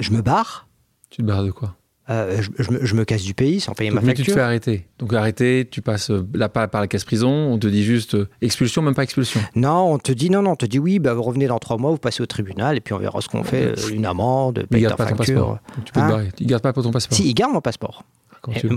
Je 0.00 0.10
me 0.10 0.20
barre. 0.22 0.68
Tu 1.10 1.18
te 1.18 1.22
barres 1.22 1.44
de 1.44 1.50
quoi? 1.52 1.76
Euh, 2.08 2.40
je, 2.40 2.50
je 2.62 2.70
me, 2.70 2.84
je 2.86 2.94
me 2.94 3.04
casse 3.04 3.22
du 3.22 3.34
pays 3.34 3.58
sans 3.58 3.72
payer 3.74 3.90
ma 3.90 4.00
Mais 4.00 4.08
tu 4.08 4.12
te 4.14 4.18
facture. 4.18 4.34
fais 4.34 4.40
arrêter. 4.40 4.86
Donc 5.00 5.12
arrêter, 5.12 5.66
tu 5.68 5.82
passes 5.82 6.10
euh, 6.10 6.24
là 6.34 6.48
par, 6.48 6.70
par 6.70 6.80
la 6.80 6.86
caisse 6.86 7.04
prison, 7.04 7.28
on 7.30 7.58
te 7.58 7.66
dit 7.66 7.82
juste 7.82 8.14
euh, 8.14 8.28
expulsion, 8.40 8.80
même 8.80 8.94
pas 8.94 9.02
expulsion. 9.02 9.40
Non, 9.56 9.92
on 9.94 9.98
te 9.98 10.12
dit 10.12 10.30
non, 10.30 10.40
non, 10.42 10.52
on 10.52 10.56
te 10.56 10.66
dit 10.66 10.78
oui, 10.78 11.00
bah, 11.00 11.14
vous 11.14 11.22
revenez 11.24 11.48
dans 11.48 11.58
trois 11.58 11.78
mois, 11.78 11.90
vous 11.90 11.98
passez 11.98 12.22
au 12.22 12.26
tribunal 12.26 12.76
et 12.76 12.80
puis 12.80 12.94
on 12.94 12.98
verra 12.98 13.20
ce 13.20 13.28
qu'on 13.28 13.42
fait. 13.42 13.76
euh, 13.76 13.88
Une 13.90 14.06
amende, 14.06 14.58
Mais 14.70 14.78
paye 14.78 14.82
ils 14.82 14.88
ta 14.88 14.94
pas 14.94 15.06
ton 15.06 15.16
facture. 15.16 15.34
passeport. 15.34 15.58
Donc 15.76 15.84
tu 15.84 15.92
peux 15.92 16.00
Hein 16.00 16.06
te 16.06 16.12
barrer. 16.12 16.28
Ils 16.38 16.46
gardent 16.46 16.62
pas 16.62 16.72
pour 16.72 16.82
ton 16.84 16.92
passeport. 16.92 17.16
Si, 17.16 17.28
ils 17.28 17.34
gardent 17.34 17.52
mon 17.54 17.60
passeport. 17.60 18.04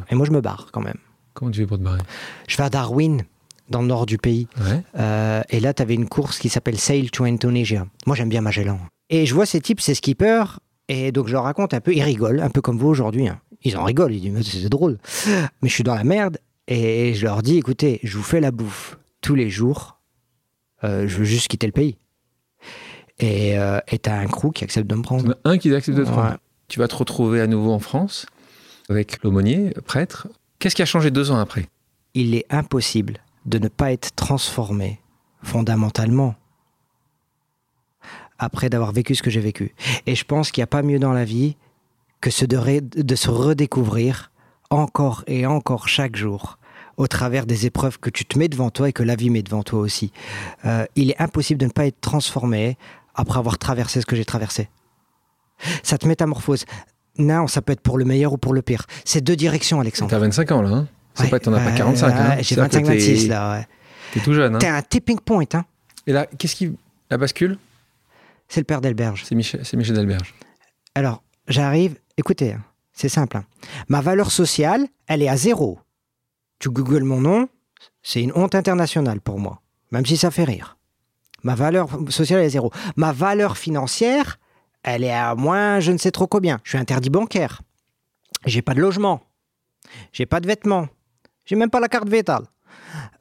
Et, 0.09 0.15
moi, 0.15 0.25
je 0.25 0.31
me 0.31 0.41
barre 0.41 0.67
quand 0.73 0.81
même. 0.81 0.97
comment 1.35 1.51
tu 1.51 1.59
fais 1.59 1.67
pour 1.67 1.77
te 1.77 1.83
barrer? 1.83 1.99
Je 2.47 2.57
vais 2.57 2.63
à 2.63 2.69
Darwin, 2.71 3.21
dans 3.69 3.81
le 3.83 3.87
nord 3.87 4.07
du 4.07 4.17
pays. 4.17 4.47
Ouais. 4.59 5.43
Et 5.49 5.59
là, 5.59 5.75
tu 5.75 5.83
avais 5.83 5.93
une 5.93 6.09
course 6.09 6.39
qui 6.39 6.49
s'appelle 6.49 6.79
Sail 6.79 7.11
to 7.11 7.25
Indonesia. 7.25 7.85
Moi, 8.07 8.15
j'aime 8.15 8.29
bien 8.29 8.41
Magellan. 8.41 8.79
Et 9.11 9.27
je 9.27 9.35
vois 9.35 9.45
ces 9.45 9.61
types, 9.61 9.79
ces 9.81 9.93
skippers, 9.93 10.59
et 10.89 11.13
donc 11.13 11.27
je 11.27 11.31
leur 11.33 11.43
raconte 11.45 11.73
un 11.73 11.79
peu, 11.79 11.93
ils 11.95 12.03
rigolent, 12.03 12.41
un 12.41 12.49
peu 12.49 12.59
comme 12.61 12.77
vous 12.77 12.89
aujourd'hui. 12.89 13.29
hein. 13.29 13.39
Ils 13.63 13.77
en 13.77 13.83
rigolent, 13.85 14.13
ils 14.13 14.19
disent, 14.21 14.31
mais 14.33 14.43
c'est 14.43 14.67
drôle. 14.69 14.97
Mais 15.61 15.69
je 15.69 15.73
suis 15.73 15.83
dans 15.83 15.95
la 15.95 16.03
merde, 16.03 16.37
et 16.67 17.13
je 17.13 17.25
leur 17.25 17.41
dis, 17.41 17.57
écoutez, 17.57 17.99
je 18.03 18.17
vous 18.17 18.23
fais 18.23 18.41
la 18.41 18.51
bouffe 18.51 18.97
tous 19.21 19.35
les 19.35 19.49
jours, 19.49 19.95
Euh, 20.83 21.07
je 21.09 21.17
veux 21.17 21.25
juste 21.25 21.47
quitter 21.49 21.67
le 21.67 21.73
pays. 21.73 21.97
Et 23.19 23.57
euh, 23.59 23.79
et 23.89 23.99
t'as 23.99 24.17
un 24.17 24.27
crew 24.27 24.51
qui 24.53 24.63
accepte 24.63 24.87
de 24.89 24.95
me 24.95 25.01
prendre. 25.01 25.35
un 25.43 25.57
qui 25.57 25.73
accepte 25.75 25.97
de 25.97 26.05
te 26.05 26.09
prendre. 26.09 26.31
Ouais. 26.31 26.37
Tu 26.69 26.79
vas 26.79 26.87
te 26.87 26.95
retrouver 26.95 27.41
à 27.41 27.47
nouveau 27.47 27.73
en 27.73 27.79
France 27.79 28.25
avec 28.87 29.21
l'aumônier, 29.23 29.71
prêtre. 29.85 30.27
Qu'est-ce 30.59 30.75
qui 30.75 30.81
a 30.81 30.85
changé 30.85 31.11
deux 31.11 31.31
ans 31.31 31.37
après? 31.39 31.67
Il 32.13 32.33
est 32.33 32.45
impossible 32.49 33.17
de 33.45 33.59
ne 33.59 33.67
pas 33.67 33.91
être 33.91 34.15
transformé 34.15 34.99
fondamentalement 35.43 36.35
après 38.39 38.69
d'avoir 38.69 38.91
vécu 38.91 39.15
ce 39.15 39.21
que 39.23 39.29
j'ai 39.29 39.39
vécu. 39.39 39.73
Et 40.05 40.15
je 40.15 40.23
pense 40.25 40.51
qu'il 40.51 40.61
n'y 40.61 40.65
a 40.65 40.67
pas 40.67 40.81
mieux 40.81 40.99
dans 40.99 41.13
la 41.13 41.25
vie 41.25 41.55
que 42.21 42.29
ce 42.31 42.45
de, 42.45 43.15
se 43.15 43.29
redécouvrir 43.29 44.31
encore 44.69 45.23
et 45.27 45.45
encore 45.45 45.87
chaque 45.87 46.15
jour 46.15 46.57
au 46.97 47.07
travers 47.07 47.45
des 47.45 47.65
épreuves 47.65 47.97
que 47.99 48.09
tu 48.09 48.25
te 48.25 48.37
mets 48.37 48.49
devant 48.49 48.69
toi 48.71 48.89
et 48.89 48.93
que 48.93 49.03
la 49.03 49.15
vie 49.15 49.29
met 49.29 49.41
devant 49.41 49.63
toi 49.63 49.79
aussi. 49.79 50.11
Euh, 50.65 50.85
il 50.95 51.11
est 51.11 51.21
impossible 51.21 51.59
de 51.59 51.65
ne 51.65 51.71
pas 51.71 51.85
être 51.85 52.01
transformé 52.01 52.77
après 53.15 53.39
avoir 53.39 53.57
traversé 53.57 54.01
ce 54.01 54.05
que 54.05 54.15
j'ai 54.15 54.25
traversé. 54.25 54.69
Ça 55.83 55.97
te 55.97 56.07
métamorphose. 56.07 56.65
Non, 57.17 57.47
ça 57.47 57.61
peut 57.61 57.73
être 57.73 57.81
pour 57.81 57.97
le 57.97 58.05
meilleur 58.05 58.33
ou 58.33 58.37
pour 58.37 58.53
le 58.53 58.61
pire. 58.61 58.85
C'est 59.05 59.21
deux 59.21 59.35
directions, 59.35 59.79
Alexandre. 59.79 60.11
T'as 60.11 60.19
25 60.19 60.51
ans 60.51 60.61
là, 60.61 60.69
hein? 60.69 60.87
C'est 61.15 61.23
Ouais, 61.23 61.29
pas 61.29 61.39
que 61.39 61.45
t'en 61.45 61.53
as 61.53 61.59
pas 61.59 61.71
ouais, 61.71 61.77
45. 61.77 62.07
ouais, 62.07 62.13
hein? 62.13 62.35
J'ai 62.37 62.55
C'est-à-dire 62.55 62.81
que 62.81 62.87
25-26 62.87 63.21
t'es- 63.23 63.27
là, 63.27 63.51
ouais. 63.53 63.67
T'es 64.13 64.19
tout 64.21 64.33
jeune. 64.33 64.55
Hein? 64.55 64.59
T'es 64.59 64.67
un 64.67 64.81
tipping 64.81 65.19
point, 65.19 65.43
hein. 65.53 65.65
Et 66.07 66.13
là, 66.13 66.27
qu'est-ce 66.37 66.55
qui. 66.55 66.75
La 67.09 67.17
bascule? 67.17 67.57
C'est 68.49 68.59
le 68.59 68.65
père 68.65 68.81
d'Elberge. 68.81 69.23
C'est 69.25 69.35
Michel, 69.35 69.61
Michel 69.73 69.95
Delberge. 69.95 70.33
Alors, 70.95 71.23
j'arrive, 71.47 71.97
écoutez, 72.17 72.53
hein, 72.53 72.63
c'est 72.91 73.07
simple. 73.09 73.37
hein. 73.37 73.45
Ma 73.87 74.01
valeur 74.01 74.31
sociale, 74.31 74.87
elle 75.07 75.21
est 75.21 75.29
à 75.29 75.37
zéro. 75.37 75.79
Tu 76.59 76.69
googles 76.69 77.03
mon 77.03 77.21
nom, 77.21 77.47
c'est 78.03 78.21
une 78.21 78.33
honte 78.35 78.55
internationale 78.55 79.21
pour 79.21 79.39
moi, 79.39 79.61
même 79.91 80.05
si 80.05 80.17
ça 80.17 80.31
fait 80.31 80.43
rire. 80.43 80.77
Ma 81.43 81.55
valeur 81.55 81.87
sociale 82.09 82.41
est 82.41 82.45
à 82.45 82.49
zéro. 82.49 82.71
Ma 82.97 83.13
valeur 83.13 83.57
financière, 83.57 84.39
elle 84.83 85.03
est 85.05 85.13
à 85.13 85.35
moins 85.35 85.79
je 85.79 85.91
ne 85.93 85.97
sais 85.97 86.11
trop 86.11 86.27
combien. 86.27 86.59
Je 86.63 86.71
suis 86.71 86.77
interdit 86.77 87.09
bancaire. 87.09 87.61
J'ai 88.45 88.61
pas 88.61 88.73
de 88.73 88.81
logement. 88.81 89.21
J'ai 90.11 90.25
pas 90.25 90.39
de 90.41 90.47
vêtements. 90.47 90.87
J'ai 91.45 91.55
même 91.55 91.69
pas 91.69 91.79
la 91.79 91.87
carte 91.87 92.09
vétale. 92.09 92.43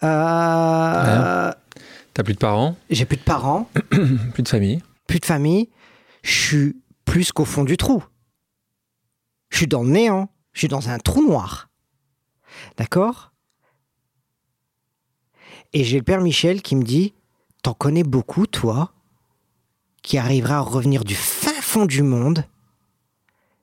Euh, 0.03 1.53
T'as 2.15 2.23
plus 2.25 2.35
de 2.35 2.39
parents, 2.39 2.77
J'ai 2.91 3.05
plus 3.05 3.17
de 3.19 3.23
parents. 3.23 3.69
plus 4.35 4.43
de 4.43 4.49
famille. 4.49 4.83
Plus 5.09 5.19
de 5.19 5.25
famille, 5.25 5.69
je 6.23 6.31
suis 6.31 6.77
plus 7.05 7.33
qu'au 7.33 7.45
fond 7.45 7.65
du 7.65 7.77
trou. 7.77 8.05
Je 9.49 9.57
suis 9.57 9.67
dans 9.67 9.83
le 9.83 9.89
néant, 9.89 10.31
je 10.53 10.61
suis 10.61 10.69
dans 10.69 10.91
un 10.91 10.99
trou 10.99 11.27
noir. 11.27 11.69
D'accord? 12.77 13.33
Et 15.73 15.83
j'ai 15.83 15.99
le 15.99 16.05
père 16.05 16.21
Michel 16.21 16.63
qui 16.63 16.77
me 16.77 16.85
dit 16.85 17.15
T'en 17.63 17.75
connais 17.75 18.05
beaucoup, 18.05 18.47
toi, 18.47 18.93
qui 20.03 20.17
arrivera 20.17 20.59
à 20.59 20.61
revenir 20.61 21.05
du 21.05 21.17
fin 21.17 21.53
fond 21.61 21.87
du 21.87 22.03
monde 22.03 22.45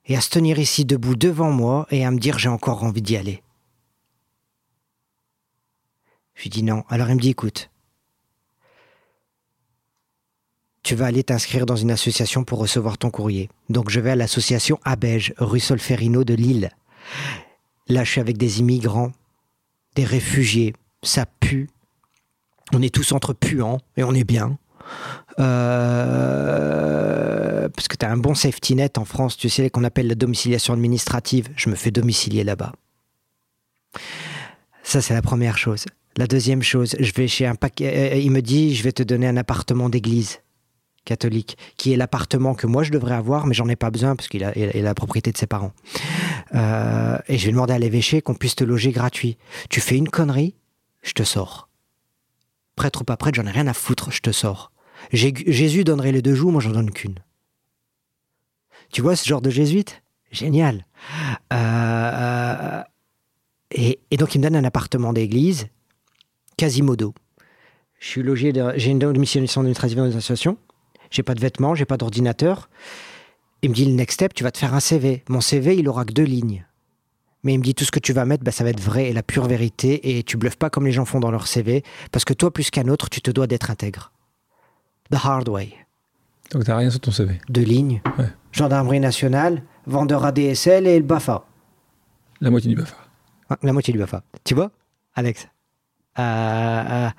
et 0.05 0.17
à 0.17 0.21
se 0.21 0.29
tenir 0.29 0.59
ici 0.59 0.85
debout 0.85 1.15
devant 1.15 1.51
moi 1.51 1.87
et 1.91 2.05
à 2.05 2.11
me 2.11 2.19
dire 2.19 2.39
J'ai 2.39 2.49
encore 2.49 2.83
envie 2.83 3.01
d'y 3.01 3.15
aller. 3.15 3.43
Je 6.33 6.43
lui 6.43 6.49
dis 6.49 6.63
non. 6.63 6.83
Alors 6.89 7.09
il 7.09 7.15
me 7.15 7.21
dit 7.21 7.29
Écoute, 7.29 7.69
tu 10.85 10.95
vas 10.95 11.07
aller 11.07 11.23
t'inscrire 11.23 11.65
dans 11.65 11.75
une 11.75 11.89
association 11.89 12.43
pour 12.43 12.59
recevoir 12.59 12.99
ton 12.99 13.09
courrier. 13.09 13.49
Donc 13.69 13.89
je 13.89 13.99
vais 13.99 14.11
à 14.11 14.15
l'association 14.15 14.79
Abège, 14.85 15.33
rue 15.37 15.59
Solferino 15.59 16.23
de 16.23 16.35
Lille. 16.35 16.69
Là, 17.87 18.03
je 18.03 18.11
suis 18.11 18.21
avec 18.21 18.37
des 18.37 18.59
immigrants, 18.59 19.11
des 19.95 20.05
réfugiés. 20.05 20.73
Ça 21.01 21.25
pue. 21.25 21.69
On 22.71 22.83
est 22.83 22.93
tous 22.93 23.13
entre 23.13 23.33
puants 23.33 23.79
et 23.97 24.03
on 24.03 24.13
est 24.13 24.23
bien. 24.23 24.59
Euh, 25.39 25.49
parce 27.69 27.87
que 27.87 27.95
tu 27.97 28.05
as 28.05 28.11
un 28.11 28.17
bon 28.17 28.35
safety 28.35 28.75
net 28.75 28.99
en 28.99 29.05
France, 29.05 29.37
tu 29.37 29.49
sais, 29.49 29.71
qu'on 29.71 29.83
appelle 29.83 30.05
la 30.07 30.13
domiciliation 30.13 30.75
administrative. 30.75 31.49
Je 31.55 31.71
me 31.71 31.75
fais 31.75 31.89
domicilier 31.89 32.43
là-bas. 32.43 32.73
Ça, 34.83 35.01
c'est 35.01 35.15
la 35.15 35.23
première 35.23 35.57
chose. 35.57 35.85
La 36.15 36.27
deuxième 36.27 36.61
chose, 36.61 36.95
je 36.99 37.11
vais 37.13 37.27
chez 37.27 37.47
un 37.47 37.55
paquet. 37.55 38.13
euh, 38.13 38.17
Il 38.17 38.29
me 38.29 38.43
dit, 38.43 38.75
je 38.75 38.83
vais 38.83 38.91
te 38.91 39.01
donner 39.01 39.27
un 39.27 39.37
appartement 39.37 39.89
d'église 39.89 40.41
catholique, 41.05 41.57
qui 41.77 41.93
est 41.93 41.95
l'appartement 41.95 42.55
que 42.55 42.67
moi 42.67 42.83
je 42.83 42.91
devrais 42.91 43.15
avoir, 43.15 43.47
mais 43.47 43.53
j'en 43.53 43.69
ai 43.69 43.75
pas 43.75 43.91
besoin 43.91 44.15
parce 44.15 44.27
qu'il 44.27 44.43
a, 44.43 44.51
il 44.57 44.77
a 44.77 44.81
la 44.81 44.95
propriété 44.95 45.31
de 45.31 45.37
ses 45.37 45.47
parents. 45.47 45.71
Euh, 46.53 47.17
et 47.27 47.37
je 47.37 47.45
vais 47.45 47.51
demander 47.51 47.73
à 47.73 47.79
l'évêché 47.79 48.21
qu'on 48.21 48.35
puisse 48.35 48.55
te 48.55 48.63
loger 48.63 48.91
gratuit. 48.91 49.37
Tu 49.69 49.79
fais 49.79 49.97
une 49.97 50.09
connerie, 50.09 50.55
je 51.03 51.13
te 51.13 51.23
sors. 51.23 51.69
Prêtre 52.75 53.01
ou 53.01 53.03
pas 53.05 53.17
prêtre, 53.17 53.35
j'en 53.35 53.47
ai 53.47 53.51
rien 53.51 53.67
à 53.67 53.73
foutre, 53.73 54.11
je 54.11 54.21
te 54.21 54.31
sors. 54.31 54.71
Jésus 55.11 55.83
donnerait 55.83 56.11
les 56.11 56.21
deux 56.21 56.35
joues, 56.35 56.51
moi 56.51 56.61
j'en 56.61 56.71
donne 56.71 56.91
qu'une. 56.91 57.19
Tu 58.91 59.01
vois 59.01 59.15
ce 59.15 59.27
genre 59.27 59.41
de 59.41 59.49
jésuite? 59.49 60.01
Génial. 60.31 60.85
Euh, 61.53 62.81
et, 63.71 63.99
donc 64.17 64.35
il 64.35 64.39
me 64.39 64.43
donne 64.43 64.55
un 64.55 64.63
appartement 64.63 65.13
d'église, 65.13 65.67
Quasimodo. 66.57 67.13
Je 67.99 68.07
suis 68.07 68.23
logé, 68.23 68.53
j'ai 68.75 68.91
une 68.91 68.99
domiciliation 68.99 69.61
administrative 69.61 69.97
dans 69.97 70.05
une 70.05 70.17
association. 70.17 70.57
J'ai 71.11 71.23
pas 71.23 71.33
de 71.35 71.39
vêtements, 71.41 71.75
j'ai 71.75 71.85
pas 71.85 71.97
d'ordinateur. 71.97 72.69
Il 73.61 73.69
me 73.69 73.75
dit 73.75 73.85
le 73.85 73.91
next 73.93 74.15
step, 74.15 74.33
tu 74.33 74.43
vas 74.43 74.51
te 74.51 74.57
faire 74.57 74.73
un 74.73 74.79
CV. 74.79 75.23
Mon 75.29 75.41
CV, 75.41 75.75
il 75.77 75.87
aura 75.87 76.05
que 76.05 76.13
deux 76.13 76.23
lignes. 76.23 76.65
Mais 77.43 77.53
il 77.53 77.59
me 77.59 77.63
dit 77.63 77.75
tout 77.75 77.85
ce 77.85 77.91
que 77.91 77.99
tu 77.99 78.11
vas 78.11 78.25
mettre, 78.25 78.43
bah, 78.43 78.51
ça 78.51 78.63
va 78.63 78.71
être 78.71 78.79
vrai 78.79 79.05
et 79.09 79.13
la 79.13 79.23
pure 79.23 79.45
vérité. 79.47 80.17
Et 80.17 80.23
tu 80.23 80.35
bluffes 80.35 80.55
pas 80.57 80.69
comme 80.69 80.85
les 80.85 80.91
gens 80.91 81.05
font 81.05 81.19
dans 81.19 81.31
leur 81.31 81.47
CV. 81.47 81.83
Parce 82.11 82.25
que 82.25 82.33
toi, 82.33 82.51
plus 82.51 82.71
qu'un 82.71 82.87
autre, 82.87 83.09
tu 83.09 83.21
te 83.21 83.29
dois 83.31 83.47
d'être 83.47 83.69
intègre. 83.69 84.11
The 85.11 85.17
hard 85.23 85.47
way. 85.49 85.73
Donc 86.51 86.63
t'as 86.63 86.77
rien 86.77 86.89
sur 86.89 86.99
ton 86.99 87.11
CV. 87.11 87.39
Deux 87.49 87.61
lignes. 87.63 88.01
Ouais. 88.17 88.25
Gendarmerie 88.51 88.99
nationale, 88.99 89.61
vendeur 89.85 90.25
ADSL 90.25 90.87
et 90.87 90.97
le 90.97 91.05
BAFA. 91.05 91.45
La 92.41 92.49
moitié 92.49 92.69
du 92.69 92.75
BAFA. 92.75 92.95
Ouais, 93.49 93.57
La 93.63 93.73
moitié 93.73 93.91
du 93.93 93.99
BAFA. 93.99 94.23
Tu 94.43 94.53
vois, 94.55 94.71
Alex? 95.13 95.47
Euh, 96.17 96.21
euh, 96.21 97.09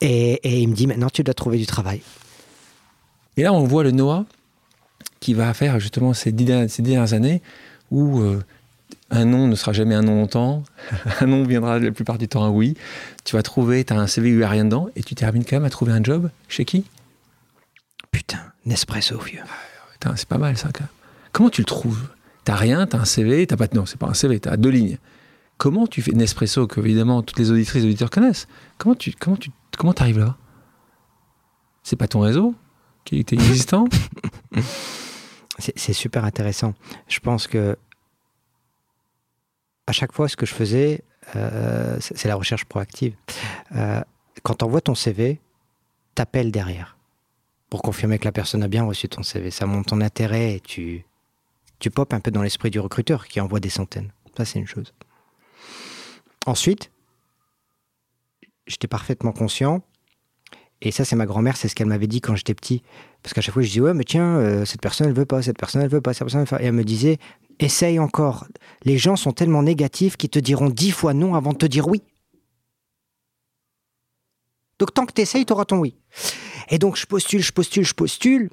et, 0.00 0.32
et 0.34 0.60
il 0.60 0.68
me 0.68 0.74
dit 0.74 0.86
maintenant, 0.86 1.10
tu 1.10 1.22
dois 1.22 1.34
trouver 1.34 1.58
du 1.58 1.66
travail. 1.66 2.02
Et 3.36 3.42
là, 3.42 3.52
on 3.52 3.64
voit 3.64 3.82
le 3.84 3.90
Noah 3.90 4.24
qui 5.20 5.34
va 5.34 5.52
faire 5.54 5.78
justement 5.80 6.14
ces 6.14 6.32
dix, 6.32 6.44
dernières- 6.44 6.70
ces 6.70 6.82
dernières 6.82 7.12
années 7.14 7.42
où 7.90 8.20
euh, 8.20 8.42
un 9.10 9.24
non 9.24 9.48
ne 9.48 9.54
sera 9.54 9.72
jamais 9.72 9.94
un 9.94 10.02
non 10.02 10.16
longtemps, 10.16 10.62
un 11.20 11.26
non 11.26 11.44
viendra 11.44 11.78
la 11.78 11.90
plupart 11.92 12.18
du 12.18 12.28
temps 12.28 12.44
un 12.44 12.50
oui. 12.50 12.76
Tu 13.24 13.36
vas 13.36 13.42
trouver, 13.42 13.84
tu 13.84 13.92
as 13.92 13.98
un 13.98 14.06
CV 14.06 14.30
où 14.30 14.34
il 14.34 14.38
n'y 14.38 14.42
a 14.44 14.48
rien 14.48 14.64
dedans 14.64 14.88
et 14.96 15.02
tu 15.02 15.14
termines 15.14 15.44
quand 15.44 15.56
même 15.56 15.64
à 15.64 15.70
trouver 15.70 15.92
un 15.92 16.02
job 16.02 16.30
chez 16.48 16.64
qui? 16.64 16.84
Putain, 18.10 18.40
Nespresso, 18.66 19.18
vieux. 19.20 19.40
Putain, 19.92 20.16
c'est 20.16 20.28
pas 20.28 20.38
mal 20.38 20.56
ça. 20.56 20.68
quand 20.72 20.80
même. 20.80 20.88
Comment 21.32 21.50
tu 21.50 21.60
le 21.60 21.66
trouves? 21.66 22.08
T'as 22.44 22.56
rien, 22.56 22.86
t'as 22.86 22.98
un 22.98 23.04
CV, 23.04 23.46
t'as 23.46 23.56
pas 23.56 23.66
de 23.66 23.76
non, 23.76 23.86
c'est 23.86 23.98
pas 23.98 24.06
un 24.08 24.14
CV, 24.14 24.40
t'as 24.40 24.56
deux 24.56 24.70
lignes. 24.70 24.98
Comment 25.58 25.86
tu 25.86 26.00
fais 26.02 26.12
Nespresso 26.12 26.66
que 26.66 26.80
évidemment 26.80 27.22
toutes 27.22 27.38
les 27.38 27.50
auditrices 27.50 27.82
et 27.84 27.86
auditeurs 27.86 28.08
connaissent 28.10 28.48
Comment 28.78 28.94
tu 28.94 29.12
comment 29.12 29.36
tu 29.36 29.50
comment 29.76 29.92
t'arrives 29.92 30.18
là? 30.18 30.36
C'est 31.82 31.96
pas 31.96 32.08
ton 32.08 32.20
réseau 32.20 32.54
qui 33.04 33.18
était 33.18 33.36
existant 33.36 33.86
C'est 35.58 35.92
super 35.92 36.24
intéressant. 36.24 36.72
Je 37.06 37.20
pense 37.20 37.46
que 37.46 37.76
à 39.86 39.92
chaque 39.92 40.12
fois, 40.12 40.26
ce 40.28 40.36
que 40.36 40.46
je 40.46 40.54
faisais, 40.54 41.04
euh, 41.36 41.98
c'est 42.00 42.16
c'est 42.16 42.28
la 42.28 42.36
recherche 42.36 42.64
proactive. 42.64 43.14
Euh, 43.74 44.00
quand 44.42 44.62
on 44.62 44.68
voit 44.68 44.80
ton 44.80 44.94
CV, 44.94 45.38
t'appelles 46.14 46.50
derrière 46.50 46.96
pour 47.68 47.82
confirmer 47.82 48.18
que 48.18 48.24
la 48.24 48.32
personne 48.32 48.62
a 48.62 48.68
bien 48.68 48.84
reçu 48.84 49.08
ton 49.08 49.22
CV. 49.22 49.50
Ça 49.50 49.66
monte 49.66 49.86
ton 49.88 50.00
intérêt 50.00 50.54
et 50.54 50.60
tu, 50.60 51.04
tu 51.78 51.90
popes 51.90 52.12
un 52.12 52.20
peu 52.20 52.30
dans 52.30 52.42
l'esprit 52.42 52.70
du 52.70 52.80
recruteur 52.80 53.28
qui 53.28 53.40
envoie 53.40 53.60
des 53.60 53.70
centaines. 53.70 54.12
Ça, 54.36 54.44
c'est 54.44 54.58
une 54.58 54.66
chose. 54.66 54.92
Ensuite, 56.46 56.90
j'étais 58.66 58.88
parfaitement 58.88 59.32
conscient. 59.32 59.82
Et 60.82 60.90
ça, 60.92 61.04
c'est 61.04 61.16
ma 61.16 61.26
grand-mère, 61.26 61.56
c'est 61.56 61.68
ce 61.68 61.74
qu'elle 61.74 61.88
m'avait 61.88 62.06
dit 62.06 62.20
quand 62.20 62.36
j'étais 62.36 62.54
petit. 62.54 62.82
Parce 63.22 63.34
qu'à 63.34 63.42
chaque 63.42 63.52
fois, 63.52 63.62
je 63.62 63.70
dis, 63.70 63.80
ouais, 63.80 63.92
mais 63.92 64.04
tiens, 64.04 64.38
euh, 64.38 64.64
cette 64.64 64.80
personne, 64.80 65.08
elle 65.08 65.14
veut 65.14 65.26
pas, 65.26 65.42
cette 65.42 65.58
personne, 65.58 65.82
elle 65.82 65.90
veut 65.90 66.00
pas, 66.00 66.14
cette 66.14 66.24
personne, 66.24 66.40
elle 66.40 66.46
veut 66.46 66.56
pas. 66.56 66.62
Et 66.62 66.66
elle 66.66 66.72
me 66.72 66.84
disait, 66.84 67.18
essaye 67.58 67.98
encore. 67.98 68.46
Les 68.84 68.96
gens 68.96 69.16
sont 69.16 69.32
tellement 69.32 69.62
négatifs 69.62 70.16
qu'ils 70.16 70.30
te 70.30 70.38
diront 70.38 70.70
dix 70.70 70.90
fois 70.90 71.12
non 71.12 71.34
avant 71.34 71.52
de 71.52 71.58
te 71.58 71.66
dire 71.66 71.86
oui. 71.86 72.02
Donc, 74.78 74.94
tant 74.94 75.04
que 75.04 75.12
tu 75.12 75.20
essayes, 75.20 75.44
tu 75.44 75.52
auras 75.52 75.66
ton 75.66 75.78
oui. 75.78 75.96
Et 76.70 76.78
donc, 76.78 76.96
je 76.96 77.04
postule, 77.04 77.42
je 77.42 77.52
postule, 77.52 77.84
je 77.84 77.94
postule. 77.94 78.50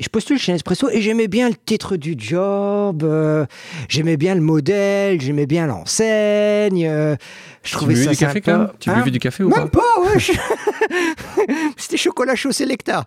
Je 0.00 0.08
postule 0.08 0.38
chez 0.38 0.52
Nespresso 0.52 0.88
et 0.90 1.02
j'aimais 1.02 1.28
bien 1.28 1.48
le 1.50 1.54
titre 1.54 1.96
du 1.96 2.14
job, 2.16 3.02
euh, 3.04 3.44
j'aimais 3.88 4.16
bien 4.16 4.34
le 4.34 4.40
modèle, 4.40 5.20
j'aimais 5.20 5.46
bien 5.46 5.66
l'enseigne. 5.66 6.86
euh, 6.88 7.14
je 7.62 7.70
Tu 7.70 7.76
trouvais 7.76 7.94
ça 7.96 8.10
du 8.10 8.16
café 8.16 8.40
sympa. 8.40 8.52
quand 8.52 8.58
même 8.58 8.72
Tu 8.80 8.90
Hein 8.90 8.94
buvais 8.96 9.10
du 9.10 9.18
café 9.18 9.44
ou 9.44 9.50
pas 9.50 9.60
même 9.60 9.70
pas, 9.70 10.00
ouais. 10.00 10.18
je- 10.18 10.32
C'était 11.76 11.98
chocolat 11.98 12.34
chaud 12.34 12.50
Selecta. 12.50 13.04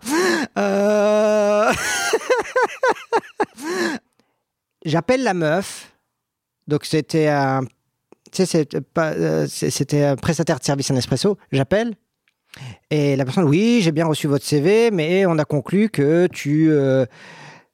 Euh... 0.56 1.72
J'appelle 4.84 5.22
la 5.22 5.34
meuf. 5.34 5.92
Donc 6.68 6.84
c'était 6.84 7.28
un, 7.28 7.62
tu 8.32 8.44
sais, 8.44 8.46
c'est 8.46 8.80
pas, 8.80 9.12
euh, 9.12 9.46
c'était 9.48 10.04
un 10.04 10.16
prestataire 10.16 10.58
de 10.58 10.64
service 10.64 10.90
en 10.90 10.96
espresso. 10.96 11.36
J'appelle. 11.52 11.94
Et 12.90 13.16
la 13.16 13.24
personne, 13.24 13.44
oui, 13.44 13.80
j'ai 13.82 13.92
bien 13.92 14.06
reçu 14.06 14.26
votre 14.26 14.44
CV, 14.44 14.90
mais 14.90 15.26
on 15.26 15.38
a 15.38 15.44
conclu 15.44 15.88
que 15.88 16.26
tu, 16.28 16.70
euh, 16.70 17.06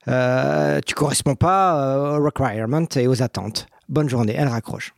euh, 0.08 0.80
tu 0.86 0.94
corresponds 0.94 1.34
pas 1.34 2.18
aux 2.18 2.24
requirements 2.24 2.86
et 2.96 3.06
aux 3.06 3.22
attentes. 3.22 3.66
Bonne 3.88 4.08
journée. 4.08 4.34
Elle 4.36 4.48
raccroche. 4.48 4.94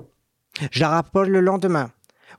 Je 0.70 0.80
la 0.80 0.88
rapproche 0.88 1.28
le 1.28 1.40
lendemain. 1.40 1.90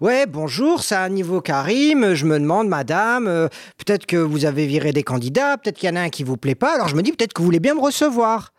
Ouais, 0.02 0.26
bonjour, 0.26 0.82
c'est 0.82 0.96
à 0.96 1.08
niveau 1.10 1.42
Karim. 1.42 2.14
Je 2.14 2.26
me 2.26 2.40
demande, 2.40 2.68
madame, 2.68 3.28
euh, 3.28 3.48
peut-être 3.78 4.06
que 4.06 4.18
vous 4.18 4.46
avez 4.46 4.66
viré 4.66 4.92
des 4.92 5.04
candidats, 5.04 5.58
peut-être 5.58 5.78
qu'il 5.78 5.90
y 5.90 5.92
en 5.92 5.96
a 5.96 6.02
un 6.02 6.10
qui 6.10 6.24
vous 6.24 6.38
plaît 6.38 6.56
pas, 6.56 6.74
alors 6.74 6.88
je 6.88 6.96
me 6.96 7.04
dis 7.04 7.12
peut-être 7.12 7.34
que 7.34 7.42
vous 7.42 7.46
voulez 7.46 7.60
bien 7.60 7.76
me 7.76 7.82
recevoir. 7.82 8.54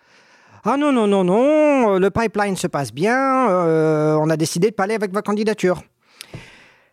Ah 0.65 0.77
non, 0.77 0.93
non, 0.93 1.07
non, 1.07 1.25
non, 1.25 1.99
le 1.99 2.11
pipeline 2.11 2.57
se 2.57 2.67
passe 2.67 2.93
bien, 2.93 3.49
on 3.49 4.31
a 4.31 4.37
décidé 4.37 4.71
de 4.71 4.75
pas 4.75 4.85
aller 4.85 4.95
avec 4.95 5.13
votre 5.13 5.27
candidature. 5.27 5.83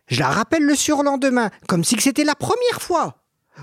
Je 0.08 0.20
la 0.20 0.28
rappelle 0.28 0.62
le 0.64 0.74
surlendemain, 0.74 1.50
comme 1.68 1.84
si 1.84 1.96
c'était 2.00 2.24
la 2.24 2.34
première 2.34 2.80
fois. 2.82 3.16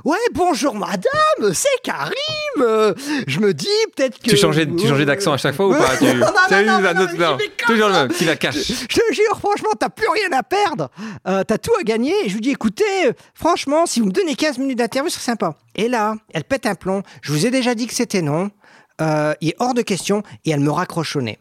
Ouais, 0.06 0.18
bonjour 0.34 0.76
madame, 0.76 1.52
c'est 1.54 1.68
Karim. 1.84 2.14
Euh, 2.60 2.94
je 3.28 3.40
me 3.40 3.54
dis 3.56 3.68
peut-être 3.96 4.20
que. 4.20 4.30
Tu 4.30 4.38
changeais, 4.38 4.68
tu 4.68 4.88
changeais 4.88 5.06
d'accent 5.06 5.34
à 5.34 5.38
chaque 5.38 5.56
fois 5.56 5.68
ou 5.68 5.72
pas? 5.74 5.96
Tu... 5.98 6.06
Non, 6.06 6.14
non, 6.14 6.26
T'as 6.48 6.62
eu 6.62 6.66
non, 6.68 6.78
autre- 6.78 7.38
Toujours 7.66 7.88
le 7.88 7.94
même, 7.94 8.08
tu 8.14 8.24
la 8.24 8.36
caches. 8.36 8.68
Je 8.68 8.86
te 8.86 9.14
jure, 9.14 9.38
franchement, 9.40 9.72
t'as 9.80 9.90
plus 9.90 10.08
rien 10.08 10.32
à 10.38 10.44
perdre. 10.44 10.90
Euh, 11.28 11.44
t'as 11.44 11.58
tout 11.58 11.74
à 11.80 11.84
gagner. 11.84 12.14
Et 12.24 12.30
je 12.30 12.36
lui 12.36 12.42
dis, 12.42 12.52
écoutez, 12.52 12.84
euh, 13.08 13.14
franchement, 13.34 13.88
si 13.88 14.00
vous 14.00 14.06
me 14.06 14.12
donnez 14.12 14.36
15 14.36 14.60
minutes 14.60 14.78
d'interview, 14.78 15.10
ce 15.10 15.16
serait 15.16 15.26
sympa. 15.32 15.56
Et 15.76 15.90
là, 15.90 16.16
elle 16.34 16.44
pète 16.44 16.68
un 16.68 16.76
plomb. 16.76 17.02
Je 17.24 17.34
vous 17.34 17.46
ai 17.48 17.52
déjà 17.52 17.74
dit 17.74 17.88
que 17.88 17.94
c'était 17.96 18.22
non. 18.22 18.52
Euh, 19.02 19.34
il 19.42 19.50
est 19.50 19.56
hors 19.60 19.74
de 19.74 19.82
question. 19.82 20.22
Et 20.46 20.52
elle 20.52 20.60
me 20.62 20.72
raccroche 20.72 21.16
au 21.16 21.22
nez. 21.22 21.40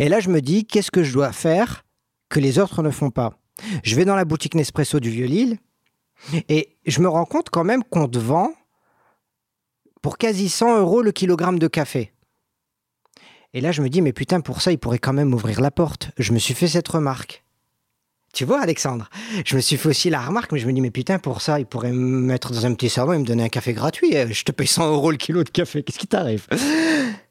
Et 0.00 0.08
là, 0.08 0.18
je 0.18 0.28
me 0.30 0.40
dis, 0.40 0.66
qu'est-ce 0.66 0.90
que 0.90 1.04
je 1.04 1.12
dois 1.12 1.30
faire 1.32 1.84
que 2.28 2.40
les 2.40 2.58
autres 2.58 2.82
ne 2.82 2.90
font 2.90 3.10
pas 3.10 3.38
Je 3.82 3.96
vais 3.96 4.04
dans 4.04 4.16
la 4.16 4.24
boutique 4.24 4.54
Nespresso 4.54 5.00
du 5.00 5.10
Vieux-Lille. 5.10 5.58
Et 6.48 6.76
je 6.86 7.00
me 7.00 7.08
rends 7.08 7.24
compte 7.24 7.48
quand 7.50 7.64
même 7.64 7.84
qu'on 7.84 8.08
te 8.08 8.18
vend 8.18 8.52
pour 10.02 10.18
quasi 10.18 10.48
100 10.48 10.78
euros 10.80 11.02
le 11.02 11.12
kilogramme 11.12 11.58
de 11.58 11.68
café. 11.68 12.12
Et 13.54 13.60
là, 13.60 13.72
je 13.72 13.82
me 13.82 13.88
dis, 13.88 14.02
mais 14.02 14.12
putain, 14.12 14.40
pour 14.40 14.60
ça, 14.60 14.72
il 14.72 14.78
pourrait 14.78 14.98
quand 14.98 15.12
même 15.12 15.32
ouvrir 15.32 15.60
la 15.60 15.70
porte. 15.70 16.10
Je 16.18 16.32
me 16.32 16.38
suis 16.38 16.54
fait 16.54 16.68
cette 16.68 16.88
remarque. 16.88 17.44
Tu 18.34 18.44
vois, 18.44 18.60
Alexandre 18.60 19.08
Je 19.44 19.56
me 19.56 19.60
suis 19.60 19.76
fait 19.76 19.88
aussi 19.88 20.10
la 20.10 20.20
remarque, 20.20 20.52
mais 20.52 20.58
je 20.58 20.66
me 20.66 20.72
dis, 20.72 20.80
mais 20.80 20.90
putain, 20.90 21.18
pour 21.18 21.40
ça, 21.40 21.58
il 21.58 21.66
pourrait 21.66 21.92
me 21.92 22.20
mettre 22.20 22.52
dans 22.52 22.66
un 22.66 22.74
petit 22.74 22.90
salon 22.90 23.14
et 23.14 23.18
me 23.18 23.24
donner 23.24 23.44
un 23.44 23.48
café 23.48 23.72
gratuit. 23.72 24.16
Euh, 24.16 24.26
Je 24.30 24.44
te 24.44 24.52
paye 24.52 24.66
100 24.66 24.92
euros 24.92 25.10
le 25.10 25.16
kilo 25.16 25.44
de 25.44 25.48
café. 25.48 25.82
Qu'est-ce 25.82 25.98
qui 25.98 26.06
t'arrive? 26.06 26.46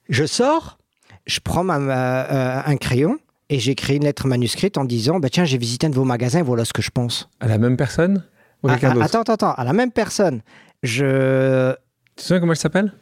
Je 0.10 0.26
sors, 0.26 0.78
je 1.26 1.40
prends 1.40 1.68
euh, 1.70 2.62
un 2.66 2.78
crayon 2.78 3.20
et 3.50 3.60
j'écris 3.60 3.96
une 3.98 4.04
lettre 4.04 4.28
manuscrite 4.28 4.78
en 4.78 4.86
disant, 4.86 5.20
bah, 5.20 5.30
tiens, 5.30 5.46
j'ai 5.46 5.58
visité 5.58 5.88
un 5.88 5.90
de 5.90 5.96
vos 5.96 6.04
magasins, 6.04 6.44
voilà 6.44 6.66
ce 6.66 6.74
que 6.74 6.82
je 6.82 6.90
pense. 6.92 7.30
À 7.40 7.48
la 7.48 7.58
même 7.58 7.78
personne 7.78 8.24
ou 8.64 8.68
Ah, 8.70 8.74
quelqu'un 8.74 8.90
ah, 8.90 8.94
d'autre 8.94 9.06
attends, 9.06 9.22
attends, 9.22 9.34
attends, 9.34 9.54
à 9.54 9.64
la 9.64 9.74
même 9.74 9.92
personne. 9.92 10.42
Je... 10.84 11.74
Tu 12.16 12.24
sais 12.24 12.40
comment 12.40 12.52
elle 12.54 12.58
s'appelle? 12.58 12.94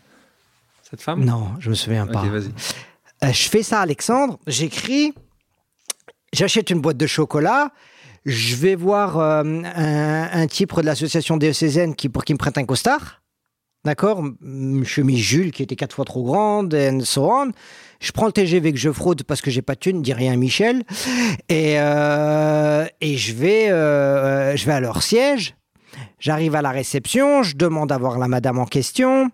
Cette 0.89 1.02
femme? 1.02 1.24
Non, 1.26 1.50
je 1.60 1.70
me 1.70 1.76
souviens 1.76 2.06
pas. 2.06 2.22
Ok, 2.24 2.30
vas-y. 2.30 2.52
Euh, 3.24 3.32
je 3.32 3.50
fais 3.50 3.64
ça, 3.64 3.82
Alexandre. 3.82 4.39
J'écris. 4.46 5.14
J'achète 6.34 6.70
une 6.70 6.82
boîte 6.82 6.98
de 6.98 7.08
chocolat. 7.08 7.72
Je 8.26 8.56
vais 8.56 8.76
voir 8.76 9.18
euh, 9.18 9.43
un, 9.43 10.30
un 10.32 10.48
type 10.48 10.76
de 10.76 10.82
l'association 10.82 11.38
diocésaine 11.38 11.96
qui, 11.96 12.10
pour 12.10 12.24
qu'il 12.24 12.36
me 12.36 12.39
prête 12.39 12.58
un 12.58 12.66
costard. 12.66 13.22
D'accord 13.86 14.24
chemise 14.84 15.20
Jules 15.20 15.52
qui 15.52 15.62
était 15.62 15.76
quatre 15.76 15.96
fois 15.96 16.06
trop 16.06 16.24
grande, 16.24 16.74
and 16.74 17.02
so 17.02 17.32
on. 17.32 17.52
Je 18.00 18.12
prends 18.12 18.26
le 18.26 18.32
TGV 18.32 18.74
que 18.74 18.80
je 18.80 18.92
fraude 18.92 19.22
parce 19.24 19.42
que 19.42 19.52
j'ai 19.52 19.62
pas 19.62 19.76
de 19.76 19.80
thune, 19.80 20.02
dis 20.02 20.14
rien 20.14 20.34
à 20.34 20.36
Michel. 20.36 20.84
Et, 21.50 21.76
euh, 21.80 22.86
et 23.00 23.16
je, 23.16 23.34
vais, 23.34 23.70
euh, 23.70 24.56
je 24.56 24.66
vais 24.66 24.74
à 24.74 24.80
leur 24.80 25.04
siège. 25.04 25.56
J'arrive 26.20 26.56
à 26.56 26.64
la 26.64 26.72
réception, 26.72 27.44
je 27.44 27.56
demande 27.56 27.92
à 27.92 27.98
voir 28.00 28.18
la 28.18 28.28
madame 28.28 28.58
en 28.58 28.66
question. 28.66 29.30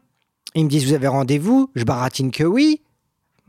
Ils 0.54 0.66
me 0.66 0.70
disent 0.70 0.86
Vous 0.86 0.94
avez 0.94 1.08
rendez-vous? 1.08 1.72
Je 1.76 1.86
baratine 1.86 2.30
que 2.30 2.44
oui. 2.44 2.82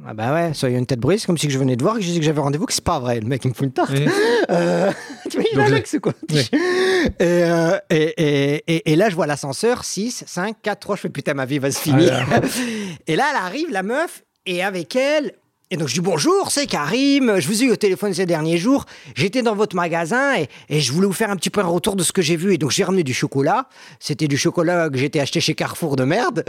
Ah 0.05 0.15
bah 0.15 0.35
ouais, 0.35 0.53
soyez 0.53 0.79
une 0.79 0.87
tête 0.87 0.99
brise, 0.99 1.27
comme 1.27 1.39
si 1.39 1.49
je 1.49 1.59
venais 1.59 1.77
de 1.77 1.83
voir, 1.83 1.95
que 1.95 2.01
je 2.01 2.07
disais 2.07 2.19
que 2.19 2.25
j'avais 2.25 2.41
rendez-vous, 2.41 2.67
que 2.67 2.73
c'est 2.73 2.83
pas 2.85 2.99
vrai. 2.99 3.21
Le 3.21 3.27
mec, 3.27 3.45
il 3.45 3.49
me 3.49 3.55
fout 3.55 3.65
une 3.67 3.73
tarte. 3.73 3.93
Euh, 4.51 4.91
tu 5.31 5.37
imagines 5.37 5.57
Donc, 5.57 5.67
Alex, 5.67 5.97
quoi? 6.03 6.13
Oui. 6.31 6.49
et, 6.53 7.11
euh, 7.21 7.79
et, 7.91 8.13
et, 8.17 8.65
et, 8.67 8.93
et 8.93 8.97
là, 8.97 9.09
je 9.09 9.15
vois 9.15 9.29
l'ascenseur, 9.29 9.85
6, 9.85 10.25
5, 10.27 10.57
4, 10.61 10.81
3, 10.81 10.97
je 10.97 11.01
fais 11.03 11.09
putain, 11.11 11.35
ma 11.35 11.47
vie 11.47 11.61
va 11.61 11.71
se 11.71 11.79
finir. 11.79 12.27
Ah 12.29 12.41
et 13.07 13.15
là, 13.15 13.27
elle 13.31 13.37
arrive, 13.37 13.71
la 13.71 13.85
meuf, 13.85 14.25
et 14.45 14.65
avec 14.65 14.97
elle... 14.97 15.33
Et 15.73 15.79
donc 15.79 15.89
je 15.89 15.95
dis 15.95 16.01
bonjour, 16.01 16.51
c'est 16.51 16.67
Karim, 16.67 17.41
je 17.41 17.49
vous 17.49 17.63
ai 17.63 17.67
eu 17.67 17.71
au 17.71 17.77
téléphone 17.77 18.13
ces 18.13 18.27
derniers 18.27 18.59
jours, 18.59 18.85
j'étais 19.15 19.41
dans 19.41 19.55
votre 19.55 19.75
magasin 19.75 20.35
et, 20.37 20.81
je 20.81 20.93
voulais 20.93 21.07
vous 21.07 21.15
faire 21.15 21.31
un 21.31 21.37
petit 21.37 21.49
peu 21.49 21.63
un 21.63 21.67
retour 21.67 21.97
de 21.97 22.03
ce 22.03 22.13
que 22.13 22.21
j'ai 22.21 22.37
vu. 22.37 22.53
Et 22.53 22.59
donc 22.59 22.73
j'ai 22.73 22.85
ramené 22.85 23.03
du 23.03 23.15
chocolat, 23.15 23.71
c'était 23.99 24.29
du 24.29 24.37
chocolat 24.37 24.91
que 24.91 24.99
j'étais 24.99 25.19
acheté 25.19 25.41
chez 25.41 25.55
Carrefour 25.55 25.97
de 25.97 26.05
merde, 26.05 26.45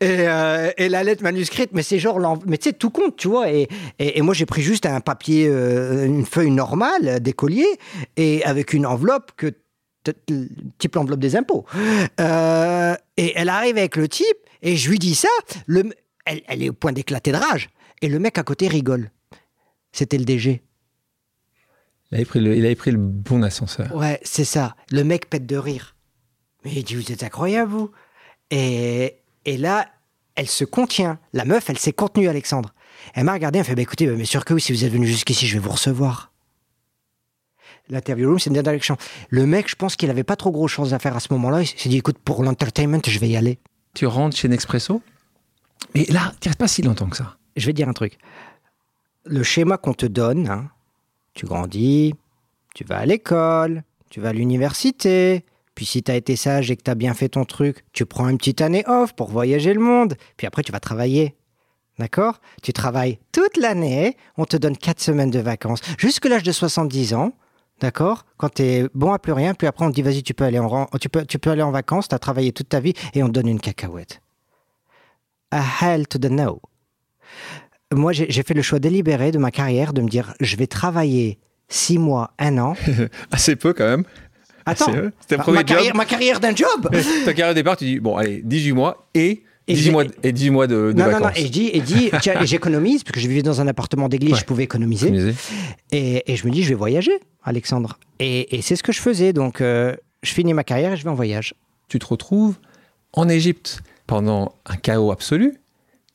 et, 0.00 0.26
euh, 0.26 0.72
la 0.76 1.04
lettre 1.04 1.22
manuscrite, 1.22 1.70
mais 1.72 1.84
c'est 1.84 2.00
genre, 2.00 2.18
mais 2.46 2.58
tu 2.58 2.70
sais, 2.70 2.72
tout 2.72 2.90
compte, 2.90 3.14
tu 3.14 3.28
vois. 3.28 3.46
Et, 3.48 3.68
moi 4.22 4.34
j'ai 4.34 4.44
pris 4.44 4.62
juste 4.62 4.86
un 4.86 4.98
papier, 4.98 5.46
euh, 5.46 6.06
une 6.06 6.26
feuille 6.26 6.50
normale 6.50 7.20
d'écolier, 7.20 7.68
et 8.16 8.42
avec 8.42 8.72
une 8.72 8.86
enveloppe 8.86 9.30
que 9.36 9.52
type 10.80 10.96
l'enveloppe 10.96 11.20
des 11.20 11.36
impôts. 11.36 11.64
Euh, 12.20 12.96
et 13.16 13.34
elle 13.36 13.50
arrive 13.50 13.78
avec 13.78 13.94
le 13.94 14.08
type, 14.08 14.26
et 14.62 14.76
je 14.76 14.90
lui 14.90 14.98
dis 14.98 15.14
ça, 15.14 15.28
le, 15.66 15.92
elle, 16.26 16.42
elle 16.48 16.64
est 16.64 16.70
au 16.70 16.72
point 16.72 16.90
d'éclater 16.90 17.30
de 17.30 17.36
rage. 17.36 17.68
Et 18.04 18.08
le 18.08 18.18
mec 18.18 18.36
à 18.36 18.42
côté 18.42 18.68
rigole. 18.68 19.10
C'était 19.90 20.18
le 20.18 20.26
DG. 20.26 20.62
Il 22.10 22.16
avait, 22.16 22.26
pris 22.26 22.38
le, 22.38 22.54
il 22.54 22.66
avait 22.66 22.74
pris 22.74 22.90
le 22.90 22.98
bon 22.98 23.42
ascenseur. 23.42 23.96
Ouais, 23.96 24.20
c'est 24.22 24.44
ça. 24.44 24.76
Le 24.90 25.04
mec 25.04 25.30
pète 25.30 25.46
de 25.46 25.56
rire. 25.56 25.96
Mais 26.66 26.72
il 26.74 26.84
dit, 26.84 26.96
vous 26.96 27.12
êtes 27.12 27.22
incroyable, 27.22 27.70
vous. 27.70 27.90
Et, 28.50 29.22
et 29.46 29.56
là, 29.56 29.88
elle 30.34 30.48
se 30.48 30.66
contient. 30.66 31.18
La 31.32 31.46
meuf, 31.46 31.70
elle 31.70 31.78
s'est 31.78 31.94
contenue, 31.94 32.28
Alexandre. 32.28 32.74
Elle 33.14 33.24
m'a 33.24 33.32
regardé, 33.32 33.60
elle 33.60 33.64
fait, 33.64 33.74
bah, 33.74 33.80
écoutez, 33.80 34.06
bah, 34.06 34.12
bien 34.12 34.26
sûr 34.26 34.44
que 34.44 34.52
oui, 34.52 34.60
si 34.60 34.74
vous 34.74 34.84
êtes 34.84 34.92
venu 34.92 35.06
jusqu'ici, 35.06 35.46
je 35.46 35.54
vais 35.54 35.64
vous 35.64 35.72
recevoir. 35.72 36.30
L'interview 37.88 38.28
room, 38.28 38.38
c'est 38.38 38.50
une 38.50 38.60
dernière 38.60 38.82
chance. 38.82 38.98
Le 39.30 39.46
mec, 39.46 39.66
je 39.70 39.76
pense 39.76 39.96
qu'il 39.96 40.10
avait 40.10 40.24
pas 40.24 40.36
trop 40.36 40.50
gros 40.50 40.68
choses 40.68 40.92
à 40.92 40.98
faire 40.98 41.16
à 41.16 41.20
ce 41.20 41.32
moment-là. 41.32 41.62
Il 41.62 41.66
s'est 41.68 41.88
dit, 41.88 41.96
écoute, 41.96 42.18
pour 42.18 42.44
l'entertainment, 42.44 43.00
je 43.02 43.18
vais 43.18 43.30
y 43.30 43.36
aller. 43.38 43.60
Tu 43.94 44.04
rentres 44.04 44.36
chez 44.36 44.48
Nespresso, 44.48 45.00
mais 45.94 46.04
là, 46.10 46.34
tu 46.38 46.50
restes 46.50 46.60
pas 46.60 46.68
si 46.68 46.82
longtemps 46.82 47.08
que 47.08 47.16
ça. 47.16 47.38
Je 47.56 47.66
vais 47.66 47.72
dire 47.72 47.88
un 47.88 47.92
truc. 47.92 48.18
Le 49.24 49.42
schéma 49.42 49.78
qu'on 49.78 49.94
te 49.94 50.06
donne, 50.06 50.48
hein, 50.48 50.70
tu 51.34 51.46
grandis, 51.46 52.14
tu 52.74 52.84
vas 52.84 52.98
à 52.98 53.06
l'école, 53.06 53.82
tu 54.10 54.20
vas 54.20 54.30
à 54.30 54.32
l'université, 54.32 55.44
puis 55.74 55.86
si 55.86 56.02
tu 56.02 56.10
as 56.10 56.16
été 56.16 56.36
sage 56.36 56.70
et 56.70 56.76
que 56.76 56.82
tu 56.82 56.90
as 56.90 56.94
bien 56.94 57.14
fait 57.14 57.30
ton 57.30 57.44
truc, 57.44 57.84
tu 57.92 58.06
prends 58.06 58.28
une 58.28 58.38
petite 58.38 58.60
année 58.60 58.84
off 58.86 59.14
pour 59.14 59.28
voyager 59.30 59.74
le 59.74 59.80
monde, 59.80 60.14
puis 60.36 60.46
après 60.46 60.62
tu 60.62 60.72
vas 60.72 60.80
travailler. 60.80 61.34
D'accord? 61.98 62.40
Tu 62.62 62.72
travailles 62.72 63.18
toute 63.30 63.56
l'année, 63.56 64.16
on 64.36 64.46
te 64.46 64.56
donne 64.56 64.76
4 64.76 65.00
semaines 65.00 65.30
de 65.30 65.38
vacances, 65.38 65.80
jusque 65.96 66.26
l'âge 66.26 66.42
de 66.42 66.52
70 66.52 67.14
ans. 67.14 67.32
D'accord? 67.80 68.24
Quand 68.36 68.54
tu 68.54 68.62
es 68.62 68.88
bon 68.94 69.12
à 69.12 69.18
plus 69.18 69.32
rien, 69.32 69.54
puis 69.54 69.66
après 69.66 69.84
on 69.84 69.90
te 69.90 69.94
dit 69.94 70.02
vas-y, 70.02 70.22
tu 70.22 70.34
peux 70.34 70.44
aller 70.44 70.58
en, 70.58 70.86
tu 71.00 71.08
peux, 71.08 71.24
tu 71.24 71.38
peux 71.38 71.50
aller 71.50 71.62
en 71.62 71.70
vacances, 71.70 72.08
tu 72.08 72.14
as 72.14 72.18
travaillé 72.18 72.52
toute 72.52 72.68
ta 72.68 72.80
vie 72.80 72.94
et 73.14 73.22
on 73.22 73.26
te 73.26 73.32
donne 73.32 73.48
une 73.48 73.60
cacahuète. 73.60 74.20
A 75.50 75.62
hell 75.80 76.06
to 76.08 76.18
the 76.18 76.30
no 76.30 76.60
moi, 77.92 78.12
j'ai 78.12 78.42
fait 78.42 78.54
le 78.54 78.62
choix 78.62 78.78
délibéré 78.78 79.30
de 79.30 79.38
ma 79.38 79.50
carrière 79.50 79.92
de 79.92 80.00
me 80.00 80.08
dire, 80.08 80.34
je 80.40 80.56
vais 80.56 80.66
travailler 80.66 81.38
six 81.68 81.98
mois, 81.98 82.32
un 82.38 82.58
an. 82.58 82.74
Assez 83.30 83.56
peu 83.56 83.72
quand 83.72 83.84
même. 83.86 84.04
Attends, 84.66 84.92
C'était 85.20 85.36
ma, 85.52 85.62
carrière, 85.62 85.94
ma 85.94 86.04
carrière 86.06 86.40
d'un 86.40 86.54
job. 86.56 86.88
Ta 87.24 87.32
carrière 87.34 87.50
au 87.50 87.54
départ, 87.54 87.76
tu 87.76 87.84
dis, 87.84 88.00
bon, 88.00 88.16
allez, 88.16 88.40
18 88.42 88.72
mois 88.72 89.08
et, 89.14 89.42
Et 89.68 89.74
18, 89.74 89.82
j'ai- 89.84 89.90
mois, 89.92 90.04
et 90.22 90.32
18 90.32 90.50
mois 90.50 90.66
de, 90.66 90.74
de 90.74 90.92
non, 90.98 91.04
non, 91.04 91.10
non. 91.12 91.18
vacances. 91.20 91.38
Et 91.38 91.46
je 91.46 91.50
dis, 91.52 91.70
et 91.72 91.80
dis 91.80 92.10
j'économise, 92.44 93.04
parce 93.04 93.12
que 93.14 93.20
je 93.20 93.28
vivais 93.28 93.42
dans 93.42 93.60
un 93.60 93.68
appartement 93.68 94.08
d'église, 94.08 94.32
Ouais. 94.32 94.38
je 94.40 94.44
pouvais 94.46 94.64
économiser. 94.64 95.12
Et, 95.92 96.32
et 96.32 96.36
je 96.36 96.46
me 96.46 96.50
dis, 96.50 96.62
je 96.62 96.70
vais 96.70 96.74
voyager, 96.74 97.12
Alexandre. 97.42 97.98
Et, 98.20 98.56
et 98.56 98.62
c'est 98.62 98.74
ce 98.76 98.82
que 98.82 98.92
je 98.92 99.00
faisais. 99.00 99.32
Donc, 99.34 99.60
euh, 99.60 99.94
je 100.22 100.32
finis 100.32 100.54
ma 100.54 100.64
carrière 100.64 100.92
et 100.92 100.96
je 100.96 101.04
vais 101.04 101.10
en 101.10 101.14
voyage. 101.14 101.54
Tu 101.88 101.98
te 101.98 102.06
retrouves 102.06 102.56
en 103.12 103.28
Égypte 103.28 103.80
pendant 104.06 104.54
un 104.64 104.76
chaos 104.76 105.12
absolu 105.12 105.58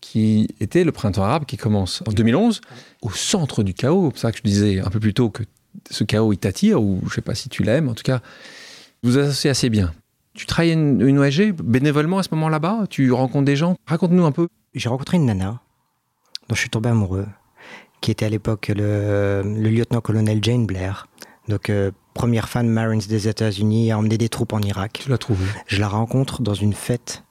qui 0.02 0.48
était 0.60 0.84
le 0.84 0.92
printemps 0.92 1.24
arabe 1.24 1.46
qui 1.46 1.58
commence 1.58 2.04
en 2.08 2.12
2011 2.12 2.62
au 3.02 3.12
centre 3.12 3.64
du 3.64 3.74
chaos. 3.74 4.06
C'est 4.06 4.12
pour 4.12 4.20
ça 4.20 4.32
que 4.32 4.38
je 4.38 4.44
disais 4.44 4.80
un 4.80 4.90
peu 4.90 5.00
plus 5.00 5.14
tôt 5.14 5.30
que 5.30 5.44
ce 5.90 6.04
chaos 6.04 6.34
il 6.34 6.38
t'attire 6.38 6.82
ou 6.82 7.02
je 7.08 7.16
sais 7.16 7.22
pas 7.22 7.36
si 7.36 7.50
tu 7.50 7.64
l'aimes. 7.64 7.90
En 7.90 7.94
tout 7.94 8.04
cas, 8.04 8.22
vous 9.04 9.18
associez 9.18 9.50
assez 9.50 9.70
bien. 9.70 9.94
Tu 10.34 10.46
travailles 10.46 10.72
une, 10.72 11.02
une 11.02 11.20
ONG 11.20 11.54
bénévolement 11.62 12.20
à 12.20 12.24
ce 12.24 12.30
moment 12.32 12.50
là-bas? 12.50 12.86
Tu 12.90 13.12
rencontres 13.12 13.46
des 13.46 13.56
gens? 13.56 13.76
Raconte-nous 13.86 14.26
un 14.26 14.32
peu. 14.32 14.48
J'ai 14.74 14.90
rencontré 14.90 15.18
une 15.18 15.26
nana 15.26 15.60
dont 16.48 16.56
je 16.56 16.62
suis 16.62 16.70
tombé 16.70 16.90
amoureux, 16.90 17.28
qui 18.02 18.12
était 18.12 18.26
à 18.26 18.30
l'époque 18.30 18.72
le, 18.76 19.44
le 19.44 19.70
lieutenant-colonel 19.70 20.40
Jane 20.42 20.66
Blair. 20.66 21.08
Donc, 21.48 21.70
euh, 21.70 21.92
première 22.14 22.50
femme 22.50 22.68
Marines 22.68 23.02
des 23.08 23.28
États-Unis 23.28 23.92
à 23.92 23.98
emmener 23.98 24.18
des 24.18 24.30
troupes 24.30 24.54
en 24.54 24.60
Irak. 24.60 25.00
Tu 25.04 25.10
l'as 25.10 25.18
trouvé. 25.18 25.46
Je 25.68 25.80
la 25.80 25.88
rencontre 25.88 26.42
dans 26.42 26.54
une 26.54 26.74
fête 26.74 27.24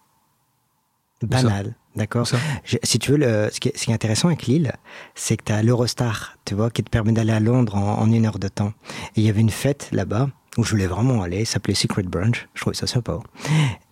banale. 1.23 1.75
D'accord 1.99 2.29
Si 2.65 2.99
tu 3.01 3.11
veux, 3.11 3.19
le, 3.19 3.49
ce, 3.53 3.59
qui 3.59 3.69
est, 3.69 3.77
ce 3.77 3.85
qui 3.85 3.91
est 3.91 3.95
intéressant 3.95 4.29
avec 4.29 4.47
Lille, 4.47 4.73
c'est 5.17 5.37
que 5.37 5.45
tu 5.45 5.53
as 5.53 5.63
l'Eurostar, 5.65 6.39
tu 6.45 6.55
vois, 6.55 6.71
qui 6.71 6.85
te 6.85 6.91
permet 6.91 7.11
d'aller 7.11 7.33
à 7.33 7.41
Londres 7.41 7.75
en, 7.75 7.99
en 7.99 8.13
une 8.13 8.25
heure 8.25 8.39
de 8.39 8.47
temps. 8.47 8.73
Et 9.17 9.21
il 9.21 9.25
y 9.25 9.29
avait 9.29 9.41
une 9.41 9.51
fête 9.51 9.89
là-bas 9.91 10.29
où 10.57 10.63
je 10.65 10.71
voulais 10.71 10.87
vraiment 10.87 11.23
aller, 11.23 11.45
ça 11.45 11.55
s'appelait 11.55 11.75
Secret 11.75 12.05
Brunch. 12.05 12.49
Je 12.55 12.61
trouvais 12.61 12.77
ça 12.77 12.87
sympa. 12.87 13.19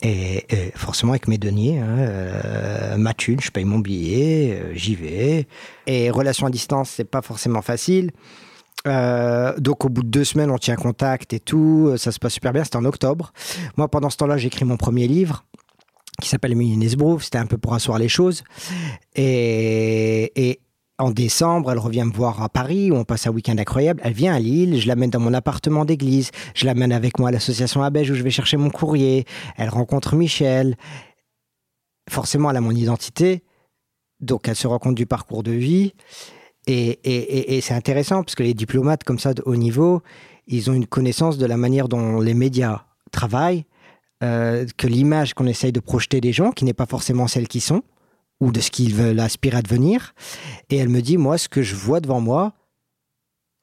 Et, 0.03 0.45
et 0.51 0.73
forcément, 0.77 1.13
avec 1.13 1.27
mes 1.27 1.39
deniers, 1.39 1.79
hein, 1.79 1.99
euh, 1.99 2.97
ma 2.97 3.13
thune, 3.13 3.41
je 3.41 3.51
paye 3.51 3.65
mon 3.65 3.81
billet, 3.81 4.59
euh, 4.61 4.75
j'y 4.75 4.95
vais. 4.95 5.47
Et 5.87 6.11
relation 6.11 6.47
à 6.47 6.51
distance, 6.51 6.91
c'est 6.91 7.05
pas 7.05 7.23
forcément 7.23 7.63
facile. 7.63 8.13
Euh, 8.87 9.53
donc 9.59 9.85
au 9.85 9.89
bout 9.89 10.03
de 10.03 10.09
deux 10.09 10.25
semaines, 10.25 10.51
on 10.51 10.59
tient 10.59 10.77
contact 10.77 11.33
et 11.33 11.41
tout, 11.41 11.95
ça 11.97 12.13
se 12.13 12.21
passe 12.21 12.35
super 12.35 12.53
bien, 12.53 12.63
c'était 12.63 12.77
en 12.77 12.85
octobre. 12.85 13.33
Moi, 13.77 13.89
pendant 13.89 14.11
ce 14.11 14.17
temps-là, 14.19 14.37
j'écris 14.37 14.65
mon 14.65 14.77
premier 14.77 15.09
livre 15.09 15.45
qui 16.21 16.29
s'appelle 16.29 16.55
Millionnaires 16.55 16.97
Brouf, 16.97 17.25
c'était 17.25 17.39
un 17.39 17.47
peu 17.47 17.59
pour 17.59 17.75
asseoir 17.75 17.99
les 17.99 18.09
choses. 18.09 18.43
Et, 19.15 20.61
en 20.99 21.11
décembre, 21.11 21.71
elle 21.73 21.79
revient 21.79 22.05
me 22.05 22.13
voir 22.13 22.43
à 22.43 22.49
Paris, 22.49 22.91
où 22.91 22.95
on 22.95 23.05
passe 23.05 23.27
un 23.27 23.31
week-end 23.31 23.59
incroyable. 23.59 24.01
Elle 24.03 24.15
vient 24.15 24.35
à 24.35 24.39
Lille, 24.39 24.81
je 24.81 24.89
l'amène 24.89 25.11
dans 25.11 25.21
mon 25.21 25.35
appartement 25.35 25.85
d'église, 25.85 26.31
je 26.55 26.65
l'amène 26.65 26.91
avec 26.91 27.19
moi 27.19 27.29
à 27.29 27.33
l'association 27.33 27.83
Abège 27.83 28.11
où 28.11 28.15
je 28.15 28.23
vais 28.23 28.31
chercher 28.31 28.57
mon 28.57 28.71
courrier. 28.71 29.27
Elle 29.59 29.69
rencontre 29.69 30.17
Michel. 30.17 30.75
Forcément, 32.09 32.51
elle 32.51 32.57
a 32.57 32.63
mon 32.63 32.71
identité, 32.71 33.43
donc 34.21 34.49
elle 34.49 34.57
se 34.57 34.67
rend 34.67 34.79
compte 34.79 34.95
du 34.95 35.05
parcours 35.05 35.43
de 35.43 35.51
vie. 35.51 35.93
Et, 36.67 37.57
et, 37.57 37.61
c'est 37.61 37.75
intéressant 37.75 38.23
parce 38.23 38.35
que 38.35 38.43
les 38.43 38.55
diplomates 38.55 39.05
comme 39.05 39.19
ça 39.19 39.35
de 39.35 39.43
haut 39.45 39.55
niveau, 39.55 40.03
ils 40.47 40.71
ont 40.71 40.75
une 40.75 40.87
connaissance 40.87 41.37
de 41.37 41.47
la 41.47 41.57
manière 41.57 41.89
dont 41.89 42.21
les 42.21 42.35
médias 42.35 42.87
travaillent, 43.13 43.67
euh, 44.23 44.67
que 44.77 44.87
l'image 44.87 45.35
qu'on 45.35 45.47
essaye 45.47 45.73
de 45.73 45.81
projeter 45.81 46.21
des 46.21 46.33
gens, 46.33 46.51
qui 46.51 46.65
n'est 46.65 46.73
pas 46.75 46.87
forcément 46.87 47.27
celle 47.27 47.49
qu'ils 47.49 47.61
sont, 47.61 47.83
ou 48.41 48.53
de 48.53 48.61
ce 48.61 48.71
qu'ils 48.71 48.95
veulent 48.95 49.21
aspirer 49.21 49.59
à 49.59 49.63
devenir. 49.63 50.15
Et 50.71 50.77
elle 50.77 50.89
me 50.89 51.01
dit, 51.01 51.17
moi, 51.17 51.39
ce 51.39 51.49
que 51.49 51.63
je 51.63 51.75
vois 51.75 52.01
devant 52.01 52.21
moi, 52.21 52.53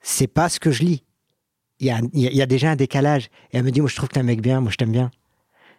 c'est 0.02 0.28
pas 0.28 0.50
ce 0.50 0.60
que 0.60 0.72
je 0.72 0.84
lis. 0.84 1.04
Il 1.80 1.88
y 1.88 1.92
a, 1.92 2.00
il 2.14 2.36
y 2.36 2.42
a 2.42 2.46
déjà 2.46 2.72
un 2.72 2.76
décalage. 2.76 3.30
Et 3.52 3.58
elle 3.58 3.64
me 3.64 3.72
dit, 3.72 3.82
moi, 3.82 3.90
je 3.90 3.96
trouve 3.96 4.10
que 4.10 4.14
t'es 4.14 4.20
un 4.20 4.24
mec 4.24 4.42
bien, 4.42 4.62
moi, 4.62 4.72
je 4.72 4.78
t'aime 4.78 4.92
bien. 4.92 5.12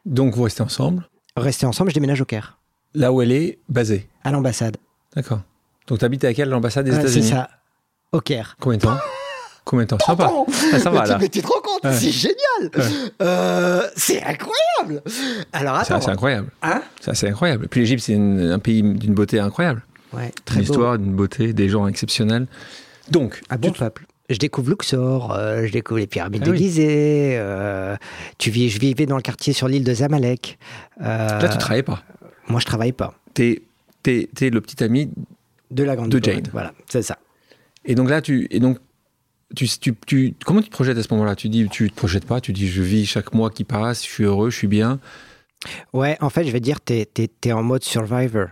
Donc, 0.05 0.35
vous 0.35 0.43
restez 0.43 0.63
ensemble? 0.63 1.09
Restez 1.37 1.67
ensemble, 1.67 1.91
je 1.91 1.95
déménage 1.95 2.21
au 2.21 2.25
Caire. 2.25 2.59
Là 2.95 3.13
où 3.13 3.23
elle 3.23 3.33
est 3.33 3.59
basée? 3.69 4.09
À 4.23 4.31
l'ambassade. 4.31 4.77
D'accord. 5.15 5.41
Donc, 5.87 5.99
tu 5.99 6.05
habites 6.05 6.25
avec 6.25 6.39
elle 6.39 6.49
l'ambassade 6.49 6.85
des 6.87 6.95
États-Unis 6.95 7.23
C'est 7.25 7.35
ça. 7.35 7.49
Au 8.13 8.21
Caire. 8.21 8.57
Combien 8.61 8.79
de 8.79 8.83
temps? 8.83 8.99
Combien 9.65 9.85
de 9.85 9.89
temps 9.89 9.99
Sympa. 9.99 10.31
Ah, 10.73 10.79
ça 10.79 10.91
va, 10.91 11.07
là. 11.07 11.19
Mais 11.19 11.29
tu 11.29 11.41
te 11.41 11.47
rends 11.47 11.61
compte 11.61 11.93
C'est 11.93 12.11
génial 12.11 12.71
euh, 13.23 13.83
C'est 13.97 14.23
incroyable 14.23 15.03
Alors, 15.53 15.77
attends. 15.77 16.01
C'est 16.01 16.11
incroyable. 16.11 16.49
Hein 16.63 16.83
C'est 17.01 17.29
incroyable. 17.29 17.65
Et 17.65 17.69
puis 17.69 17.81
l'Égypte, 17.81 18.03
c'est 18.05 18.15
un 18.15 18.59
pays 18.59 18.83
d'une 18.83 19.15
beauté 19.15 19.41
incroyable. 19.41 19.83
Ouais, 20.13 20.33
très 20.45 20.57
Une 20.57 20.63
histoire, 20.63 20.99
d'une 20.99 21.15
beauté, 21.15 21.53
des 21.53 21.69
gens 21.69 21.87
exceptionnels. 21.87 22.47
Donc, 23.11 23.41
un 23.51 23.57
bon 23.57 23.73
peuple. 23.73 24.07
Je 24.31 24.39
découvre 24.39 24.71
Luxor, 24.71 25.33
euh, 25.33 25.67
je 25.67 25.73
découvre 25.73 26.01
les 26.01 26.07
pyramides 26.07 26.43
ah, 26.47 26.51
de 26.51 26.55
Gizeh. 26.55 27.37
Euh, 27.37 27.97
tu 28.39 28.51
vis, 28.51 28.71
je 28.71 28.79
vivais 28.79 29.05
dans 29.05 29.17
le 29.17 29.23
quartier 29.23 29.53
sur 29.53 29.69
l'île 29.69 29.85
de 29.85 29.93
Zamalek. 29.93 30.59
Là, 30.99 31.49
tu 31.49 31.59
travaillais 31.59 31.83
pas. 31.83 32.03
Moi, 32.49 32.61
je 32.61 32.67
travaille 32.67 32.93
pas. 32.93 33.15
T'es 33.35 33.63
es, 34.07 34.29
es, 34.41 34.51
le 34.51 34.61
petit 34.61 34.83
ami 34.83 35.11
de 35.71 35.85
la 35.85 35.97
grande 35.97 36.11
de 36.11 36.23
Jane. 36.23 36.43
Voilà, 36.53 36.73
c'est 36.89 37.03
ça. 37.03 37.19
Et 37.85 37.95
donc 37.95 38.09
là, 38.09 38.23
tu 38.23 38.47
et 38.51 38.61
donc 38.61 38.79
tu, 39.55 39.69
tu, 39.69 39.95
tu, 40.07 40.35
comment 40.45 40.61
tu 40.61 40.69
te 40.69 40.75
projettes 40.75 40.99
à 40.99 41.03
ce 41.03 41.13
moment-là? 41.13 41.37
Tu 41.37 41.49
dis, 41.49 41.69
tu 41.69 41.91
te 41.91 41.95
projettes 41.95 42.27
pas, 42.27 42.41
tu 42.41 42.53
dis, 42.53 42.69
je 42.69 42.83
vis 42.83 43.07
chaque 43.07 43.35
mois 43.35 43.51
qui 43.51 43.65
passe, 43.65 44.05
je 44.05 44.11
suis 44.11 44.25
heureux, 44.25 44.51
je 44.51 44.57
suis 44.57 44.69
bien. 44.69 45.01
Ouais, 45.93 46.17
en 46.21 46.31
fait, 46.31 46.45
je 46.45 46.51
vais 46.51 46.61
dire, 46.61 46.79
tu 46.85 46.95
es, 46.95 47.09
es, 47.17 47.53
en 47.53 47.63
mode 47.63 47.85
survivor. 47.85 48.49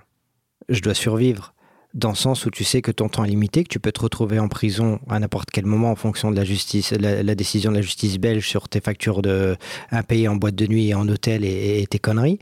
Je 0.69 0.81
dois 0.81 0.95
survivre 0.95 1.53
dans 1.95 2.11
le 2.11 2.17
sens 2.17 2.47
où 2.47 2.51
tu 2.51 2.65
sais 2.65 2.81
que 2.81 2.91
ton 2.91 3.09
temps 3.09 3.25
est 3.25 3.29
limité, 3.29 3.65
que 3.65 3.69
tu 3.69 3.79
peux 3.79 3.93
te 3.93 4.01
retrouver 4.01 4.39
en 4.39 4.49
prison 4.49 4.99
à 5.11 5.19
n'importe 5.19 5.51
quel 5.51 5.67
moment 5.67 5.91
en 5.91 5.97
fonction 5.97 6.31
de 6.31 6.37
la 6.37 6.45
justice, 6.45 6.93
la, 6.93 7.35
décision 7.35 7.71
de 7.71 7.77
la 7.77 7.83
justice 7.83 8.19
belge 8.19 8.49
sur 8.49 8.69
tes 8.69 8.81
factures 8.81 9.21
de 9.21 9.57
impayées 9.91 10.29
en 10.29 10.37
boîte 10.37 10.55
de 10.55 10.67
nuit 10.67 10.89
et 10.89 10.95
en 10.95 11.07
hôtel 11.09 11.45
et, 11.45 11.87
tes 11.91 11.99
conneries. 11.99 12.39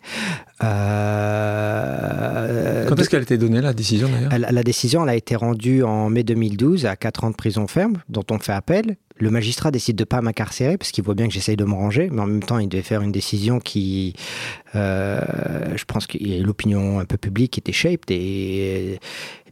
Euh, 0.63 2.51
Quand 2.87 2.99
est-ce 2.99 3.09
qu'elle 3.09 3.21
a 3.21 3.23
été 3.23 3.39
donnée 3.39 3.61
la 3.61 3.73
décision 3.73 4.09
d'ailleurs 4.09 4.53
La 4.53 4.63
décision 4.63 5.03
elle 5.05 5.11
a 5.11 5.15
été 5.15 5.37
rendue 5.37 5.83
en 5.83 6.11
mai 6.11 6.23
2012 6.23 6.87
à 6.87 6.97
4 6.97 7.25
ans 7.25 7.31
de 7.31 7.37
prison 7.37 7.67
ferme, 7.67 7.99
dont 8.09 8.25
on 8.31 8.39
fait 8.39 8.53
appel 8.53 8.97
le 9.21 9.31
magistrat 9.31 9.71
décide 9.71 9.97
de 9.97 10.05
pas 10.05 10.21
m'incarcérer 10.23 10.79
parce 10.79 10.91
qu'il 10.91 11.05
voit 11.05 11.15
bien 11.15 11.29
que 11.29 11.35
j'essaye 11.35 11.57
de 11.57 11.65
me 11.65 11.75
ranger, 11.75 12.09
mais 12.11 12.23
en 12.23 12.27
même 12.27 12.43
temps, 12.43 12.59
il 12.59 12.69
devait 12.69 12.83
faire 12.83 13.03
une 13.03 13.13
décision 13.13 13.61
qui, 13.61 14.15
euh, 14.75 15.21
je 15.77 15.85
pense 15.85 16.05
a 16.05 16.43
l'opinion 16.43 16.99
un 17.01 17.05
peu 17.05 17.17
publique 17.17 17.59
était 17.59 17.73
shaped 17.73 18.11
et 18.11 18.99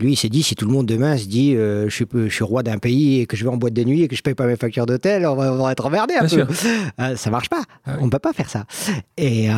lui, 0.00 0.12
il 0.12 0.16
s'est 0.16 0.28
dit 0.28 0.42
si 0.42 0.54
tout 0.54 0.66
le 0.66 0.72
monde 0.72 0.86
demain 0.86 1.16
se 1.16 1.26
dit 1.26 1.54
euh, 1.54 1.88
je, 1.88 1.94
suis, 1.94 2.06
je 2.12 2.28
suis 2.28 2.44
roi 2.44 2.62
d'un 2.62 2.78
pays 2.78 3.20
et 3.20 3.26
que 3.26 3.36
je 3.36 3.44
vais 3.44 3.50
en 3.50 3.56
boîte 3.56 3.74
de 3.74 3.84
nuit 3.84 4.02
et 4.02 4.09
que 4.09 4.16
je 4.16 4.22
paye 4.22 4.34
pas 4.34 4.46
mes 4.46 4.56
factures 4.56 4.86
d'hôtel, 4.86 5.26
on 5.26 5.34
va, 5.34 5.72
être 5.72 5.84
emmerdé 5.84 6.14
un 6.14 6.26
peu. 6.26 6.46
Euh, 7.00 7.16
ça 7.16 7.30
marche 7.30 7.48
pas. 7.48 7.62
On 7.86 7.90
ah 7.90 7.96
ne 7.96 8.02
On 8.02 8.11
peut 8.11 8.18
pas 8.18 8.32
faire 8.32 8.48
ça. 8.48 8.64
Et, 9.16 9.48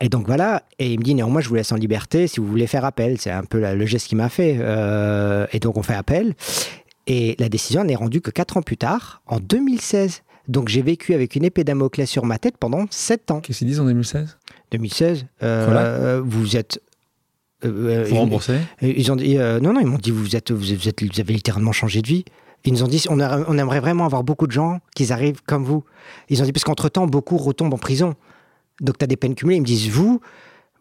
et, 0.00 0.08
donc 0.08 0.26
voilà. 0.26 0.62
Et 0.78 0.96
me 1.00 1.04
dit 1.04 1.14
néanmoins, 1.14 1.40
je 1.40 1.48
vous 1.48 1.56
laisse 1.56 1.72
en 1.72 1.76
liberté 1.76 2.26
si 2.26 2.40
vous 2.40 2.46
voulez 2.46 2.66
faire 2.66 2.84
appel. 2.84 3.18
C'est 3.18 3.30
un 3.30 3.44
peu 3.44 3.60
le 3.74 3.86
geste 3.86 4.06
qu'il 4.06 4.18
m'a 4.18 4.28
fait. 4.28 4.58
et 5.52 5.58
donc 5.58 5.76
on 5.76 5.82
fait 5.82 5.94
appel. 5.94 6.34
Et 7.06 7.34
la 7.38 7.48
décision 7.48 7.82
n'est 7.82 7.96
rendue 7.96 8.20
que 8.20 8.30
4 8.30 8.58
ans 8.58 8.62
plus 8.62 8.76
tard, 8.76 9.22
en 9.26 9.40
2016. 9.40 10.22
Donc 10.48 10.68
j'ai 10.68 10.82
vécu 10.82 11.14
avec 11.14 11.36
une 11.36 11.44
épée 11.44 11.64
Damoclès 11.64 12.08
sur 12.08 12.24
ma 12.24 12.38
tête 12.38 12.56
pendant 12.58 12.86
7 12.90 13.30
ans. 13.30 13.40
Qu'est-ce 13.40 13.58
qu'ils 13.58 13.68
disent 13.68 13.80
en 13.80 13.84
2016 13.84 14.36
2016, 14.70 15.26
euh, 15.42 16.22
vous 16.24 16.56
êtes 16.56 16.80
euh, 17.64 18.06
vous 18.08 18.16
remboursez? 18.16 18.58
Ils 18.80 19.12
ont 19.12 19.16
dit 19.16 19.36
euh, 19.38 19.60
non, 19.60 19.72
non, 19.72 19.80
ils 19.80 19.86
m'ont 19.86 19.98
dit 19.98 20.10
vous 20.10 20.36
êtes, 20.36 20.50
vous 20.50 20.72
êtes, 20.72 21.02
vous 21.02 21.20
avez 21.20 21.34
littéralement 21.34 21.72
changé 21.72 22.00
de 22.00 22.06
vie. 22.06 22.24
Ils 22.64 22.72
nous 22.72 22.82
ont 22.82 22.88
dit 22.88 23.04
on, 23.08 23.20
on 23.20 23.58
aimerait 23.58 23.80
vraiment 23.80 24.06
avoir 24.06 24.22
beaucoup 24.22 24.46
de 24.46 24.52
gens 24.52 24.80
qui 24.94 25.12
arrivent 25.12 25.42
comme 25.46 25.64
vous. 25.64 25.84
Ils 26.28 26.40
ont 26.42 26.44
dit 26.44 26.52
parce 26.52 26.64
qu'entre 26.64 26.88
temps 26.88 27.06
beaucoup 27.06 27.36
retombent 27.36 27.74
en 27.74 27.78
prison, 27.78 28.14
donc 28.80 28.98
tu 28.98 29.04
as 29.04 29.06
des 29.06 29.16
peines 29.16 29.34
cumulées. 29.34 29.56
Ils 29.56 29.62
me 29.62 29.66
disent 29.66 29.88
vous, 29.88 30.20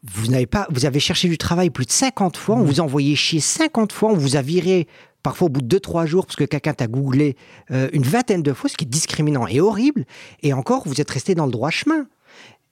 vous 0.04 0.28
n'avez 0.28 0.46
pas, 0.46 0.68
vous 0.72 0.86
avez 0.86 1.00
cherché 1.00 1.28
du 1.28 1.38
travail 1.38 1.70
plus 1.70 1.86
de 1.86 1.92
50 1.92 2.38
fois, 2.38 2.56
on 2.56 2.64
vous 2.64 2.80
a 2.80 2.84
envoyé 2.84 3.16
chier 3.16 3.40
50 3.40 3.92
fois, 3.92 4.12
on 4.12 4.18
vous 4.18 4.36
a 4.36 4.42
viré 4.42 4.88
parfois 5.24 5.48
au 5.48 5.50
bout 5.50 5.62
de 5.62 5.78
2-3 5.78 6.06
jours, 6.06 6.26
parce 6.26 6.36
que 6.36 6.46
quelqu'un 6.46 6.74
t'a 6.74 6.88
googlé 6.88 7.36
euh, 7.72 7.90
une 7.92 8.04
vingtaine 8.04 8.42
de 8.42 8.54
fois, 8.54 8.70
ce 8.70 8.78
qui 8.78 8.86
est 8.86 8.88
discriminant 8.88 9.48
et 9.48 9.60
horrible. 9.60 10.06
Et 10.44 10.54
encore, 10.54 10.84
vous 10.86 11.02
êtes 11.02 11.10
resté 11.10 11.36
dans 11.36 11.46
le 11.46 11.52
droit 11.52 11.70
chemin. 11.70 12.08